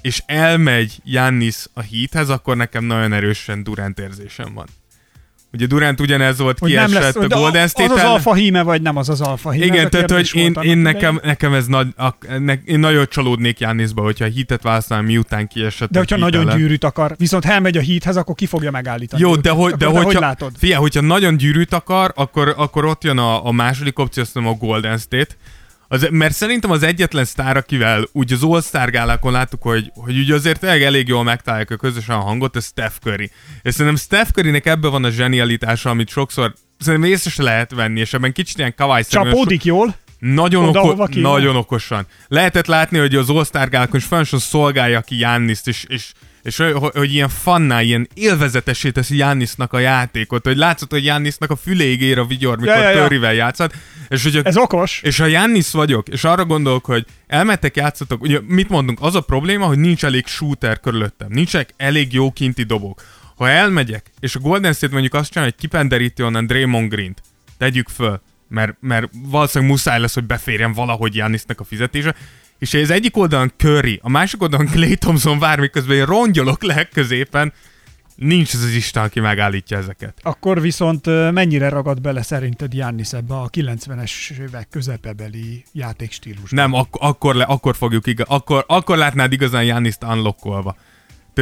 [0.00, 4.66] és elmegy Jannis a Heathez, akkor nekem nagyon erősen Durant érzésem van.
[5.56, 8.62] Ugye Durant ugyanez volt, Hogy nem lesz, kiesett a Golden az state az alfa híme,
[8.62, 9.64] vagy nem az az alfa híme.
[9.64, 13.60] igen, a tehát, hogy én, én nekem, nekem ez nagy, ak, ne, én nagyon csalódnék
[13.60, 16.58] Jannisba, hogyha a hitet választanám, miután kiesett De a hogyha nagyon ellen.
[16.58, 19.22] gyűrűt akar, viszont ha elmegy a híthez, akkor ki fogja megállítani.
[19.22, 20.52] Jó, de, hogy, de, hogyha, hogy látod?
[20.58, 24.52] Figyelj, hogyha nagyon gyűrűt akar, akkor, akkor ott jön a, a második opció, azt mondom
[24.52, 25.34] a Golden State.
[25.88, 30.34] Az, mert szerintem az egyetlen sztár, akivel úgy az All-Star gálákon láttuk, hogy, hogy ugye
[30.34, 33.30] azért tényleg elég jól megtalálják a közösen a hangot, ez Steph Curry.
[33.62, 38.00] És szerintem Steph Currynek ebben van a zsenialitása, amit sokszor szerintem észre se lehet venni,
[38.00, 42.06] és ebben kicsit ilyen kavály Csapódik jól, nagyon, oko- nagyon okosan.
[42.28, 46.12] Lehetett látni, hogy az All-Star gálákon is folyamatosan szolgálja ki Janniszt, és, és,
[46.46, 51.50] és hogy, hogy ilyen fanná, ilyen élvezetesé teszi Jannisnak a játékot, hogy látszott, hogy Jannisnak
[51.50, 53.30] a füléig ér a vigyor, mikor Ja, ja, ja.
[53.30, 53.74] Játszott,
[54.08, 55.00] és hogy ez okos.
[55.02, 59.20] és ha Jannis vagyok, és arra gondolok, hogy elmentek, játszatok, ugye mit mondunk, az a
[59.20, 63.02] probléma, hogy nincs elég shooter körülöttem, nincsenek elég jó kinti dobok.
[63.36, 67.22] Ha elmegyek, és a Golden State mondjuk azt csinálja, hogy kipenderíti onnan Draymond Green-t,
[67.58, 72.14] tegyük föl, mert, mert valószínűleg muszáj lesz, hogy beférjen valahogy Jannisnak a fizetése,
[72.58, 77.52] és ez egyik oldalon Curry, a másik oldalon Clay Thompson vár, miközben én rongyolok legközépen,
[78.16, 80.14] nincs az az Isten, aki megállítja ezeket.
[80.22, 86.56] Akkor viszont mennyire ragad bele szerinted Jannis ebbe a 90-es évek közepebeli játékstílusba?
[86.56, 90.76] Nem, ak- akkor, le, akkor fogjuk igaz, akkor, akkor látnád igazán Janniszt unlockolva.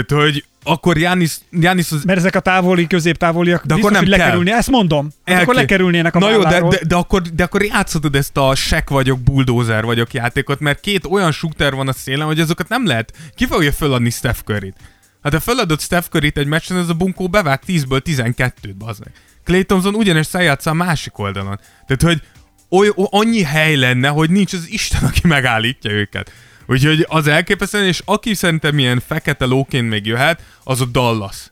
[0.02, 2.04] Tehát, hogy akkor Jannis, Jannis az...
[2.04, 4.26] Mert ezek a távoli, középtávoliak De biztos, akkor nem hogy kell.
[4.26, 4.52] lekerülni.
[4.52, 5.08] Ezt mondom.
[5.24, 8.54] Hát akkor lekerülnének a Na jó, de, de, de, akkor, de akkor játszhatod ezt a
[8.54, 12.86] sek vagyok, bulldozer vagyok játékot, mert két olyan shooter van a szélen, hogy azokat nem
[12.86, 13.12] lehet.
[13.34, 14.76] Ki fogja föladni Steph Curry-t?
[15.22, 19.14] Hát ha föladod Steph Curry-t egy meccsen, ez a bunkó bevág 10-ből 12-t, bazd meg.
[19.44, 21.60] Clay Thompson ugyanezt szájátsza a másik oldalon.
[21.86, 22.22] Tehát, hogy
[22.70, 26.32] oly, o, annyi hely lenne, hogy nincs az Isten, aki megállítja őket.
[26.66, 31.50] Úgyhogy az elképesztően, és aki szerintem ilyen fekete lóként még jöhet, az a Dallas.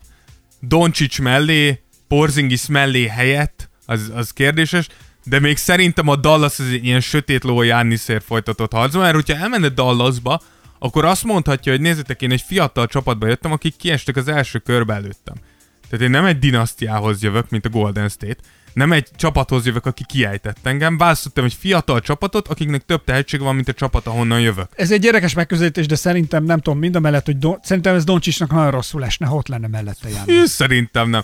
[0.60, 4.86] Doncsics mellé, Porzingis mellé helyett, az, az kérdéses,
[5.24, 9.68] de még szerintem a Dallas az ilyen sötét ló Jannisért folytatott harc, mert hogyha elmenne
[9.68, 10.40] Dallasba,
[10.78, 14.94] akkor azt mondhatja, hogy nézzétek, én egy fiatal csapatba jöttem, akik kiestek az első körbe
[14.94, 15.34] előttem.
[15.88, 18.42] Tehát én nem egy dinasztiához jövök, mint a Golden State,
[18.74, 23.54] nem egy csapathoz jövök, aki kiejtett engem, választottam egy fiatal csapatot, akiknek több tehetség van,
[23.54, 24.68] mint a csapat, ahonnan jövök.
[24.76, 28.04] Ez egy érdekes megközelítés, de szerintem nem tudom, mind a mellett, hogy Don- szerintem ez
[28.04, 30.08] Doncsicsnak nagyon rosszul esne, ha ott lenne mellette.
[30.26, 31.22] Hű, szerintem nem.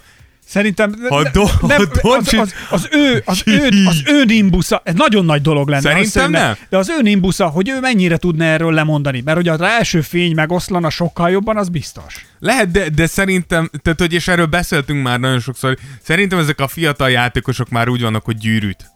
[0.49, 4.81] Szerintem Ha Do- nem, ha az, Doncsics- az, az, ő, az, ő, az ő nimbusza,
[4.85, 5.81] ez nagyon nagy dolog lenne.
[5.81, 6.57] Szerintem nem.
[6.69, 10.35] De az ő nimbusza, hogy ő mennyire tudna erről lemondani, mert hogy az első fény
[10.35, 12.27] megoszlana sokkal jobban, az biztos.
[12.39, 16.69] Lehet, de, de szerintem, tehát hogy és erről beszéltünk már nagyon sokszor, szerintem ezek a
[16.69, 18.91] fiatal játékosok már úgy vannak, hogy gyűrűt.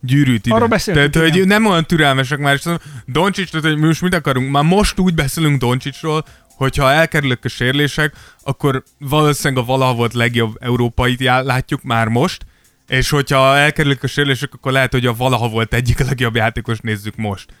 [0.00, 0.54] Gyűrűt ide.
[0.54, 1.48] Arról beszéltünk, Tehát, hogy igen.
[1.48, 2.62] nem olyan türelmesek már, és
[3.06, 4.50] Doncsics, tehát, hogy most mit akarunk?
[4.50, 6.24] Már most úgy beszélünk Doncsicsról,
[6.58, 12.46] hogyha elkerülök a sérlések, akkor valószínűleg a valaha volt legjobb európait látjuk már most,
[12.88, 17.16] és hogyha elkerülök a sérlések, akkor lehet, hogy a valaha volt egyik legjobb játékos nézzük
[17.16, 17.52] most.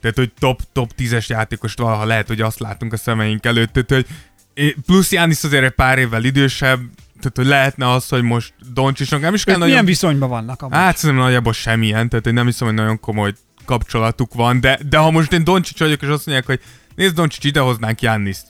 [0.00, 3.72] Tehát, hogy top, top 10-es játékost valaha lehet, hogy azt látunk a szemeink előtt.
[3.72, 4.06] Tehát, hogy
[4.86, 6.80] plusz Jánisz azért egy pár évvel idősebb,
[7.16, 9.68] tehát, hogy lehetne az, hogy most Doncsisnak nem is kell nagyon...
[9.68, 10.74] milyen viszonyban vannak amúgy?
[10.74, 13.32] Hát szerintem nagyjából semmilyen, tehát én nem hiszem, hogy nagyon komoly
[13.64, 16.60] kapcsolatuk van, de, de ha most én Doncsics vagyok, és azt mondják, hogy
[17.00, 18.46] nézd Doncsics, idehoznánk Janniszt.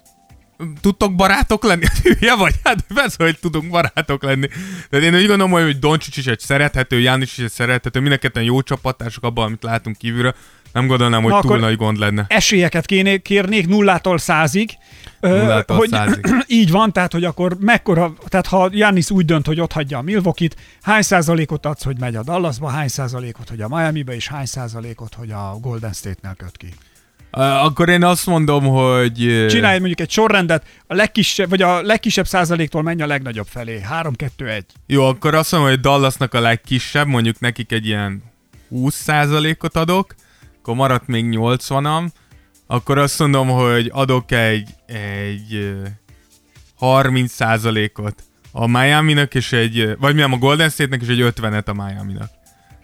[0.80, 1.84] Tudtok barátok lenni?
[2.02, 2.54] Hülye vagy?
[2.64, 4.48] Hát persze, hogy tudunk barátok lenni.
[4.90, 8.16] De én úgy gondolom, hogy Doncsics is egy szerethető, János is egy szerethető, mind a
[8.16, 10.34] ketten jó csapattársak abban, amit látunk kívülről.
[10.72, 12.24] Nem gondolnám, hogy Na, túl nagy gond lenne.
[12.28, 14.70] esélyeket kéne, kérnék nullától százig.
[15.20, 16.26] Nullától hogy, százig.
[16.60, 20.02] így van, tehát hogy akkor mekkora, tehát ha Jannis úgy dönt, hogy ott hagyja a
[20.02, 24.46] Milwaukee-t, hány százalékot adsz, hogy megy a Dallasba, hány százalékot, hogy a Miami-be, és hány
[24.46, 26.68] százalékot, hogy a Golden State-nel köt ki.
[27.30, 29.46] Akkor én azt mondom, hogy...
[29.48, 33.80] Csinálj mondjuk egy sorrendet, a legkisebb, vagy a legkisebb százaléktól menj a legnagyobb felé.
[33.80, 34.64] 3, 2, 1.
[34.86, 38.22] Jó, akkor azt mondom, hogy Dallasnak a legkisebb, mondjuk nekik egy ilyen
[38.72, 40.14] 20%-ot adok,
[40.58, 42.06] akkor maradt még 80-am,
[42.66, 45.86] akkor azt mondom, hogy adok egy, egy ö,
[46.80, 52.30] 30%-ot a Miami-nak, és egy, vagy mi a Golden State-nek, és egy 50-et a Miami-nak.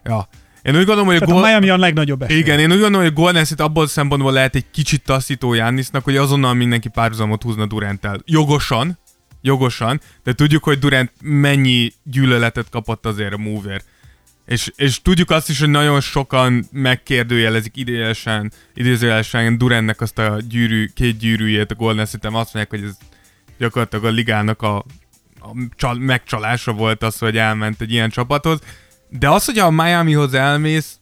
[0.05, 0.28] Ja.
[0.67, 2.39] Én úgy gondolom, hogy a Tehát a Gol- Miami a legnagyobb esély.
[2.39, 6.05] igen, én úgy gondolom, hogy Golden State abból a szempontból lehet egy kicsit taszító Jannisnak,
[6.05, 8.21] hogy azonnal mindenki párhuzamot húzna Duranttel.
[8.25, 8.99] Jogosan,
[9.43, 13.83] jogosan, de tudjuk, hogy Durant mennyi gyűlöletet kapott azért a mover.
[14.47, 20.87] És, és tudjuk azt is, hogy nagyon sokan megkérdőjelezik idézőjelesen, idézőjelesen Durantnek azt a gyűrű,
[20.95, 22.97] két gyűrűjét a Golden State-en, azt mondják, hogy ez
[23.59, 24.77] gyakorlatilag a ligának a,
[25.41, 28.61] a csal, megcsalása volt az, hogy elment egy ilyen csapathoz.
[29.09, 30.98] De az, hogy a Miamihoz elmész,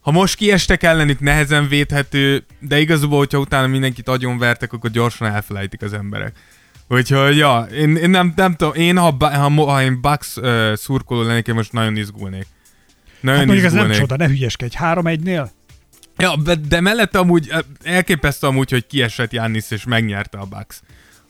[0.00, 5.82] ha most kiestek ellenük nehezen védhető, de igazából, hogyha utána mindenkit agyonvertek, akkor gyorsan elfelejtik
[5.82, 6.36] az emberek.
[6.88, 11.22] Úgyhogy, ja, én, én nem, nem tudom, én ha, ha, ha én Bucks uh, szurkoló
[11.22, 12.46] lennék, én most nagyon izgulnék.
[13.20, 14.76] Nagyon Hát mondjuk ez nem csoda, ne hülyeskedj.
[14.78, 15.48] 3-1-nél?
[16.16, 17.52] Ja, de, de mellette amúgy
[17.82, 20.80] elképesztő amúgy, hogy kiesett Jannis és megnyerte a Bucks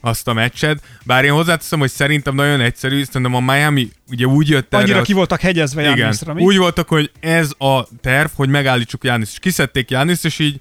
[0.05, 0.83] azt a meccset.
[1.05, 4.99] Bár én hozzáteszem, hogy szerintem nagyon egyszerű, szerintem a Miami ugye úgy jött erre Annyira
[4.99, 6.43] az- ki voltak hegyezve igen, Jannisra, mi?
[6.43, 9.31] úgy voltak, hogy ez a terv, hogy megállítsuk Jánisz.
[9.33, 10.61] És kiszedték Jánisz, és így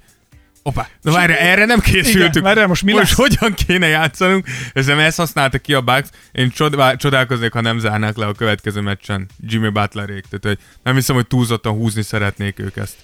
[0.65, 2.29] Opa, na várj, erre nem készültünk.
[2.29, 3.17] Igen, várjál, most mi most lesz?
[3.17, 4.47] hogyan kéne játszanunk?
[4.73, 6.09] Ezzel ezt használta ki a Bucks.
[6.31, 10.23] Én csodál, csodálkoznék, ha nem zárnák le a következő meccsen Jimmy Butlerék.
[10.29, 12.95] Tehát, hogy nem hiszem, hogy túlzottan húzni szeretnék ők ezt.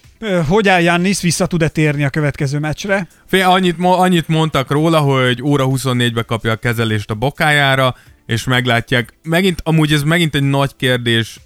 [0.47, 3.07] Hogy áll Jannis, vissza tud-e térni a következő meccsre?
[3.27, 7.95] Fél, annyit, annyit mondtak róla, hogy óra 24-be kapja a kezelést a bokájára,
[8.25, 9.13] és meglátják.
[9.23, 11.39] Megint, amúgy ez megint egy nagy kérdés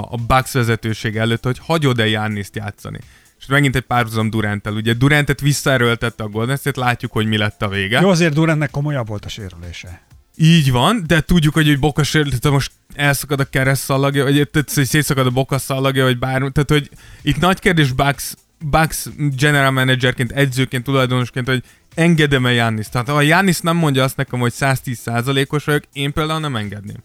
[0.00, 2.98] a Bucks vezetőség előtt, hogy hagyod-e Janniszt játszani.
[3.46, 4.72] És megint egy párhuzam Durantel.
[4.72, 8.00] Ugye Durantet visszaerőltette a Golden State, látjuk, hogy mi lett a vége.
[8.00, 10.02] Jó, azért Durantnek komolyabb volt a sérülése.
[10.36, 15.26] Így van, de tudjuk, hogy egy bokas tehát most elszakad a kereszt szalagja, vagy szétszakad
[15.26, 16.52] a bokas szalagja, vagy bármi.
[16.52, 16.90] Tehát, hogy
[17.22, 18.34] itt nagy kérdés Bucks,
[18.64, 21.62] Bucks general managerként, edzőként, tulajdonosként, hogy
[21.94, 22.88] engedem-e Jannis.
[22.88, 27.02] Tehát ha Jannis nem mondja azt nekem, hogy 110%-os vagyok, én például nem engedném.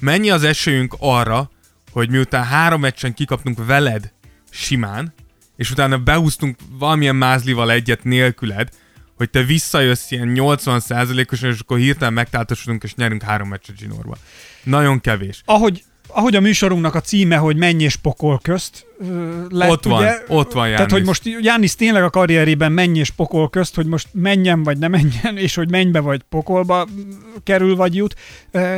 [0.00, 1.50] Mennyi az esélyünk arra,
[1.92, 4.12] hogy miután három meccsen kikaptunk veled
[4.50, 5.14] simán,
[5.56, 8.68] és utána behúztunk valamilyen mázlival egyet nélküled,
[9.16, 14.16] hogy te visszajössz ilyen 80%-osan, és akkor hirtelen megtáltosodunk, és nyerünk három meccset zsinórba.
[14.62, 15.42] Nagyon kevés.
[15.44, 18.86] Ahogy, ahogy a műsorunknak a címe, hogy menj és pokol közt
[19.48, 20.18] lett, Ott van, ugye?
[20.28, 24.08] ott van Tehát, hogy most Jánisz tényleg a karrierében menj és pokol közt, hogy most
[24.12, 26.86] menjen vagy ne menjen, és hogy mennybe vagy pokolba
[27.44, 28.14] kerül vagy jut.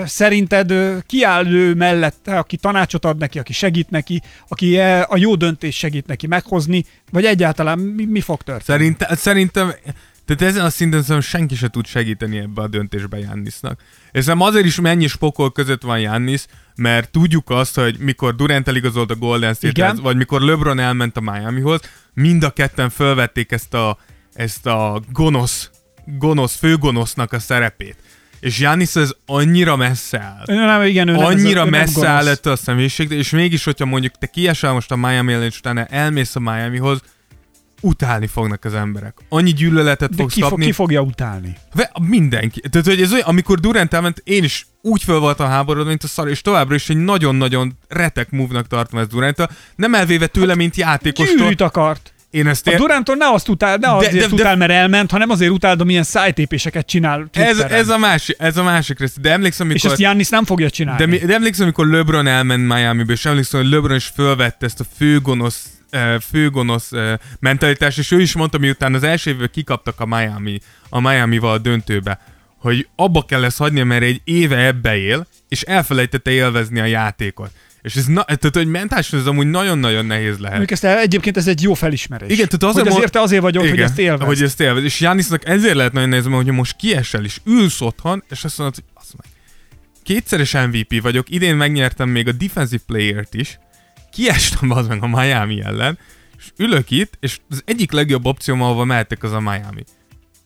[0.04, 5.16] Szerinted ö, ki áll ő mellette, aki tanácsot ad neki, aki segít neki, aki a
[5.16, 8.78] jó döntés segít neki meghozni, vagy egyáltalán mi, mi fog történni?
[8.78, 9.74] Szerinte, szerintem,
[10.28, 13.80] tehát ezen a szinten szerintem senki se tud segíteni ebbe a döntésbe Jannisnak.
[14.12, 18.68] És szerintem azért is mennyi spokol között van Jannis, mert tudjuk azt, hogy mikor Durant
[18.68, 21.80] eligazolt a Golden state vagy mikor LeBron elment a Miamihoz,
[22.14, 23.98] mind a ketten felvették ezt a,
[24.34, 25.70] ezt a gonosz,
[26.04, 27.96] gonosz, főgonosznak a szerepét.
[28.40, 30.44] És Jannis ez annyira messze áll.
[30.46, 32.10] Ő nem, igen, ő nem, annyira nem messze gonosz.
[32.10, 35.58] áll ettől a személyiség, és mégis, hogyha mondjuk te kiesel most a Miami ellen, és
[35.58, 37.00] utána elmész a Miamihoz,
[37.80, 39.14] utálni fognak az emberek.
[39.28, 40.64] Annyi gyűlöletet De fogsz ki, fog, kapni.
[40.64, 41.56] ki fogja utálni?
[41.74, 42.60] Ve- mindenki.
[42.60, 46.06] Tehát, hogy ez olyan, amikor Durant elment, én is úgy föl voltam háborodva, mint a
[46.06, 50.76] szar, és továbbra is egy nagyon-nagyon retek move-nak tartom ezt durant Nem elvéve tőle, mint
[50.76, 51.36] játékostól.
[51.36, 52.12] Gyűrűt akart.
[52.30, 55.10] Én ezt A ér- Duranttól ne azt utál, ne azért de- de- utál, mert elment,
[55.10, 59.14] hanem azért utálod, milyen szájtépéseket csinál ez, ez, a másik, ez a másik rész.
[59.20, 59.90] De emlékszem, És mikor...
[59.90, 61.18] ezt Jannis nem fogja csinálni.
[61.18, 64.84] De, de emlékszem, amikor LeBron elment Miami-be, és emlékszem, hogy LeBron is fölvette ezt a
[64.96, 65.64] főgonosz,
[66.30, 66.91] főgonosz
[67.41, 71.59] mentalitást, és ő is mondta, miután az első évben kikaptak a Miami, a Miami-val a
[71.59, 72.20] döntőbe,
[72.59, 77.51] hogy abba kell ezt hagynia, mert egy éve ebbe él, és elfelejtette élvezni a játékot.
[77.82, 80.57] És ez, na, tehát, hogy mentálisan ez amúgy nagyon-nagyon nehéz lehet.
[80.59, 82.30] Mondjuk ezt el, egyébként ez egy jó felismerés.
[82.30, 84.22] Igen, tehát azért hogy azért te azért vagy ott, hogy ezt élvezd.
[84.22, 84.84] Hogy ezt élvez.
[84.84, 88.59] És Jánisznak ezért lehet nagyon nehéz, mert hogyha most kiesel, és ülsz otthon, és azt
[88.59, 89.26] mondod, hogy azt meg.
[90.03, 93.59] Kétszeres MVP vagyok, idén megnyertem még a Defensive Player-t is,
[94.12, 95.98] kiestem az meg a Miami ellen,
[96.38, 99.84] és ülök itt, és az egyik legjobb opcióm, ahova mehetek, az a Miami.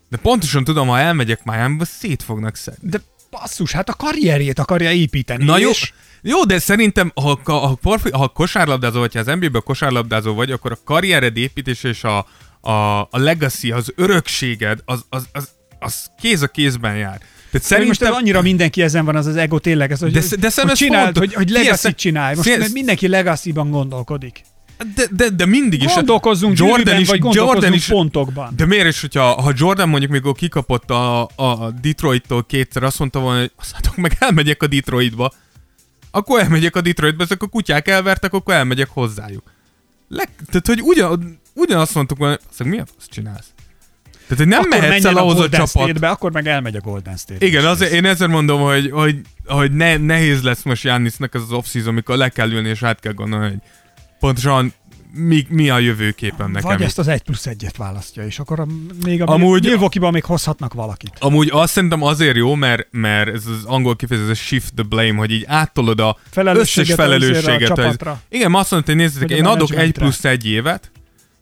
[0.08, 2.88] De pontosan tudom, ha elmegyek Miami-ba, szét fognak szedni.
[2.88, 3.00] De
[3.30, 5.44] basszus, hát a karrierjét akarja építeni.
[5.44, 5.92] Na jó, és
[6.22, 10.72] jó, de szerintem, ha, ha, ha, ha kosárlabdázó vagy, ha az NBA-ben kosárlabdázó vagy, akkor
[10.72, 12.26] a karriered építés és a,
[12.60, 15.48] a, a legacy, az örökséged, az, az, az,
[15.78, 17.20] az kéz a kézben jár.
[17.52, 18.08] Tehát Szerintem...
[18.08, 20.70] Most annyira mindenki ezen van, az az ego tényleg, ez, hogy, De hogy, de hogy
[20.70, 22.34] ez csináld, hogy, hogy legacy csinálj.
[22.34, 24.42] Most figyelj, mindenki legacy-ban gondolkodik.
[24.94, 25.94] De, de, de mindig is.
[25.94, 28.52] Gondolkozzunk Jordan vagy gondolkozzunk pontokban.
[28.56, 33.20] De miért is, hogyha ha Jordan mondjuk mikor kikapott a, a Detroit-tól kétszer, azt mondta
[33.20, 35.32] volna, hogy azt meg elmegyek a Detroitba.
[36.10, 39.42] Akkor elmegyek a Detroitba, ezek a kutyák elvertek, akkor elmegyek hozzájuk.
[40.08, 43.46] Le, tehát, hogy ugyan, ugyanazt mondtuk volna, azt mi a fasz csinálsz?
[44.36, 45.82] Tehát, hogy nem akkor mehetsz el ahhoz a Golden csapat.
[45.82, 47.46] State-be, akkor meg elmegy a Golden State.
[47.46, 51.52] Igen, azért én ezért mondom, hogy, hogy, hogy ne, nehéz lesz most Jannisnak ez az
[51.52, 53.58] off-season, amikor le kell ülni és át kell gondolni, hogy
[54.20, 54.72] pontosan
[55.14, 56.70] mi, mi a jövőképem nekem.
[56.70, 56.86] Vagy itt.
[56.86, 58.66] ezt az egy plusz egyet választja, és akkor a,
[59.04, 59.64] még a Amúgy-.
[59.64, 61.12] Milwaukee-ban még hozhatnak valakit.
[61.18, 64.84] Amúgy azt szerintem azért jó, mert, mert ez az angol kifejezés, ez a shift the
[64.88, 68.18] blame, hogy így áttolod a összes Felelősséget a a az-.
[68.28, 70.90] Igen, azt mondta, hogy nézzétek, a én adok egy plusz egy évet,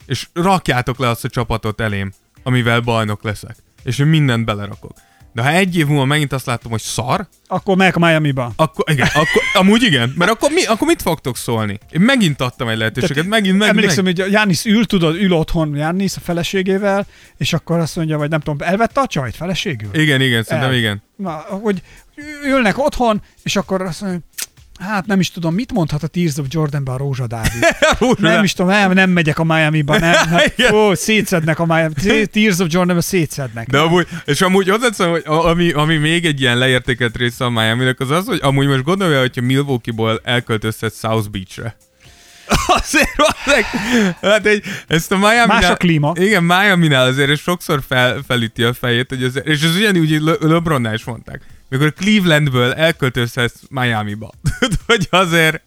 [0.07, 2.13] és rakjátok le azt a csapatot elém,
[2.43, 3.57] amivel bajnok leszek.
[3.83, 4.93] És én mindent belerakok.
[5.33, 8.53] De ha egy év múlva megint azt látom, hogy szar, Akkor a Miami-ba.
[8.57, 11.79] akkor igen, akkor, amúgy igen, mert akkor, mi, akkor mit fogtok szólni?
[11.91, 14.23] Én megint adtam egy lehetőséget, megint, megint, Emlékszem, megint.
[14.25, 18.41] hogy Jánisz ül, tudod, ül otthon Jánisz a feleségével, és akkor azt mondja, vagy nem
[18.41, 19.91] tudom, elvette a csajt feleségül?
[19.93, 20.77] Igen, igen, szerintem El.
[20.77, 21.03] igen.
[21.17, 21.33] Na,
[21.63, 21.83] hogy
[22.45, 24.21] ülnek otthon, és akkor azt mondja,
[24.81, 27.65] hát nem is tudom, mit mondhat a Tears of Jordanben a Rózsa Dávid.
[28.19, 30.15] nem is tudom, nem, nem megyek a Miami-ba, nem.
[30.31, 33.69] Hát, ó, szétszednek a Miami, Tears of Jordanben szétszednek.
[33.69, 37.51] De amúgy, és amúgy hozzáteszem, hogy a- ami, ami még egy ilyen leértékelt része a
[37.51, 41.77] miami az az, hogy amúgy most gondolja, hogyha Milwaukee-ból elköltözhet South Beach-re.
[42.83, 43.65] Azért valószínűleg,
[44.21, 46.13] hát egy, ezt a miami Más a klíma.
[46.17, 50.33] Igen, Miami-nál azért ez sokszor fel, felüti a fejét, hogy az, és ez ugyanúgy Le,
[50.41, 51.41] LeBronnál is mondták.
[51.69, 54.31] Mikor Clevelandből elköltözhetsz Miami-ba.
[54.91, 55.63] Hogy azért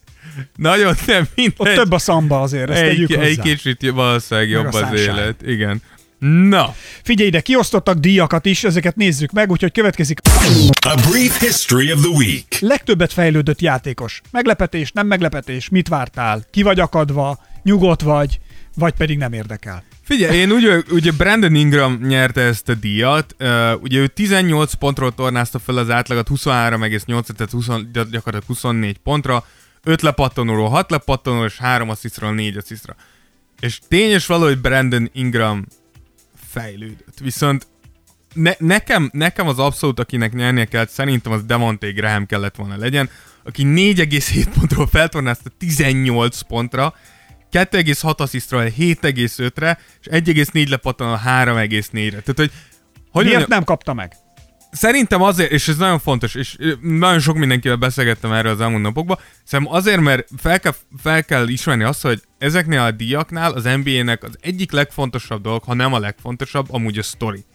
[0.55, 1.55] nagyon nem mindegy.
[1.57, 3.21] Ott több a szamba azért, ezt egy, hozzá.
[3.21, 5.41] egy kicsit valószínűleg jobb az élet.
[5.45, 5.81] Igen.
[6.19, 10.19] Na, Figyelj ide, kiosztottak díjakat is, ezeket nézzük meg, úgyhogy következik
[10.79, 12.57] A brief history of the week.
[12.59, 14.21] legtöbbet fejlődött játékos.
[14.31, 16.45] Meglepetés, nem meglepetés, mit vártál?
[16.51, 18.39] Ki vagy akadva, nyugodt vagy,
[18.75, 19.83] vagy pedig nem érdekel.
[20.03, 25.13] Figyelj, én úgy, ugye Brandon Ingram nyerte ezt a díjat, uh, ugye ő 18 pontról
[25.13, 29.45] tornázta fel az átlagot 23,8, tehát 20, gyakorlatilag 24 pontra,
[29.83, 32.95] 5 lepattanóról 6 lepattanóról, és 3 asszisztról 4 asszisztra.
[33.59, 35.65] És tényes való, hogy Brandon Ingram
[36.49, 37.19] fejlődött.
[37.21, 37.67] Viszont
[38.33, 43.09] ne, nekem, nekem az abszolút, akinek nyernie kellett, szerintem az Devontae Graham kellett volna legyen,
[43.43, 46.93] aki 4,7 pontról feltornázta 18 pontra,
[47.53, 52.19] 2,6 asszisztról 7,5-re, és 1,4 lepattanol 3,4-re.
[52.19, 52.51] Tehát, hogy
[53.13, 54.15] hogy Miért mondjam, nem kapta meg?
[54.71, 59.19] Szerintem azért, és ez nagyon fontos, és nagyon sok mindenkivel beszélgettem erről az elmúlt napokban,
[59.43, 64.23] szerintem azért, mert fel kell, fel kell ismerni azt, hogy ezeknél a díjaknál az NBA-nek
[64.23, 67.45] az egyik legfontosabb dolog, ha nem a legfontosabb, amúgy a story.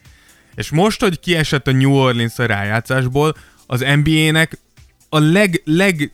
[0.55, 3.37] És most, hogy kiesett a New Orleans a rájátszásból,
[3.67, 4.59] az NBA-nek
[5.09, 6.13] a leg, leg,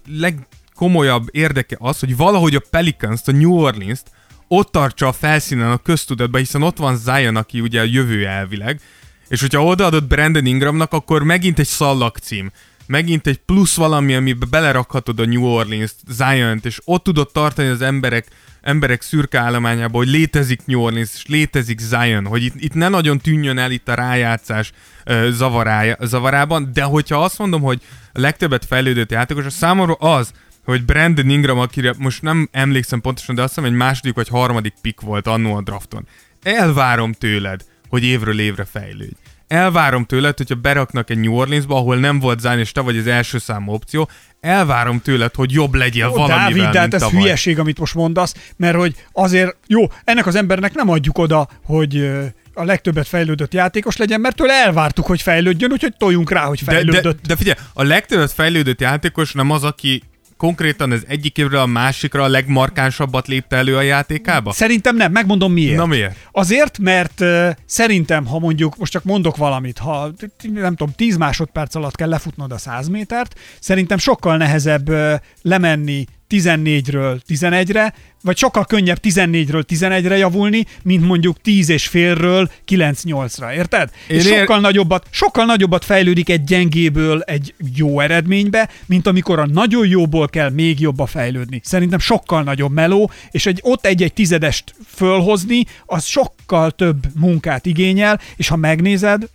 [0.75, 4.11] legkomolyabb érdeke az, hogy valahogy a pelicans a New Orleans-t
[4.49, 8.81] ott tartsa a felszínen a köztudatban, hiszen ott van Zion, aki ugye a jövő elvileg,
[9.29, 12.51] és hogyha odaadott Brandon Ingramnak, akkor megint egy szallagcím,
[12.87, 17.81] megint egy plusz valami, amiben belerakhatod a New Orleans-t, Zion-t, és ott tudod tartani az
[17.81, 18.27] emberek,
[18.61, 23.19] emberek szürke állományába, hogy létezik New Orleans, és létezik Zion, hogy itt, itt ne nagyon
[23.19, 24.73] tűnjön el itt a rájátszás
[25.05, 27.81] ö, zavarája, zavarában, de hogyha azt mondom, hogy
[28.13, 30.33] a legtöbbet fejlődött játékos, a számomra az,
[30.65, 34.75] hogy Brandon Ingram, akire most nem emlékszem pontosan, de azt hiszem egy második vagy harmadik
[34.83, 36.07] pick volt annó a drafton.
[36.43, 39.15] Elvárom tőled, hogy évről évre fejlődj.
[39.49, 43.07] Elvárom tőled, hogyha beraknak egy New Orleansba, ahol nem volt Zion, és te vagy az
[43.07, 44.09] első számú opció,
[44.41, 47.21] elvárom tőled, hogy jobb legyél Ó, valamivel, Dávid, de hát ez tavaly.
[47.21, 52.11] hülyeség, amit most mondasz, mert hogy azért, jó, ennek az embernek nem adjuk oda, hogy
[52.55, 56.73] a legtöbbet fejlődött játékos legyen, mert tőle elvártuk, hogy fejlődjön, úgyhogy toljunk rá, hogy De,
[56.73, 57.27] de, fejlődött.
[57.27, 60.03] de figyelj, a legtöbbet fejlődött játékos nem az, aki
[60.45, 64.53] konkrétan az egyik évről a másikra a legmarkánsabbat lépte elő a játékába?
[64.53, 65.77] Szerintem nem, megmondom miért.
[65.77, 66.17] Na miért?
[66.33, 70.11] Azért, mert uh, szerintem, ha mondjuk, most csak mondok valamit, ha
[70.53, 76.07] nem tudom, 10 másodperc alatt kell lefutnod a 100 métert, szerintem sokkal nehezebb uh, lemenni
[76.35, 83.91] 14-ről 11-re, vagy sokkal könnyebb 14-ről 11-re javulni, mint mondjuk 10 és félről 9-8-ra, érted?
[84.09, 89.39] Én és ér- sokkal nagyobbat, sokkal nagyobbat fejlődik egy gyengéből egy jó eredménybe, mint amikor
[89.39, 91.61] a nagyon jóból kell még jobba fejlődni.
[91.65, 98.21] Szerintem sokkal nagyobb meló, és egy ott egy-egy tizedest fölhozni, az sokkal több munkát igényel,
[98.37, 99.29] és ha megnézed,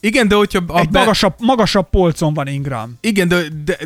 [0.00, 0.62] Igen, de hogyha...
[0.66, 2.98] A egy magasabb, magasabb polcon van Ingram.
[3.00, 3.76] Igen, de, de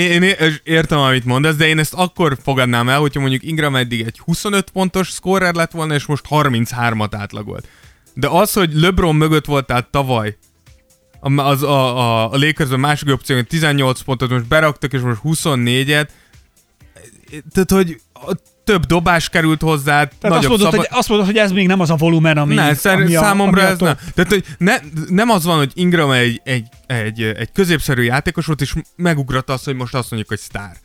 [0.00, 0.34] én,
[0.64, 4.70] értem, amit mondasz, de én ezt akkor fogadnám el, hogyha mondjuk Ingram eddig egy 25
[4.70, 7.68] pontos scorer lett volna, és most 33-at átlagolt.
[8.14, 10.36] De az, hogy LeBron mögött voltál tavaly,
[11.20, 15.20] a- az a, a, a Lakersben másik opció, hogy 18 pontot most beraktak, és most
[15.24, 16.08] 24-et,
[17.52, 20.86] tehát, hogy a több dobás került hozzá, Tehát azt nagyobb mondod, szabad...
[20.86, 23.20] hogy, azt mondod, hogy ez még nem az a volumen, ami, Ne, szer, ami a,
[23.20, 23.86] számomra ami a ez top.
[23.86, 23.96] nem.
[24.14, 24.76] Tehát, hogy ne,
[25.08, 29.64] nem az van, hogy Ingram egy, egy, egy, egy középszerű játékos volt, és megugrott az,
[29.64, 30.76] hogy most azt mondjuk, hogy sztár.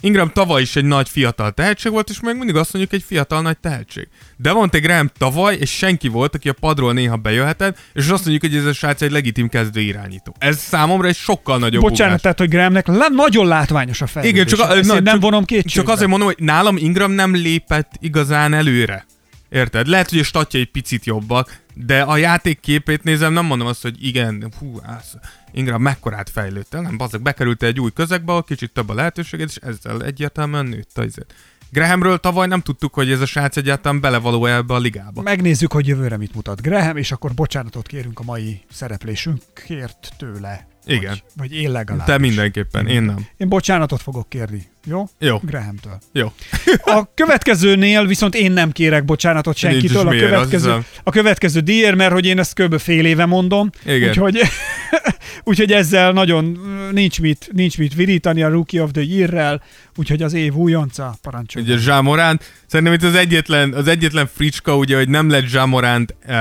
[0.00, 3.42] Ingram tavaly is egy nagy fiatal tehetség volt, és még mindig azt mondjuk, egy fiatal
[3.42, 4.08] nagy tehetség.
[4.36, 8.26] De van egy Graham tavaly, és senki volt, aki a padról néha bejöhetett, és azt
[8.26, 10.34] mondjuk, hogy ez a srác egy legitim kezdő irányító.
[10.38, 12.20] Ez számomra egy sokkal nagyobb Bocsánat, ugrás.
[12.20, 14.40] tehát, hogy Grahamnek le, nagyon látványos a fejlődés.
[14.40, 15.70] Igen, csak, a, na, nem csak, vonom kétségbe.
[15.70, 19.06] Csak azért mondom, hogy nálam Ingram nem lépett igazán előre.
[19.48, 19.86] Érted?
[19.86, 23.82] Lehet, hogy a statja egy picit jobbak, de a játék képét nézem, nem mondom azt,
[23.82, 25.18] hogy igen, hú, az,
[25.52, 30.02] Ingram mekkorát fejlődte, nem, bazeg, bekerült egy új közegbe, kicsit több a lehetőséget, és ezzel
[30.02, 31.22] egyértelműen nőtt az izé.
[31.70, 35.22] Grahamről tavaly nem tudtuk, hogy ez a srác egyáltalán belevaló ebbe a ligába.
[35.22, 40.66] Megnézzük, hogy jövőre mit mutat Graham, és akkor bocsánatot kérünk a mai szereplésünkért tőle.
[40.86, 41.10] Igen.
[41.10, 42.06] Vagy, vagy én legalább.
[42.06, 43.26] Te mindenképpen, én nem.
[43.36, 44.66] Én bocsánatot fogok kérni.
[44.84, 45.08] Jó?
[45.18, 45.40] Jó.
[45.42, 45.98] Grahamtől.
[46.12, 46.32] Jó.
[46.96, 50.06] A következőnél viszont én nem kérek bocsánatot Nincs senkitől.
[50.06, 52.78] A miért, következő, a következő díjért, mert hogy én ezt kb.
[52.78, 53.70] fél éve mondom.
[53.84, 54.08] Igen.
[54.08, 54.40] Úgyhogy,
[55.44, 56.58] úgyhogy ezzel nagyon
[56.92, 59.62] nincs mit, nincs mit virítani a Rookie of the Year-rel,
[59.96, 61.68] úgyhogy az év újonca parancsolja.
[61.68, 66.36] Ugye Zsámoránt, szerintem itt az egyetlen, az egyetlen fricska, ugye, hogy nem lett Zsámoránt uh,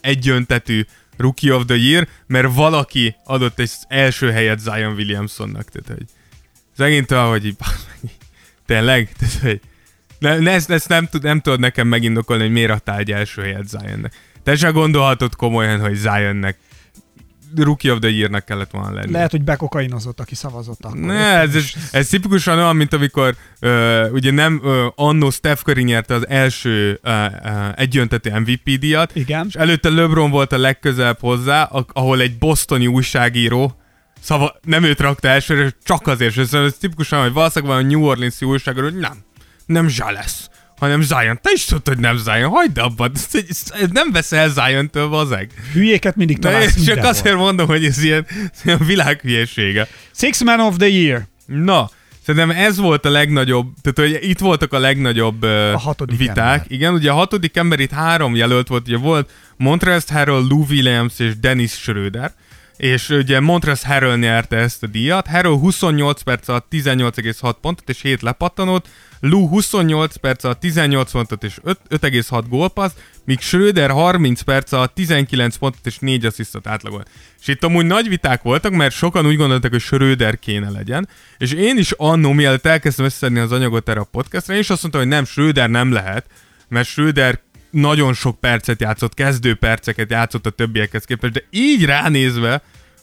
[0.00, 0.84] egyöntetű
[1.20, 5.68] Rookie of the Year, mert valaki adott egy első helyet Zion Williamsonnak.
[5.68, 6.06] Tehát, hogy
[6.76, 7.56] szegényt olyan, hogy így,
[8.66, 9.60] tényleg, tehát, hogy
[10.18, 13.42] ne, ne, ezt, ezt nem, tud, nem tudod nekem megindokolni, hogy miért adtál egy első
[13.42, 14.14] helyet Zionnek.
[14.42, 16.58] Te se gondolhatod komolyan, hogy Zionnek
[17.56, 19.12] Rookie of the Year-nek kellett volna lenni.
[19.12, 20.98] Lehet, hogy bekokainozott, aki szavazott akkor.
[20.98, 25.82] Ne, ez, ez, ez tipikusan olyan, mint amikor ö, ugye nem ö, annó Steph Curry
[25.82, 29.46] nyerte az első ö, ö, egyöntetű MVP díjat, Igen.
[29.48, 33.74] és előtte LeBron volt a legközelebb hozzá, ahol egy bostoni újságíró
[34.20, 37.88] szava, nem őt rakta elsőre, csak azért, és ez, ez tipikusan, hogy valószínűleg van a
[37.88, 39.18] New Orleans újságíró, hogy nem,
[39.66, 40.48] nem Zsa lesz,
[40.80, 41.38] hanem Zion.
[41.42, 45.50] Te is tudod, hogy nem Zion, hagyd abba, ez, nem veszel Zion-től, bazeg.
[45.72, 49.88] Hülyéket mindig De találsz én csak azért mondom, hogy ez ilyen, ez ilyen világhülyesége.
[50.14, 51.26] Six Man of the Year.
[51.46, 51.90] Na,
[52.26, 56.36] szerintem ez volt a legnagyobb, tehát hogy itt voltak a legnagyobb uh, A hatodik viták.
[56.38, 56.64] ember.
[56.68, 61.18] Igen, ugye a hatodik ember itt három jelölt volt, ugye volt Montrezl Harrell, Lou Williams
[61.18, 62.32] és Dennis Schröder,
[62.80, 65.26] és ugye Montrezl Harrell nyerte ezt a díjat.
[65.26, 68.88] Harrell 28 perc alatt 18,6 pontot és 7 lepattanót,
[69.20, 72.92] Lou 28 perc alatt 18 pontot és 5 5,6 gólpassz,
[73.24, 77.08] míg Schröder 30 perc alatt 19 pontot és 4 asszisztot átlagolt.
[77.40, 81.08] És itt amúgy nagy viták voltak, mert sokan úgy gondoltak, hogy Schröder kéne legyen,
[81.38, 84.82] és én is annó, mielőtt elkezdtem összeszedni az anyagot erre a podcastra, én is azt
[84.82, 86.26] mondtam, hogy nem, Schröder nem lehet,
[86.68, 87.40] mert Schröder
[87.70, 92.62] nagyon sok percet játszott, kezdő perceket játszott a többiekhez képest, de így ránézve,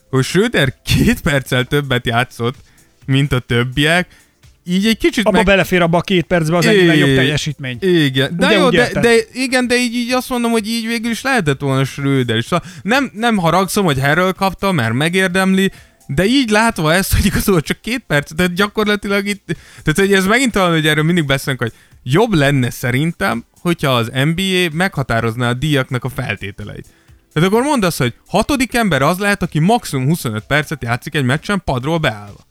[0.09, 2.55] hogy Schröder két perccel többet játszott,
[3.05, 4.07] mint a többiek,
[4.69, 7.77] így egy kicsit Abba belefér abba a két percbe az É, legjobb teljesítmény.
[7.81, 11.11] Igen, de Ugye jó, de, de, igen, de így, így azt mondom, hogy így végül
[11.11, 12.45] is lehetett volna Schröder is.
[12.45, 15.71] Szóval nem, nem haragszom, hogy Harrell kapta, mert megérdemli,
[16.07, 19.45] de így látva ezt, hogy igazából csak két perc, tehát gyakorlatilag itt,
[19.83, 21.73] tehát hogy ez megint talán, hogy erről mindig beszélünk, hogy
[22.11, 26.85] jobb lenne szerintem, hogyha az NBA meghatározná a díjaknak a feltételeit.
[27.33, 31.25] Tehát akkor mondd azt, hogy hatodik ember az lehet, aki maximum 25 percet játszik egy
[31.25, 32.45] meccsen padról beállva.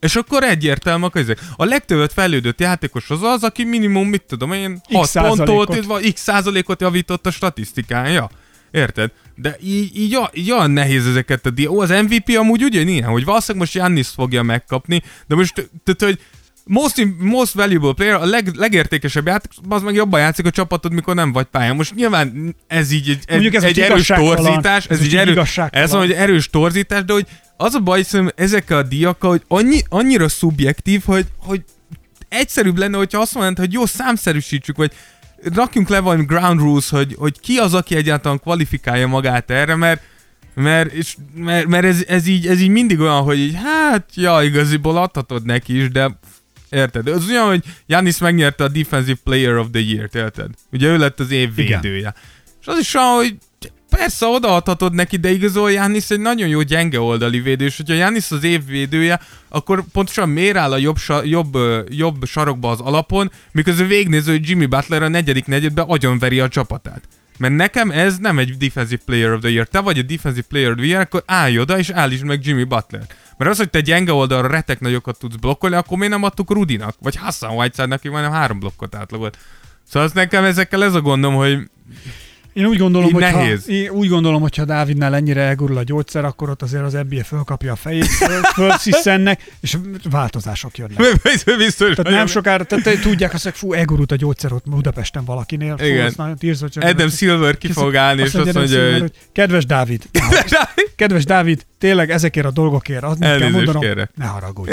[0.00, 1.38] És akkor egyértelmű a közeg.
[1.56, 6.12] A legtöbbet fejlődött játékos az az, aki minimum, mit tudom én, 6 X pontot, vagy
[6.12, 8.30] x százalékot javított a statisztikája.
[8.70, 9.10] Érted?
[9.34, 13.24] De így, így, így olyan nehéz ezeket a di- Ó, az MVP amúgy ugyanilyen, hogy
[13.24, 15.54] valószínűleg most Jannis fogja megkapni, de most,
[15.84, 16.20] tehát, hogy
[16.64, 20.92] most, im- most valuable player, a leg, legértékesebb játék, az meg jobban játszik a csapatod,
[20.92, 21.76] mikor nem vagy pályán.
[21.76, 25.42] Most nyilván ez így egy, egy, Mondjuk ez egy erős torzítás, Ez ez, így erő,
[25.70, 29.42] ez van, hogy erős torzítás, de hogy az a baj szerintem ezekkel a díjakkal, hogy
[29.48, 31.64] annyi, annyira szubjektív, hogy, hogy
[32.28, 34.92] egyszerűbb lenne, hogyha azt mondanád, hogy jó, számszerűsítsük, vagy
[35.54, 40.00] rakjunk le valami ground rules, hogy, hogy ki az, aki egyáltalán kvalifikálja magát erre, mert
[40.54, 44.42] mert, és, mert, mert ez, ez, így, ez így mindig olyan, hogy így, hát, ja,
[44.42, 46.18] igaziból adhatod neki is, de
[46.72, 47.08] érted?
[47.08, 50.50] Az olyan, hogy Janis megnyerte a Defensive Player of the Year-t, érted?
[50.72, 51.80] Ugye ő lett az év Igen.
[51.80, 52.14] védője.
[52.60, 53.36] És az is olyan, hogy
[53.96, 58.30] persze odaadhatod neki, de igazából Janis egy nagyon jó gyenge oldali védő, és hogyha Janis
[58.30, 61.56] az év védője, akkor pontosan miért áll a jobb, sa, jobb,
[61.88, 67.02] jobb sarokba az alapon, miközben végignéző, hogy Jimmy Butler a negyedik negyedben agyonveri a csapatát.
[67.38, 69.66] Mert nekem ez nem egy Defensive Player of the Year.
[69.68, 72.64] Te vagy a Defensive Player of the Year, akkor állj oda és állítsd meg Jimmy
[72.64, 73.06] Butler.
[73.36, 76.94] Mert az, hogy te gyenge oldalra retek nagyokat tudsz blokkolni, akkor miért nem adtuk Rudinak?
[77.00, 79.38] Vagy Hassan Whiteside-nak, aki majdnem három blokkot átlagolt.
[79.88, 81.58] Szóval az nekem ezekkel ez a gondom, hogy
[82.52, 83.68] Én úgy gondolom, hogy nehéz.
[83.68, 87.24] én úgy gondolom, hogy ha Dávidnál ennyire elgurul a gyógyszer, akkor ott azért az NBA
[87.24, 89.76] fölkapja a fejét, föl- fölsziszennek, és
[90.10, 90.96] változások jönnek.
[91.56, 95.76] biztos Tehát nem sokára, tehát tudják azt, hogy fú, elgurult a gyógyszer ott Budapesten valakinél.
[95.76, 96.12] Fú, Igen.
[96.16, 99.12] nagyon tírzol, csak Adam Silver ki fog állni, és azt mondja, hogy...
[99.32, 100.02] Kedves Dávid,
[100.96, 104.10] kedves Dávid, tényleg ezekért a dolgokért, azt kell mondanom, kérek.
[104.14, 104.70] ne haragudj.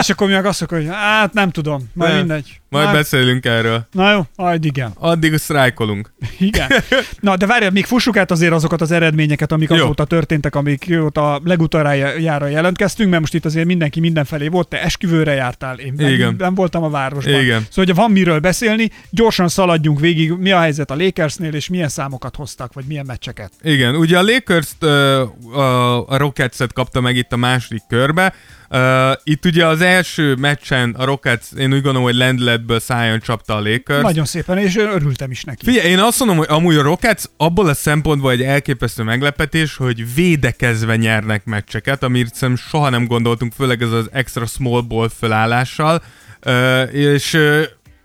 [0.00, 2.18] és akkor mi meg azt mondjuk, hogy hát nem tudom, majd Nem.
[2.18, 2.60] mindegy.
[2.70, 3.86] Majd hát, beszélünk erről.
[3.92, 4.92] Na jó, majd igen.
[4.94, 6.12] Addig sztrájkolunk.
[6.38, 6.70] Igen.
[7.20, 9.76] Na, de várjál, még fussuk át azért azokat az eredményeket, amik Jó.
[9.76, 15.32] azóta történtek, amik óta legutoljára jelentkeztünk, mert most itt azért mindenki mindenfelé volt, te esküvőre
[15.32, 16.34] jártál, én meg Igen.
[16.38, 17.40] nem voltam a városban.
[17.40, 17.60] Igen.
[17.70, 21.88] Szóval, hogyha van miről beszélni, gyorsan szaladjunk végig, mi a helyzet a Lakersnél, és milyen
[21.88, 23.52] számokat hoztak, vagy milyen meccseket.
[23.62, 25.22] Igen, ugye a Lakers-t ö,
[25.52, 28.34] a, a Rockets-et kapta meg itt a második körbe.
[28.70, 33.54] Uh, itt ugye az első meccsen a Rockets, én úgy gondolom, hogy lendületből szájon csapta
[33.54, 34.02] a Lakers.
[34.02, 35.64] Nagyon szépen, és örültem is neki.
[35.64, 40.14] Figyelj, én azt mondom, hogy amúgy a Rockets abból a szempontból egy elképesztő meglepetés, hogy
[40.14, 46.02] védekezve nyernek meccseket, amit szerintem soha nem gondoltunk, főleg ez az extra small ball fölállással.
[46.46, 47.62] Uh, és uh,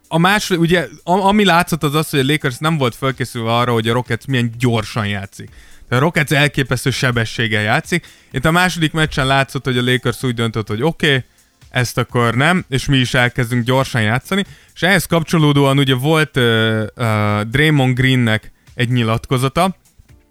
[0.07, 3.87] a második, ugye, ami látszott az az, hogy a Lakers nem volt felkészülve arra, hogy
[3.87, 5.49] a Rockets milyen gyorsan játszik.
[5.93, 8.07] A Rockets elképesztő sebességgel játszik.
[8.31, 11.23] Itt a második meccsen látszott, hogy a Lakers úgy döntött, hogy oké, okay,
[11.69, 14.45] ezt akkor nem, és mi is elkezdünk gyorsan játszani.
[14.73, 19.75] És ehhez kapcsolódóan ugye volt uh, uh, Draymond Greennek egy nyilatkozata,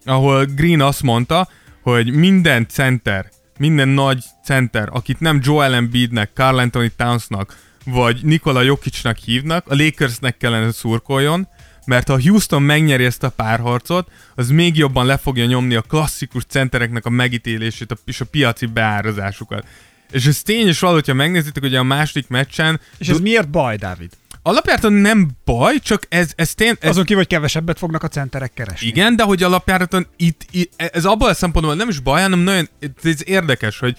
[0.05, 1.49] ahol Green azt mondta,
[1.83, 8.63] hogy minden center, minden nagy center, akit nem Joel Embiidnek, Carl Anthony Townsnak, vagy Nikola
[8.63, 11.49] Jokicnak hívnak, a Lakersnek kellene szurkoljon,
[11.87, 16.45] mert ha Houston megnyeri ezt a párharcot, az még jobban le fogja nyomni a klasszikus
[16.49, 19.65] centereknek a megítélését és a piaci beárazásukat.
[20.11, 22.81] És ez tény és való, hogyha megnézitek, hogy a második meccsen...
[22.99, 24.11] És ez miért baj, Dávid?
[24.43, 26.77] Alapjáraton nem baj, csak ez, ez tény...
[26.81, 26.89] Ez...
[26.89, 28.87] Azon ki, hogy kevesebbet fognak a centerek keresni.
[28.87, 32.69] Igen, de hogy alapjáraton itt, itt ez abban a szempontból nem is baj, hanem nagyon
[33.03, 33.97] ez érdekes, hogy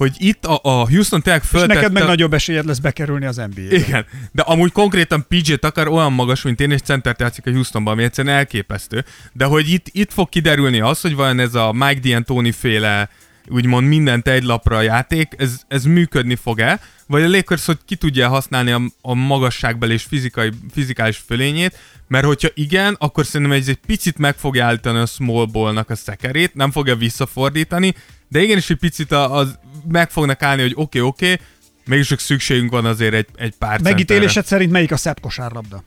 [0.00, 1.72] hogy itt a, a Houston tényleg föltette...
[1.72, 3.76] És neked meg nagyobb esélyed lesz bekerülni az NBA-be.
[3.76, 7.92] Igen, de amúgy konkrétan PJ Tucker olyan magas, mint én, és center játszik a Houstonban,
[7.92, 9.04] ami egyszerűen elképesztő.
[9.32, 13.08] De hogy itt, itt fog kiderülni az, hogy vajon ez a Mike D'Antoni féle
[13.48, 17.96] úgymond mindent egy lapra a játék, ez, ez működni fog-e, vagy a Lakers, hogy ki
[17.96, 21.78] tudja használni a, a magasságbeli és fizikai, fizikális fölényét,
[22.08, 25.94] mert hogyha igen, akkor szerintem ez egy picit meg fogja állítani a small ballnak a
[25.94, 27.94] szekerét, nem fogja visszafordítani,
[28.28, 31.46] de igenis egy picit az meg fognak állni, hogy oké, okay, oké, okay,
[31.86, 34.48] mégis csak szükségünk van azért egy, egy pár Megítélésed centerre.
[34.48, 35.82] szerint melyik a szebb kosárlabda?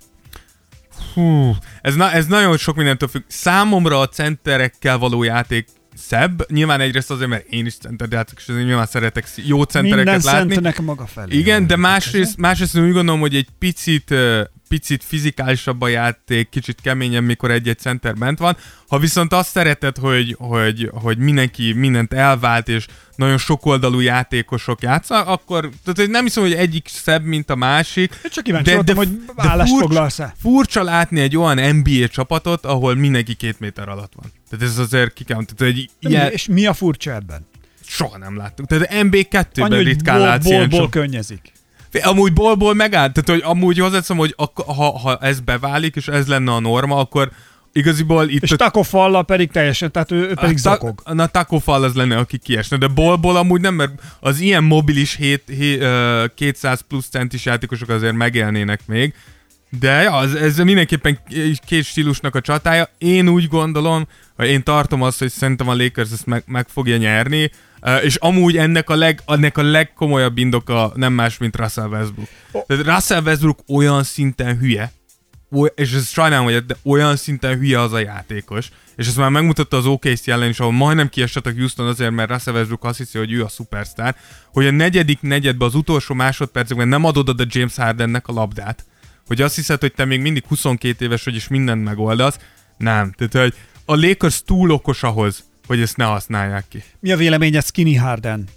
[1.14, 3.22] Hú, ez, na, ez nagyon sok mindentől függ.
[3.28, 6.52] Számomra a centerekkel való játék szebb.
[6.52, 10.34] Nyilván egyrészt azért, mert én is center játszok, és azért nyilván szeretek jó centereket Minden
[10.34, 10.54] látni.
[10.54, 11.38] Minden maga felé.
[11.38, 14.14] Igen, de másrészt, másrészt úgy gondolom, hogy egy picit
[14.68, 18.58] picit fizikálisabb a játék, kicsit keményebb, mikor egy-egy center bent van.
[18.88, 22.86] Ha viszont azt szereted, hogy, hogy, hogy mindenki mindent elvált, és
[23.16, 28.20] nagyon sokoldalú játékosok játszanak, akkor tehát nem hiszem, hogy egyik szebb, mint a másik.
[28.32, 30.36] Csak kíváncsi de, voltam, de, hogy állást furcsa, foglalsz-e.
[30.42, 34.32] Furcsa látni egy olyan NBA csapatot, ahol mindenki két méter alatt van.
[34.50, 36.32] Tehát ez azért ki kell, tehát egy ilyen...
[36.32, 37.48] És mi a furcsa ebben?
[37.86, 38.66] Soha nem láttuk.
[38.66, 41.52] Tehát MB2-ben ritkán látsz ilyen ból, könnyezik.
[42.02, 46.28] Amúgy bolból megállt, tehát hogy amúgy hozzátszom, hogy a, ha, ha ez beválik, és ez
[46.28, 47.32] lenne a norma, akkor
[47.74, 48.44] igaziból itt...
[48.44, 48.56] És a...
[48.56, 51.02] takofalla pedig teljesen, tehát ő, ő pedig ta, zakog.
[51.06, 55.44] Na, takofall az lenne, aki kiesne, de bolból amúgy nem, mert az ilyen mobilis 7,
[55.48, 55.84] 7,
[56.36, 59.14] 200 plusz centis játékosok azért megélnének még.
[59.80, 61.20] De ja, ez, ez mindenképpen
[61.66, 62.90] két stílusnak a csatája.
[62.98, 66.98] Én úgy gondolom, hogy én tartom azt, hogy szerintem a Lakers ezt meg, meg fogja
[66.98, 67.52] nyerni.
[68.02, 72.28] És amúgy ennek a, leg, ennek a legkomolyabb indoka nem más, mint Russell Westbrook.
[72.52, 72.66] Oh.
[72.66, 74.92] Tehát Russell Westbrook olyan szinten hülye,
[75.76, 79.78] és ez sajnálom, hogy de olyan szinten hülye az a játékos, és ezt már megmutatta
[79.78, 83.18] az OKC ellen is, ahol majdnem kiesett a Houston azért, mert Russell Westbrook azt hiszi,
[83.18, 84.16] hogy ő a superstar,
[84.52, 88.86] hogy a negyedik negyedben, az utolsó másodpercekben nem adod oda James Hardennek a labdát,
[89.28, 92.40] hogy azt hiszed, hogy te még mindig 22 éves vagy, és mindent megoldasz.
[92.78, 93.12] Nem.
[93.12, 93.54] Tehát, hogy
[93.86, 96.84] a Lakers túl okos ahhoz, hogy ezt ne használják ki.
[97.00, 98.48] Mi a véleményed Skinny Harden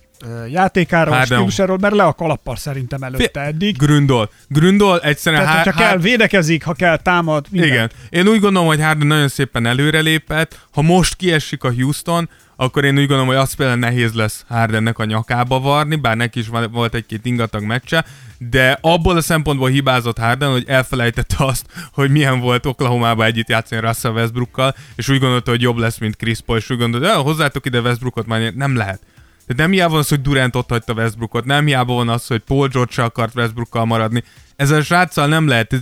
[0.50, 1.38] játékáról, Harden.
[1.38, 3.76] stílusáról, mert le a kalappal szerintem előtte eddig.
[3.76, 4.30] Gründol.
[4.48, 5.42] Gründol egyszerűen...
[5.42, 7.68] Tehát, ha kell, védekezik, ha kell, támad, minden.
[7.68, 7.90] Igen.
[8.08, 10.60] Én úgy gondolom, hogy Harden nagyon szépen előrelépett.
[10.72, 14.98] Ha most kiesik a Houston, akkor én úgy gondolom, hogy az például nehéz lesz Hardennek
[14.98, 18.04] a nyakába varni, bár neki is volt egy-két ingatag meccse,
[18.38, 23.80] de abból a szempontból hibázott Harden, hogy elfelejtette azt, hogy milyen volt Oklahoma-ba együtt játszani
[23.80, 27.24] Russell Westbrookkal, és úgy gondolta, hogy jobb lesz, mint Chris Paul, és úgy gondolta, hogy
[27.24, 29.00] hozzátok ide Westbrookot, már nem lehet.
[29.46, 32.40] Tehát nem hiába van az, hogy Durant ott hagyta Westbrookot, nem hiába van az, hogy
[32.40, 34.24] Paul George se akart Westbrookkal maradni.
[34.56, 35.74] Ezzel a sráccal nem lehet.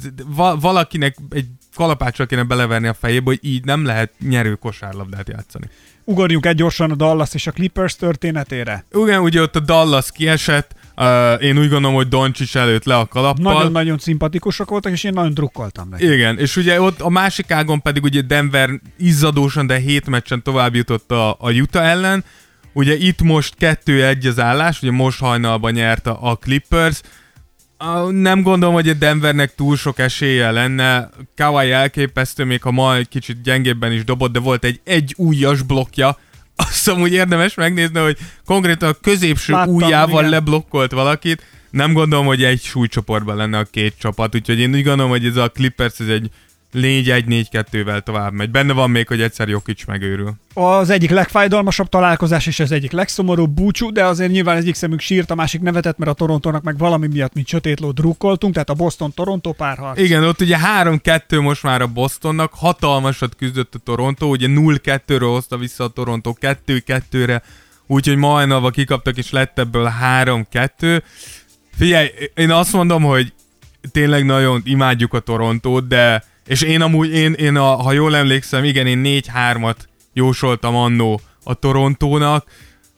[0.60, 5.66] Valakinek egy kalapáccsal kéne beleverni a fejébe, hogy így nem lehet nyerő kosárlabdát játszani.
[6.04, 8.84] Ugorjunk egy gyorsan a Dallas és a Clippers történetére.
[8.92, 13.06] Igen, ugye ott a Dallas kiesett, Uh, én úgy gondolom, hogy Doncsics előtt le a
[13.06, 13.52] kalappal.
[13.52, 16.12] Nagyon-nagyon szimpatikusak voltak, és én nagyon drukkoltam neki.
[16.12, 20.74] Igen, és ugye ott a másik ágon pedig ugye Denver izzadósan, de hét meccsen tovább
[20.74, 22.24] jutott a, a Utah ellen.
[22.72, 27.00] Ugye itt most 2-1 az állás, ugye most hajnalban nyert a, a Clippers.
[28.10, 31.10] Nem gondolom, hogy a Denvernek túl sok esélye lenne.
[31.36, 35.62] Kawai elképesztő, még ha ma egy kicsit gyengébben is dobott, de volt egy egy újas
[35.62, 36.18] blokja,
[36.56, 40.30] azt amúgy érdemes megnézni, hogy konkrétan a középső Láttam, ujjával igen.
[40.30, 41.42] leblokkolt valakit.
[41.70, 45.36] Nem gondolom, hogy egy súlycsoportban lenne a két csapat, úgyhogy én úgy gondolom, hogy ez
[45.36, 46.30] a Clippers ez egy
[46.74, 48.50] 4-1-4-2-vel tovább megy.
[48.50, 50.34] Benne van még, hogy egyszer Jokic megőrül.
[50.54, 55.30] Az egyik legfájdalmasabb találkozás és az egyik legszomorúbb búcsú, de azért nyilván egyik szemünk sírt,
[55.30, 59.52] a másik nevetett, mert a Torontónak meg valami miatt, mint sötétló drukkoltunk, tehát a Boston-Toronto
[59.52, 59.98] párharc.
[59.98, 65.56] Igen, ott ugye 3-2 most már a Bostonnak, hatalmasat küzdött a Toronto, ugye 0-2-ről hozta
[65.56, 67.42] vissza a Toronto 2-2-re,
[67.86, 71.02] úgyhogy majdnem kikaptak, és lett ebből 3-2.
[71.76, 73.32] Figyelj, én azt mondom, hogy
[73.92, 78.64] tényleg nagyon imádjuk a Torontót, de és én amúgy, én, én a, ha jól emlékszem,
[78.64, 79.76] igen, én 4-3-at
[80.12, 82.46] jósoltam annó a Torontónak,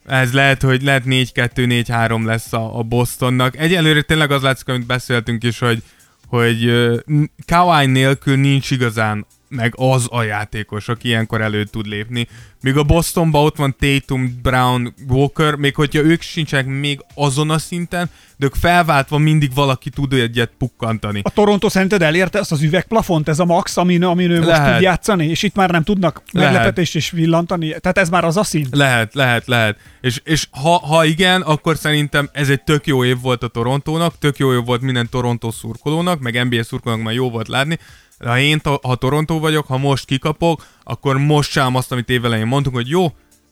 [0.07, 3.57] ez lehet, hogy lehet 4-2-4-3 lesz a, a Bostonnak.
[3.57, 5.83] Egyelőre tényleg az látszik, amit beszéltünk is, hogy,
[6.27, 6.99] hogy uh,
[7.47, 12.29] Kawhi nélkül nincs igazán meg az a játékos, aki ilyenkor elő tud lépni.
[12.63, 17.59] Míg a Bostonban ott van Tatum, Brown, Walker, még hogyha ők sincsenek még azon a
[17.59, 21.21] szinten, de ők felváltva mindig valaki tud egyet pukkantani.
[21.23, 24.73] A Toronto szerinted elérte ezt az üvegplafont, ez a max, amin, amin ő most Lehet.
[24.73, 26.53] tud játszani, és itt már nem tudnak Lehet.
[26.53, 27.69] meglepetést is villantani?
[27.69, 28.77] Tehát ez már az a szint?
[28.77, 29.79] Lehet, lehet, lehet.
[30.01, 34.19] És, és ha, ha igen, akkor szerintem ez egy tök jó év volt a Torontónak,
[34.19, 37.79] tök jó év volt minden Toronto szurkolónak, meg NBA szurkolónak már jó volt látni.
[38.25, 42.77] Ha én, ha Toronto vagyok, ha most kikapok, akkor most sem azt, amit évelején mondtunk,
[42.77, 43.07] hogy jó,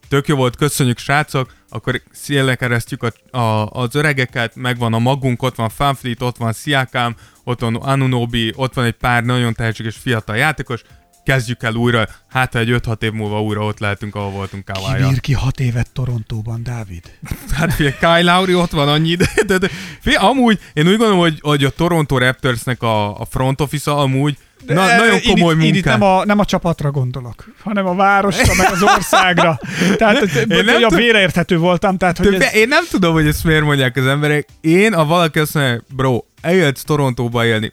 [0.09, 5.43] tök jó volt, köszönjük srácok, akkor szélle keresztjük a, a, az öregeket, megvan a magunk,
[5.43, 9.97] ott van Fanfleet, ott van Siakam, ott van Anunobi, ott van egy pár nagyon tehetséges
[9.97, 10.83] fiatal játékos,
[11.25, 15.03] kezdjük el újra, hát ha egy 5-6 év múlva újra ott lehetünk, ahol voltunk kawhi
[15.03, 17.19] Kibír ki hat évet Torontóban, Dávid?
[17.57, 19.69] Hát figyelj, Kyle Lowry ott van annyi, de, de, de
[20.01, 24.39] figyelj, amúgy én úgy gondolom, hogy, hogy a Toronto Raptorsnek a, a front office amúgy
[24.67, 27.95] na, De, nagyon komoly itt, én itt nem, a, nem a csapatra gondolok, hanem a
[27.95, 29.61] városra, meg az országra.
[29.99, 33.65] Tehát Én nem a félreérthető voltam, tehát hogy ez, Én nem tudom, hogy ezt miért
[33.65, 34.49] mondják az emberek.
[34.61, 37.73] Én, ha valaki azt mondja, bro, eljöhetsz Torontóba élni,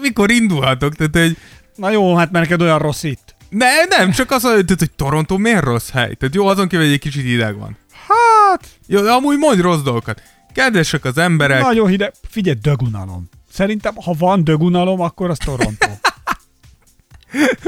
[0.00, 0.94] mikor indulhatok?
[0.94, 1.36] Tehát, hogy
[1.76, 3.34] na jó, hát mert neked olyan rossz itt.
[3.48, 6.14] ne, nem, csak az, hogy, tehát, hogy Toronto miért rossz hely?
[6.14, 7.76] Tehát jó, azon kívül, hogy egy kicsit hideg van.
[8.08, 10.22] Hát, Jó, de amúgy mondj rossz dolgokat.
[10.54, 11.62] Kedvesek az emberek.
[11.62, 12.12] nagyon hideg.
[12.28, 13.28] Figyelj, dögunalom.
[13.52, 15.88] Szerintem, ha van dögunalom, akkor az Toronto.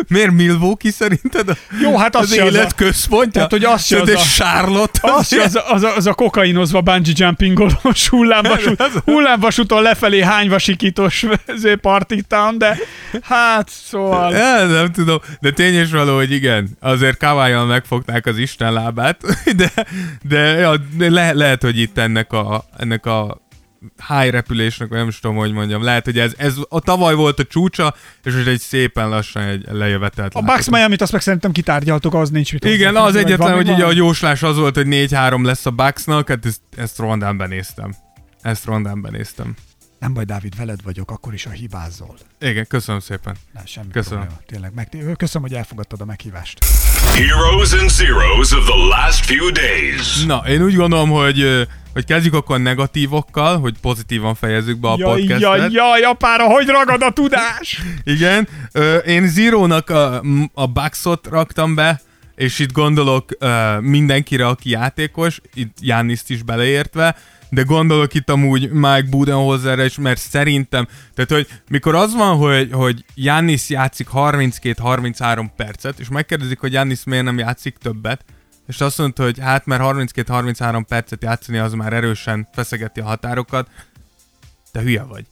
[0.09, 1.59] Miért Milwaukee szerinted?
[1.83, 3.31] Jó, hát az az se az élet a- központja?
[3.33, 4.99] Tehát, hogy az se Szerinted az a- Charlotte?
[5.13, 11.27] Az, se az, a- az, a, az a kokainozva bungee jumpingolós hullámvasút, hullámvasúton lefelé hányvasikítós
[11.81, 12.79] party town, de
[13.23, 14.33] hát szóval...
[14.33, 19.21] Ja, nem tudom, de tény és való, hogy igen, azért kavályal megfogták az Isten lábát,
[19.57, 19.73] de,
[20.23, 23.41] de, ja, le, lehet, hogy itt ennek a, ennek a
[24.09, 27.39] high repülésnek, vagy nem is tudom, hogy mondjam, lehet, hogy ez, ez a tavaly volt
[27.39, 31.53] a csúcsa, és most egy szépen lassan egy lejövetelt A Bucks Miami-t azt meg szerintem
[31.53, 34.87] kitárgyaltuk, az nincs mit Igen, az vagy egyetlen, hogy ugye a jóslás az volt, hogy
[34.89, 37.95] 4-3 lesz a Bucksnak, hát ezt, ezt rondán benéztem.
[38.43, 39.55] Ezt rondán benéztem.
[40.03, 42.17] Nem baj, Dávid, veled vagyok, akkor is a hibázol.
[42.41, 43.37] Igen, köszönöm szépen.
[43.53, 44.19] Nem, semmi Köszönöm.
[44.19, 44.43] probléma.
[44.47, 46.65] Tényleg, meg, köszönöm, hogy elfogadtad a meghívást.
[47.05, 50.25] Heroes and zeros of the last few days.
[50.25, 55.19] Na, én úgy gondolom, hogy, hogy kezdjük akkor negatívokkal, hogy pozitívan fejezzük be a jaj,
[55.21, 55.41] podcastet.
[55.41, 57.83] jaj, jaj, apára, hogy ragad a tudás?
[58.05, 60.23] Igen, ö, én Zero-nak a,
[60.55, 62.01] a Bucksot raktam be,
[62.35, 67.17] és itt gondolok ö, mindenkire, aki játékos, itt Jániszt is beleértve,
[67.53, 72.69] de gondolok itt amúgy Mike Budenholzerre is, mert szerintem, tehát hogy mikor az van, hogy,
[72.73, 78.25] hogy Jánisz játszik 32-33 percet, és megkérdezik, hogy Jánisz miért nem játszik többet,
[78.67, 83.69] és azt mondta, hogy hát mert 32-33 percet játszani az már erősen feszegeti a határokat,
[84.73, 85.25] te hülye vagy.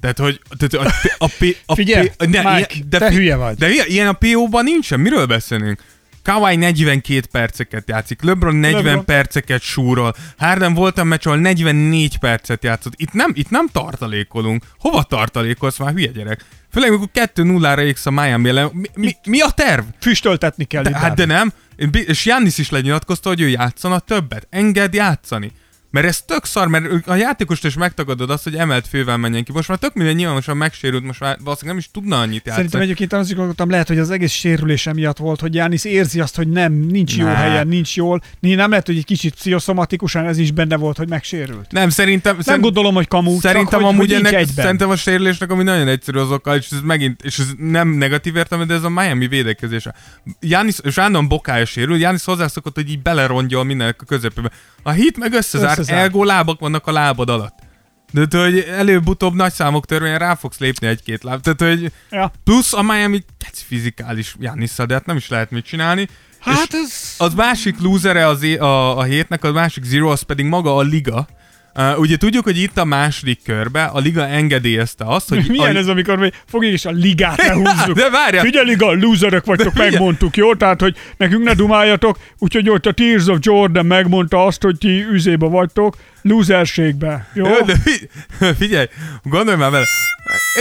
[0.00, 3.56] Tehát, hogy tehát a, a, a, a, Figyelj, a, Mike, te hülye vagy.
[3.56, 5.82] De ilyen, ilyen a PO-ban nincsen, miről beszélünk?
[6.26, 9.04] Kawhi 42 perceket játszik, LeBron 40 LeBron.
[9.04, 12.92] perceket súrol, Harden volt a meccs, ahol 44 percet játszott.
[12.96, 14.64] Itt nem, itt nem tartalékolunk.
[14.78, 16.44] Hova tartalékolsz már, hülye gyerek?
[16.72, 18.70] Főleg, amikor 2-0-ra égsz a Miami ellen.
[18.72, 19.84] Mi, mi, mi a terv?
[20.00, 21.52] Füstöltetni kell De, hát de nem.
[21.92, 24.46] És Jannis is lenyilatkozta, hogy ő játszana többet.
[24.50, 25.52] Engedd játszani.
[25.90, 29.52] Mert ez tök szar, mert a játékost is megtagadod azt, hogy emelt fővel menjen ki.
[29.52, 32.54] Most már tök minden nyilvánosan megsérült, most már valószínűleg nem is tudna annyit játszani.
[32.54, 36.20] Szerintem egyébként az is gondoltam, lehet, hogy az egész sérülése miatt volt, hogy Jánisz érzi
[36.20, 37.34] azt, hogy nem, nincs jó Ne.
[37.34, 38.22] helyen, nincs jól.
[38.40, 41.70] Nem lehet, hogy egy kicsit pszichoszomatikusan ez is benne volt, hogy megsérült.
[41.72, 42.32] Nem, szerintem...
[42.34, 44.64] Nem szerint- gondolom, hogy kamu, Szerintem csak amúgy hogy ennek, egyben.
[44.64, 48.36] szerintem a sérülésnek, ami nagyon egyszerű az oka, és ez megint, és ez nem negatív
[48.36, 49.94] értelme, de ez a Miami védekezése.
[50.40, 54.50] Jánisz, és állandóan bokája sérül, Jánisz hozzászokott, hogy így belerongyol mindenek a közepébe.
[54.82, 56.02] A hit meg összezár, Összezár.
[56.02, 57.58] elgó lábak vannak a lábad alatt.
[58.12, 61.40] De tehát, hogy előbb-utóbb nagy számok törvényen rá fogsz lépni egy-két láb.
[61.40, 62.32] Tehát, hogy Ja.
[62.44, 66.08] plusz a Miami keci fizikális Jánisszal, de hát nem is lehet mit csinálni.
[66.40, 67.14] Hát és ez...
[67.18, 70.82] az másik losere az é- a, a hétnek, a másik zero, az pedig maga a
[70.82, 71.26] liga,
[71.78, 75.44] Uh, ugye tudjuk, hogy itt a második körbe a liga engedélyezte azt, hogy...
[75.48, 77.96] Milyen a, ez, amikor még fogjuk is a ligát lehúzzuk.
[77.96, 78.44] De várjál!
[78.44, 79.90] Figyelj, liga, lúzerek vagytok, figyelj!
[79.90, 80.54] megmondtuk, jó?
[80.54, 85.06] Tehát, hogy nekünk ne dumáljatok, úgyhogy ott a Tears of Jordan megmondta azt, hogy ti
[85.10, 87.60] üzébe vagytok, lúzerségbe, jó?
[87.60, 88.10] De fi-
[88.60, 88.86] figyelj,
[89.22, 89.86] gondolj már vele.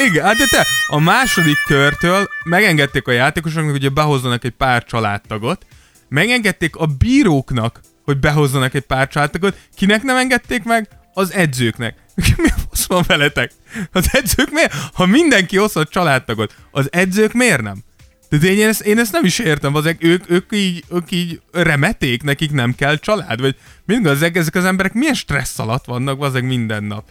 [0.07, 5.65] Igen, hát de te a második körtől megengedték a játékosoknak, hogy behozzanak egy pár családtagot,
[6.09, 10.87] megengedték a bíróknak, hogy behozzanak egy pár családtagot, kinek nem engedték meg?
[11.17, 11.95] Az edzőknek.
[12.37, 13.51] Mi fasz van veletek?
[13.91, 14.73] Az edzők miért?
[14.93, 17.83] Ha mindenki hozhat családtagot, az edzők miért nem?
[18.29, 22.23] Tehát én ezt, én ezt nem is értem, azek, ők, ők, így, ők így remeték,
[22.23, 23.55] nekik nem kell család, vagy
[23.85, 27.09] mind ezek, ezek az emberek milyen stressz alatt vannak, azek minden nap.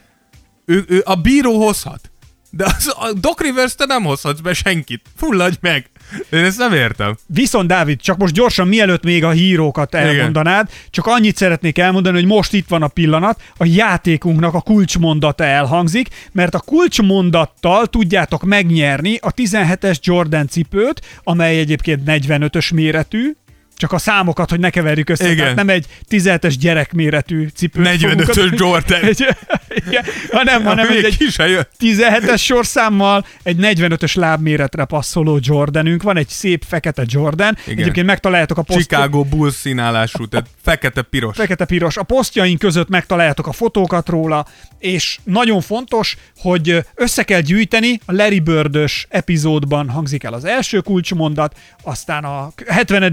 [0.64, 2.10] Ő, ő, a bíró hozhat,
[2.50, 5.02] de az, a Doc Rivers te nem hozhatsz be senkit.
[5.16, 5.90] Fulladj meg!
[6.30, 7.16] Én ezt nem értem.
[7.26, 12.26] Viszont Dávid, csak most gyorsan, mielőtt még a hírókat elmondanád, csak annyit szeretnék elmondani, hogy
[12.26, 19.16] most itt van a pillanat, a játékunknak a kulcsmondata elhangzik, mert a kulcsmondattal tudjátok megnyerni
[19.20, 23.34] a 17-es Jordan cipőt, amely egyébként 45-ös méretű,
[23.76, 25.24] csak a számokat, hogy ne keverjük össze.
[25.24, 25.36] Igen.
[25.36, 27.82] Tehát nem egy 17-es gyerekméretű cipő.
[27.84, 29.02] 45-ös Jordan.
[29.02, 29.20] Egy,
[29.88, 31.70] igen, hanem, hanem egy, egy ki se jött.
[31.80, 37.56] 17-es sorszámmal egy 45-ös lábméretre passzoló Jordanünk van, egy szép fekete Jordan.
[37.66, 37.78] Igen.
[37.78, 38.78] Egyébként megtaláljátok a poszt...
[38.78, 41.36] Chicago Bulls színálású, tehát fekete-piros.
[41.36, 41.96] Fekete-piros.
[41.96, 44.46] A posztjaink között megtaláljátok a fotókat róla,
[44.78, 50.80] és nagyon fontos, hogy össze kell gyűjteni, a Larry Bird-ös epizódban hangzik el az első
[50.80, 53.10] kulcsmondat, aztán a 70.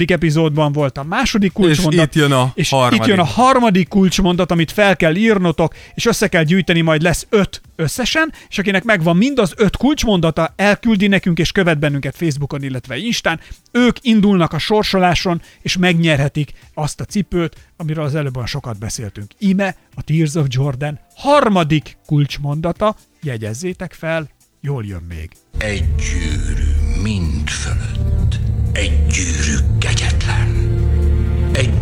[0.51, 2.05] epizódban volt a második kulcsmondat.
[2.05, 2.99] itt jön a és harmadik.
[2.99, 7.25] itt jön a harmadik kulcsmondat, amit fel kell írnotok, és össze kell gyűjteni, majd lesz
[7.29, 12.63] öt összesen, és akinek megvan mind az öt kulcsmondata, elküldi nekünk és követ bennünket Facebookon,
[12.63, 13.39] illetve Instán.
[13.71, 19.31] Ők indulnak a sorsoláson, és megnyerhetik azt a cipőt, amiről az előbb olyan sokat beszéltünk.
[19.37, 24.29] Ime a Tears of Jordan harmadik kulcsmondata, jegyezzétek fel,
[24.61, 25.29] jól jön még.
[25.57, 28.39] Egy gyűrű mind fölött,
[28.71, 30.20] egy gyűrű kegyetlen.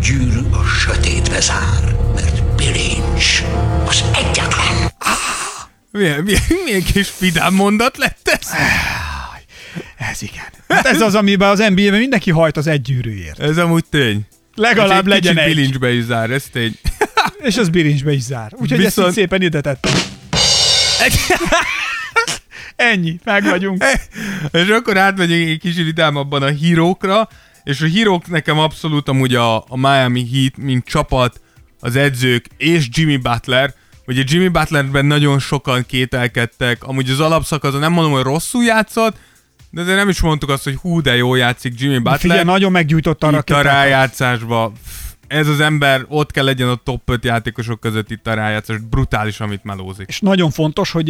[0.01, 3.43] Gyűrű a sötétbe zár, mert bilincs
[3.87, 4.91] az egyetlen.
[5.91, 8.47] Milyen, milyen, milyen kis vidám mondat lett ez?
[9.97, 10.43] Ez igen.
[10.67, 13.39] Hát ez az, amiben az NBA-ben mindenki hajt az egy gyűrűért.
[13.39, 14.21] Ez amúgy tény.
[14.55, 15.53] Legalább egy legyen egy.
[15.53, 16.75] bilincsbe is zár, ez tény.
[17.49, 18.51] És az bilincsbe is zár.
[18.55, 19.93] Úgyhogy ezt Viszont- így szépen ide tettem.
[22.75, 23.83] Ennyi, meg vagyunk.
[24.51, 27.29] És akkor átmegyünk egy kicsit vidámabban a hírókra,
[27.69, 31.41] és a hírók nekem abszolút amúgy a, a Miami Heat, mint csapat,
[31.79, 33.73] az edzők és Jimmy Butler.
[34.07, 39.17] Ugye Jimmy Butlerben nagyon sokan kételkedtek, amúgy az alapszakaszon nem mondom, hogy rosszul játszott,
[39.69, 42.19] de azért nem is mondtuk azt, hogy hú, de jól játszik Jimmy Butler.
[42.19, 44.71] Figyelj, nagyon meggyújtotta a itt a rájátszásba.
[45.27, 48.77] Ez az ember ott kell legyen a top 5 játékosok között itt a rájátszás.
[48.89, 50.07] Brutális, amit melózik.
[50.07, 51.09] És nagyon fontos, hogy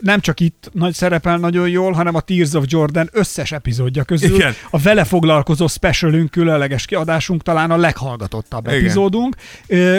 [0.00, 4.34] nem csak itt nagy szerepel nagyon jól, hanem a Tears of Jordan összes epizódja közül.
[4.34, 4.54] Igen.
[4.70, 8.78] A vele foglalkozó specialünk, különleges kiadásunk talán a leghallgatottabb Igen.
[8.78, 9.36] epizódunk,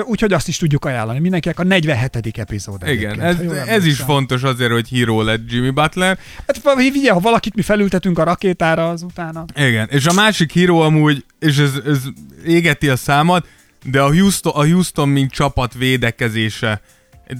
[0.04, 1.60] úgyhogy azt is tudjuk ajánlani mindenkinek.
[1.60, 2.38] A 47.
[2.38, 6.18] epizód Igen, ez, ez is fontos azért, hogy híró lett Jimmy Butler.
[6.48, 9.46] Hát figyelj, ha valakit mi felültetünk a rakétára, az utána.
[9.56, 12.00] Igen, és a másik híró amúgy, és ez, ez
[12.46, 13.48] égeti a számat,
[13.84, 16.82] de a Houston, a Houston mint csapat védekezése.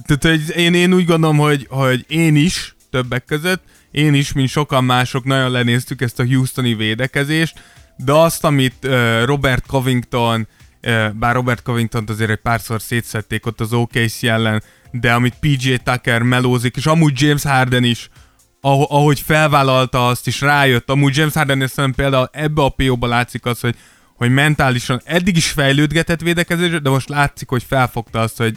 [0.06, 4.84] Tehát én, én úgy gondolom, hogy, hogy én is, többek között, én is, mint sokan
[4.84, 7.60] mások nagyon lenéztük ezt a Houstoni védekezést,
[7.96, 8.88] de azt, amit
[9.24, 10.48] Robert Covington,
[11.14, 16.22] bár Robert covington azért egy párszor szétszették ott az OKC ellen, de amit PJ Tucker
[16.22, 18.10] melózik, és amúgy James Harden is,
[18.60, 23.60] ahogy, felvállalta azt is rájött, amúgy James Harden szerintem például ebbe a PO-ba látszik az,
[23.60, 23.76] hogy,
[24.14, 28.56] hogy mentálisan eddig is fejlődgetett védekezésre, de most látszik, hogy felfogta azt, hogy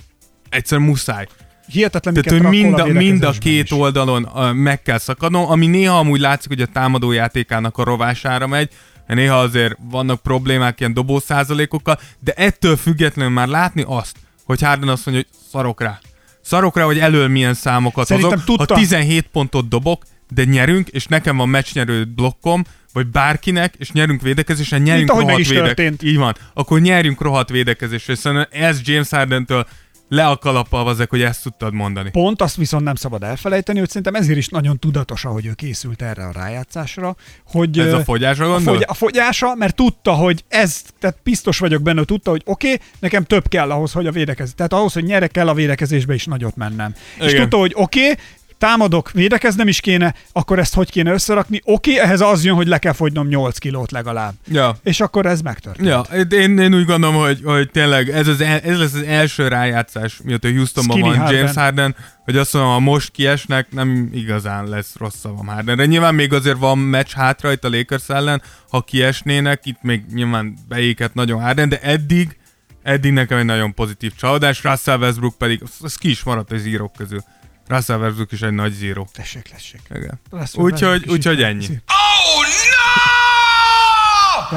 [0.52, 1.28] egyszerűen muszáj.
[1.68, 3.72] Hihetetlen, Tehát, hogy mind rakkol a, mind a két is.
[3.72, 8.48] oldalon uh, meg kell szakadnom, ami néha amúgy látszik, hogy a támadó játékának a rovására
[8.48, 8.70] megy,
[9.08, 14.90] néha azért vannak problémák ilyen dobó százalékokkal, de ettől függetlenül már látni azt, hogy Harden
[14.90, 16.00] azt mondja, hogy szarok rá.
[16.42, 18.58] Szarok rá, hogy elől milyen számokat Szerintem hozok.
[18.58, 18.74] tudta.
[18.74, 20.04] Ha 17 pontot dobok,
[20.34, 22.64] de nyerünk, és nekem van meccsnyerő blokkom,
[22.94, 26.04] vagy bárkinek, és nyerünk védekezésen, nyerünk meg rohadt történt.
[26.04, 26.36] Így van.
[26.54, 28.16] Akkor nyerjünk rohadt védekezésre.
[28.16, 29.68] Szerintem ez James Hardentől
[30.12, 32.10] le a kalappal ezek, hogy ezt tudtad mondani.
[32.10, 36.02] Pont azt viszont nem szabad elfelejteni, hogy szerintem ezért is nagyon tudatos, ahogy ő készült
[36.02, 37.16] erre a rájátszásra,
[37.46, 38.74] hogy Ez a fogyásra a, gondol?
[38.74, 42.88] fogy, a fogyása, mert tudta, hogy ez, tehát biztos vagyok benne, tudta, hogy oké, okay,
[43.00, 44.54] nekem több kell ahhoz, hogy a védekezés.
[44.56, 46.96] Tehát ahhoz, hogy nyerek kell a védekezésbe is nagyot mennem.
[47.20, 47.42] És Igen.
[47.42, 48.24] tudta, hogy oké, okay,
[48.62, 51.62] támadok, védekeznem is kéne, akkor ezt hogy kéne összerakni?
[51.64, 54.34] Oké, ehhez az jön, hogy le kell fogynom 8 kilót legalább.
[54.48, 54.76] Ja.
[54.84, 55.88] És akkor ez megtörtént.
[55.88, 56.02] Ja,
[56.38, 60.20] én, én úgy gondolom, hogy, hogy tényleg ez, az el, ez lesz az első rájátszás,
[60.24, 61.40] miatt a Houstonban Skinny van Harden.
[61.40, 65.86] James Harden, hogy azt mondom, ha most kiesnek, nem igazán lesz rossz szavam Hardenre.
[65.86, 70.58] Nyilván még azért van meccs hátra itt a Lakers ellen, ha kiesnének, itt még nyilván
[70.68, 72.38] beéket nagyon Harden, de eddig,
[72.84, 76.66] eddig nekem egy nagyon pozitív csalódás, Russell Westbrook pedig, az, az ki is maradt az
[76.66, 77.24] írók közül.
[77.68, 79.10] Russell Westbrook is egy nagy zíró.
[79.14, 79.82] Tessék, tessék.
[79.96, 80.20] Igen.
[80.54, 81.66] Úgyhogy, itt ennyi.
[81.66, 82.52] Oh no!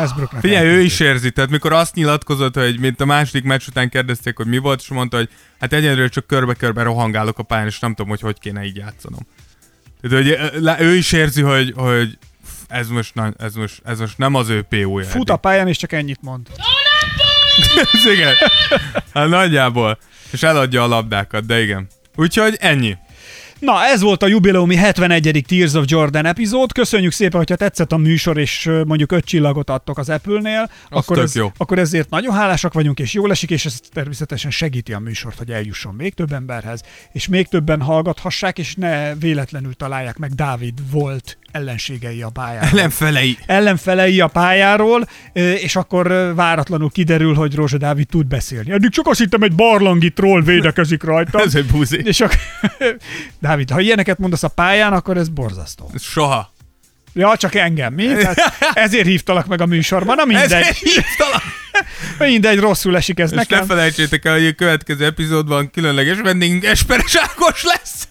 [0.01, 3.89] Westbrooknak Figyelj, ő is érzi, tehát mikor azt nyilatkozott, hogy mint a második meccs után
[3.89, 5.29] kérdezték, hogy mi volt, és mondta, hogy
[5.61, 9.27] hát egyelőre csak körbe-körbe rohangálok a pályán, és nem tudom, hogy hogy kéne így játszanom.
[10.01, 10.39] Tehát, hogy
[10.87, 12.19] ő is érzi, hogy, hogy
[12.69, 15.07] ez most, na- ez most, ez most nem az ő PO-ja.
[15.07, 16.49] Fut a pályán, és csak ennyit mond.
[18.15, 18.35] igen.
[19.15, 19.99] Hát nagyjából.
[20.31, 21.87] És eladja a labdákat, de igen.
[22.17, 22.97] Úgyhogy ennyi.
[23.59, 25.45] Na, ez volt a jubileumi 71.
[25.49, 26.73] Tears of Jordan epizód.
[26.73, 30.71] Köszönjük szépen, hogyha tetszett a műsor, és mondjuk öt csillagot adtok az Apple-nél.
[30.89, 31.53] Akkor, ez, jó.
[31.57, 35.51] akkor ezért nagyon hálásak vagyunk, és jól esik, és ez természetesen segíti a műsort, hogy
[35.51, 36.83] eljusson még több emberhez,
[37.13, 42.63] és még többen hallgathassák, és ne véletlenül találják meg Dávid volt ellenségei a pályán.
[42.65, 43.39] Ellenfelei.
[43.47, 48.73] ellenfelei a pályáról, és akkor váratlanul kiderül, hogy Rózsa Dávid tud beszélni.
[48.73, 51.41] Eddig csak azt hittem, egy barlangi troll védekezik rajta.
[51.41, 52.01] Ez egy buzi.
[52.05, 52.37] És akkor,
[53.41, 55.91] Dávid, ha ilyeneket mondasz a pályán, akkor ez borzasztó.
[55.99, 56.53] Soha.
[57.13, 58.07] Ja, csak engem, mi?
[58.07, 58.39] Tehát
[58.75, 60.53] ezért hívtalak meg a műsorban, na mindegy.
[60.53, 61.43] Ezért hívtalak.
[62.19, 63.59] Mindegy, rosszul esik ez És nekem.
[63.59, 68.09] ne felejtsétek el, hogy a következő epizódban különleges vendégünk Esperes Ákos lesz.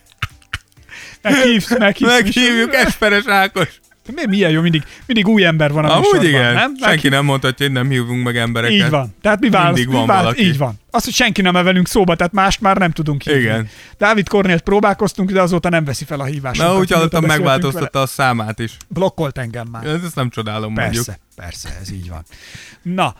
[1.23, 2.11] Meghívsz, meghívsz.
[2.11, 3.81] Meghívjuk Esperes Ákos.
[4.15, 6.75] Mi, milyen jó, mindig, mindig új ember van a Amúgy igen, nem?
[6.81, 8.75] senki nem mondhatja, hogy nem hívunk meg embereket.
[8.75, 9.15] Így van.
[9.21, 10.45] Tehát mi választ, Mindig mi van valaki.
[10.45, 10.79] Így van.
[10.91, 13.39] Azt, hogy senki nem velünk szóba, tehát mást már nem tudunk hívni.
[13.39, 13.69] Igen.
[13.97, 16.73] Dávid Kornélt próbálkoztunk, de azóta nem veszi fel a hívásunkat.
[16.73, 18.69] Na, úgy hallottam, megváltoztatta a számát is.
[18.71, 18.83] vele.
[18.87, 19.85] Blokkolt engem már.
[19.85, 21.15] Ez ezt nem csodálom, Persze, mondjuk.
[21.35, 22.23] persze, ez így van.
[22.81, 23.15] Na,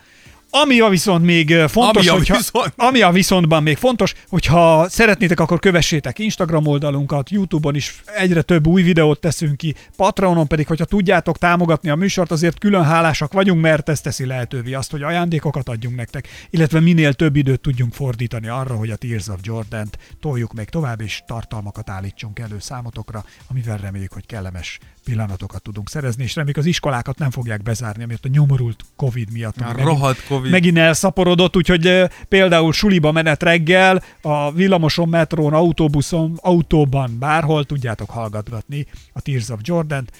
[0.62, 2.72] ami a viszont még fontos, Ami a hogyha, viszont.
[2.76, 8.66] ami a viszontban még fontos, hogyha szeretnétek, akkor kövessétek Instagram oldalunkat, Youtube-on is egyre több
[8.66, 13.60] új videót teszünk ki, Patreonon pedig, hogyha tudjátok támogatni a műsort, azért külön hálásak vagyunk,
[13.60, 18.48] mert ez teszi lehetővé azt, hogy ajándékokat adjunk nektek, illetve minél több időt tudjunk fordítani
[18.48, 23.76] arra, hogy a Tears of Jordan-t toljuk még tovább, és tartalmakat állítsunk elő számotokra, amivel
[23.76, 28.28] reméljük, hogy kellemes pillanatokat tudunk szerezni, és reméljük az iskolákat nem fogják bezárni, amiatt a
[28.28, 29.56] nyomorult Covid miatt.
[29.60, 30.50] A megint- rohadt Covid.
[30.50, 38.86] megint elszaporodott, úgyhogy például suliba menet reggel, a villamoson, metrón, autóbuszon, autóban, bárhol tudjátok hallgatgatni
[39.12, 40.12] a Tears of Jordan-t.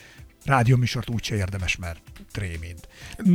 [0.44, 1.98] Rádióműsort úgyse érdemes, mert
[2.32, 2.89] trémint.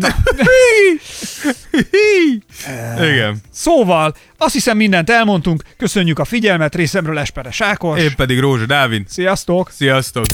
[3.11, 3.37] Igen.
[3.51, 7.99] szóval, azt hiszem mindent elmondtunk, köszönjük a figyelmet, részemről Esperes Ákos.
[7.99, 9.07] Én pedig Rózsa Dávid.
[9.07, 9.71] Sziasztok!
[9.71, 10.25] Sziasztok!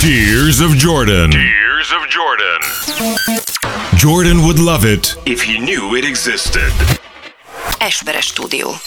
[0.00, 1.32] Tears of Jordan.
[1.32, 2.60] Tears of Jordan.
[3.96, 6.70] Jordan would love it If he knew it existed.
[7.80, 8.78] Esperes stúdió.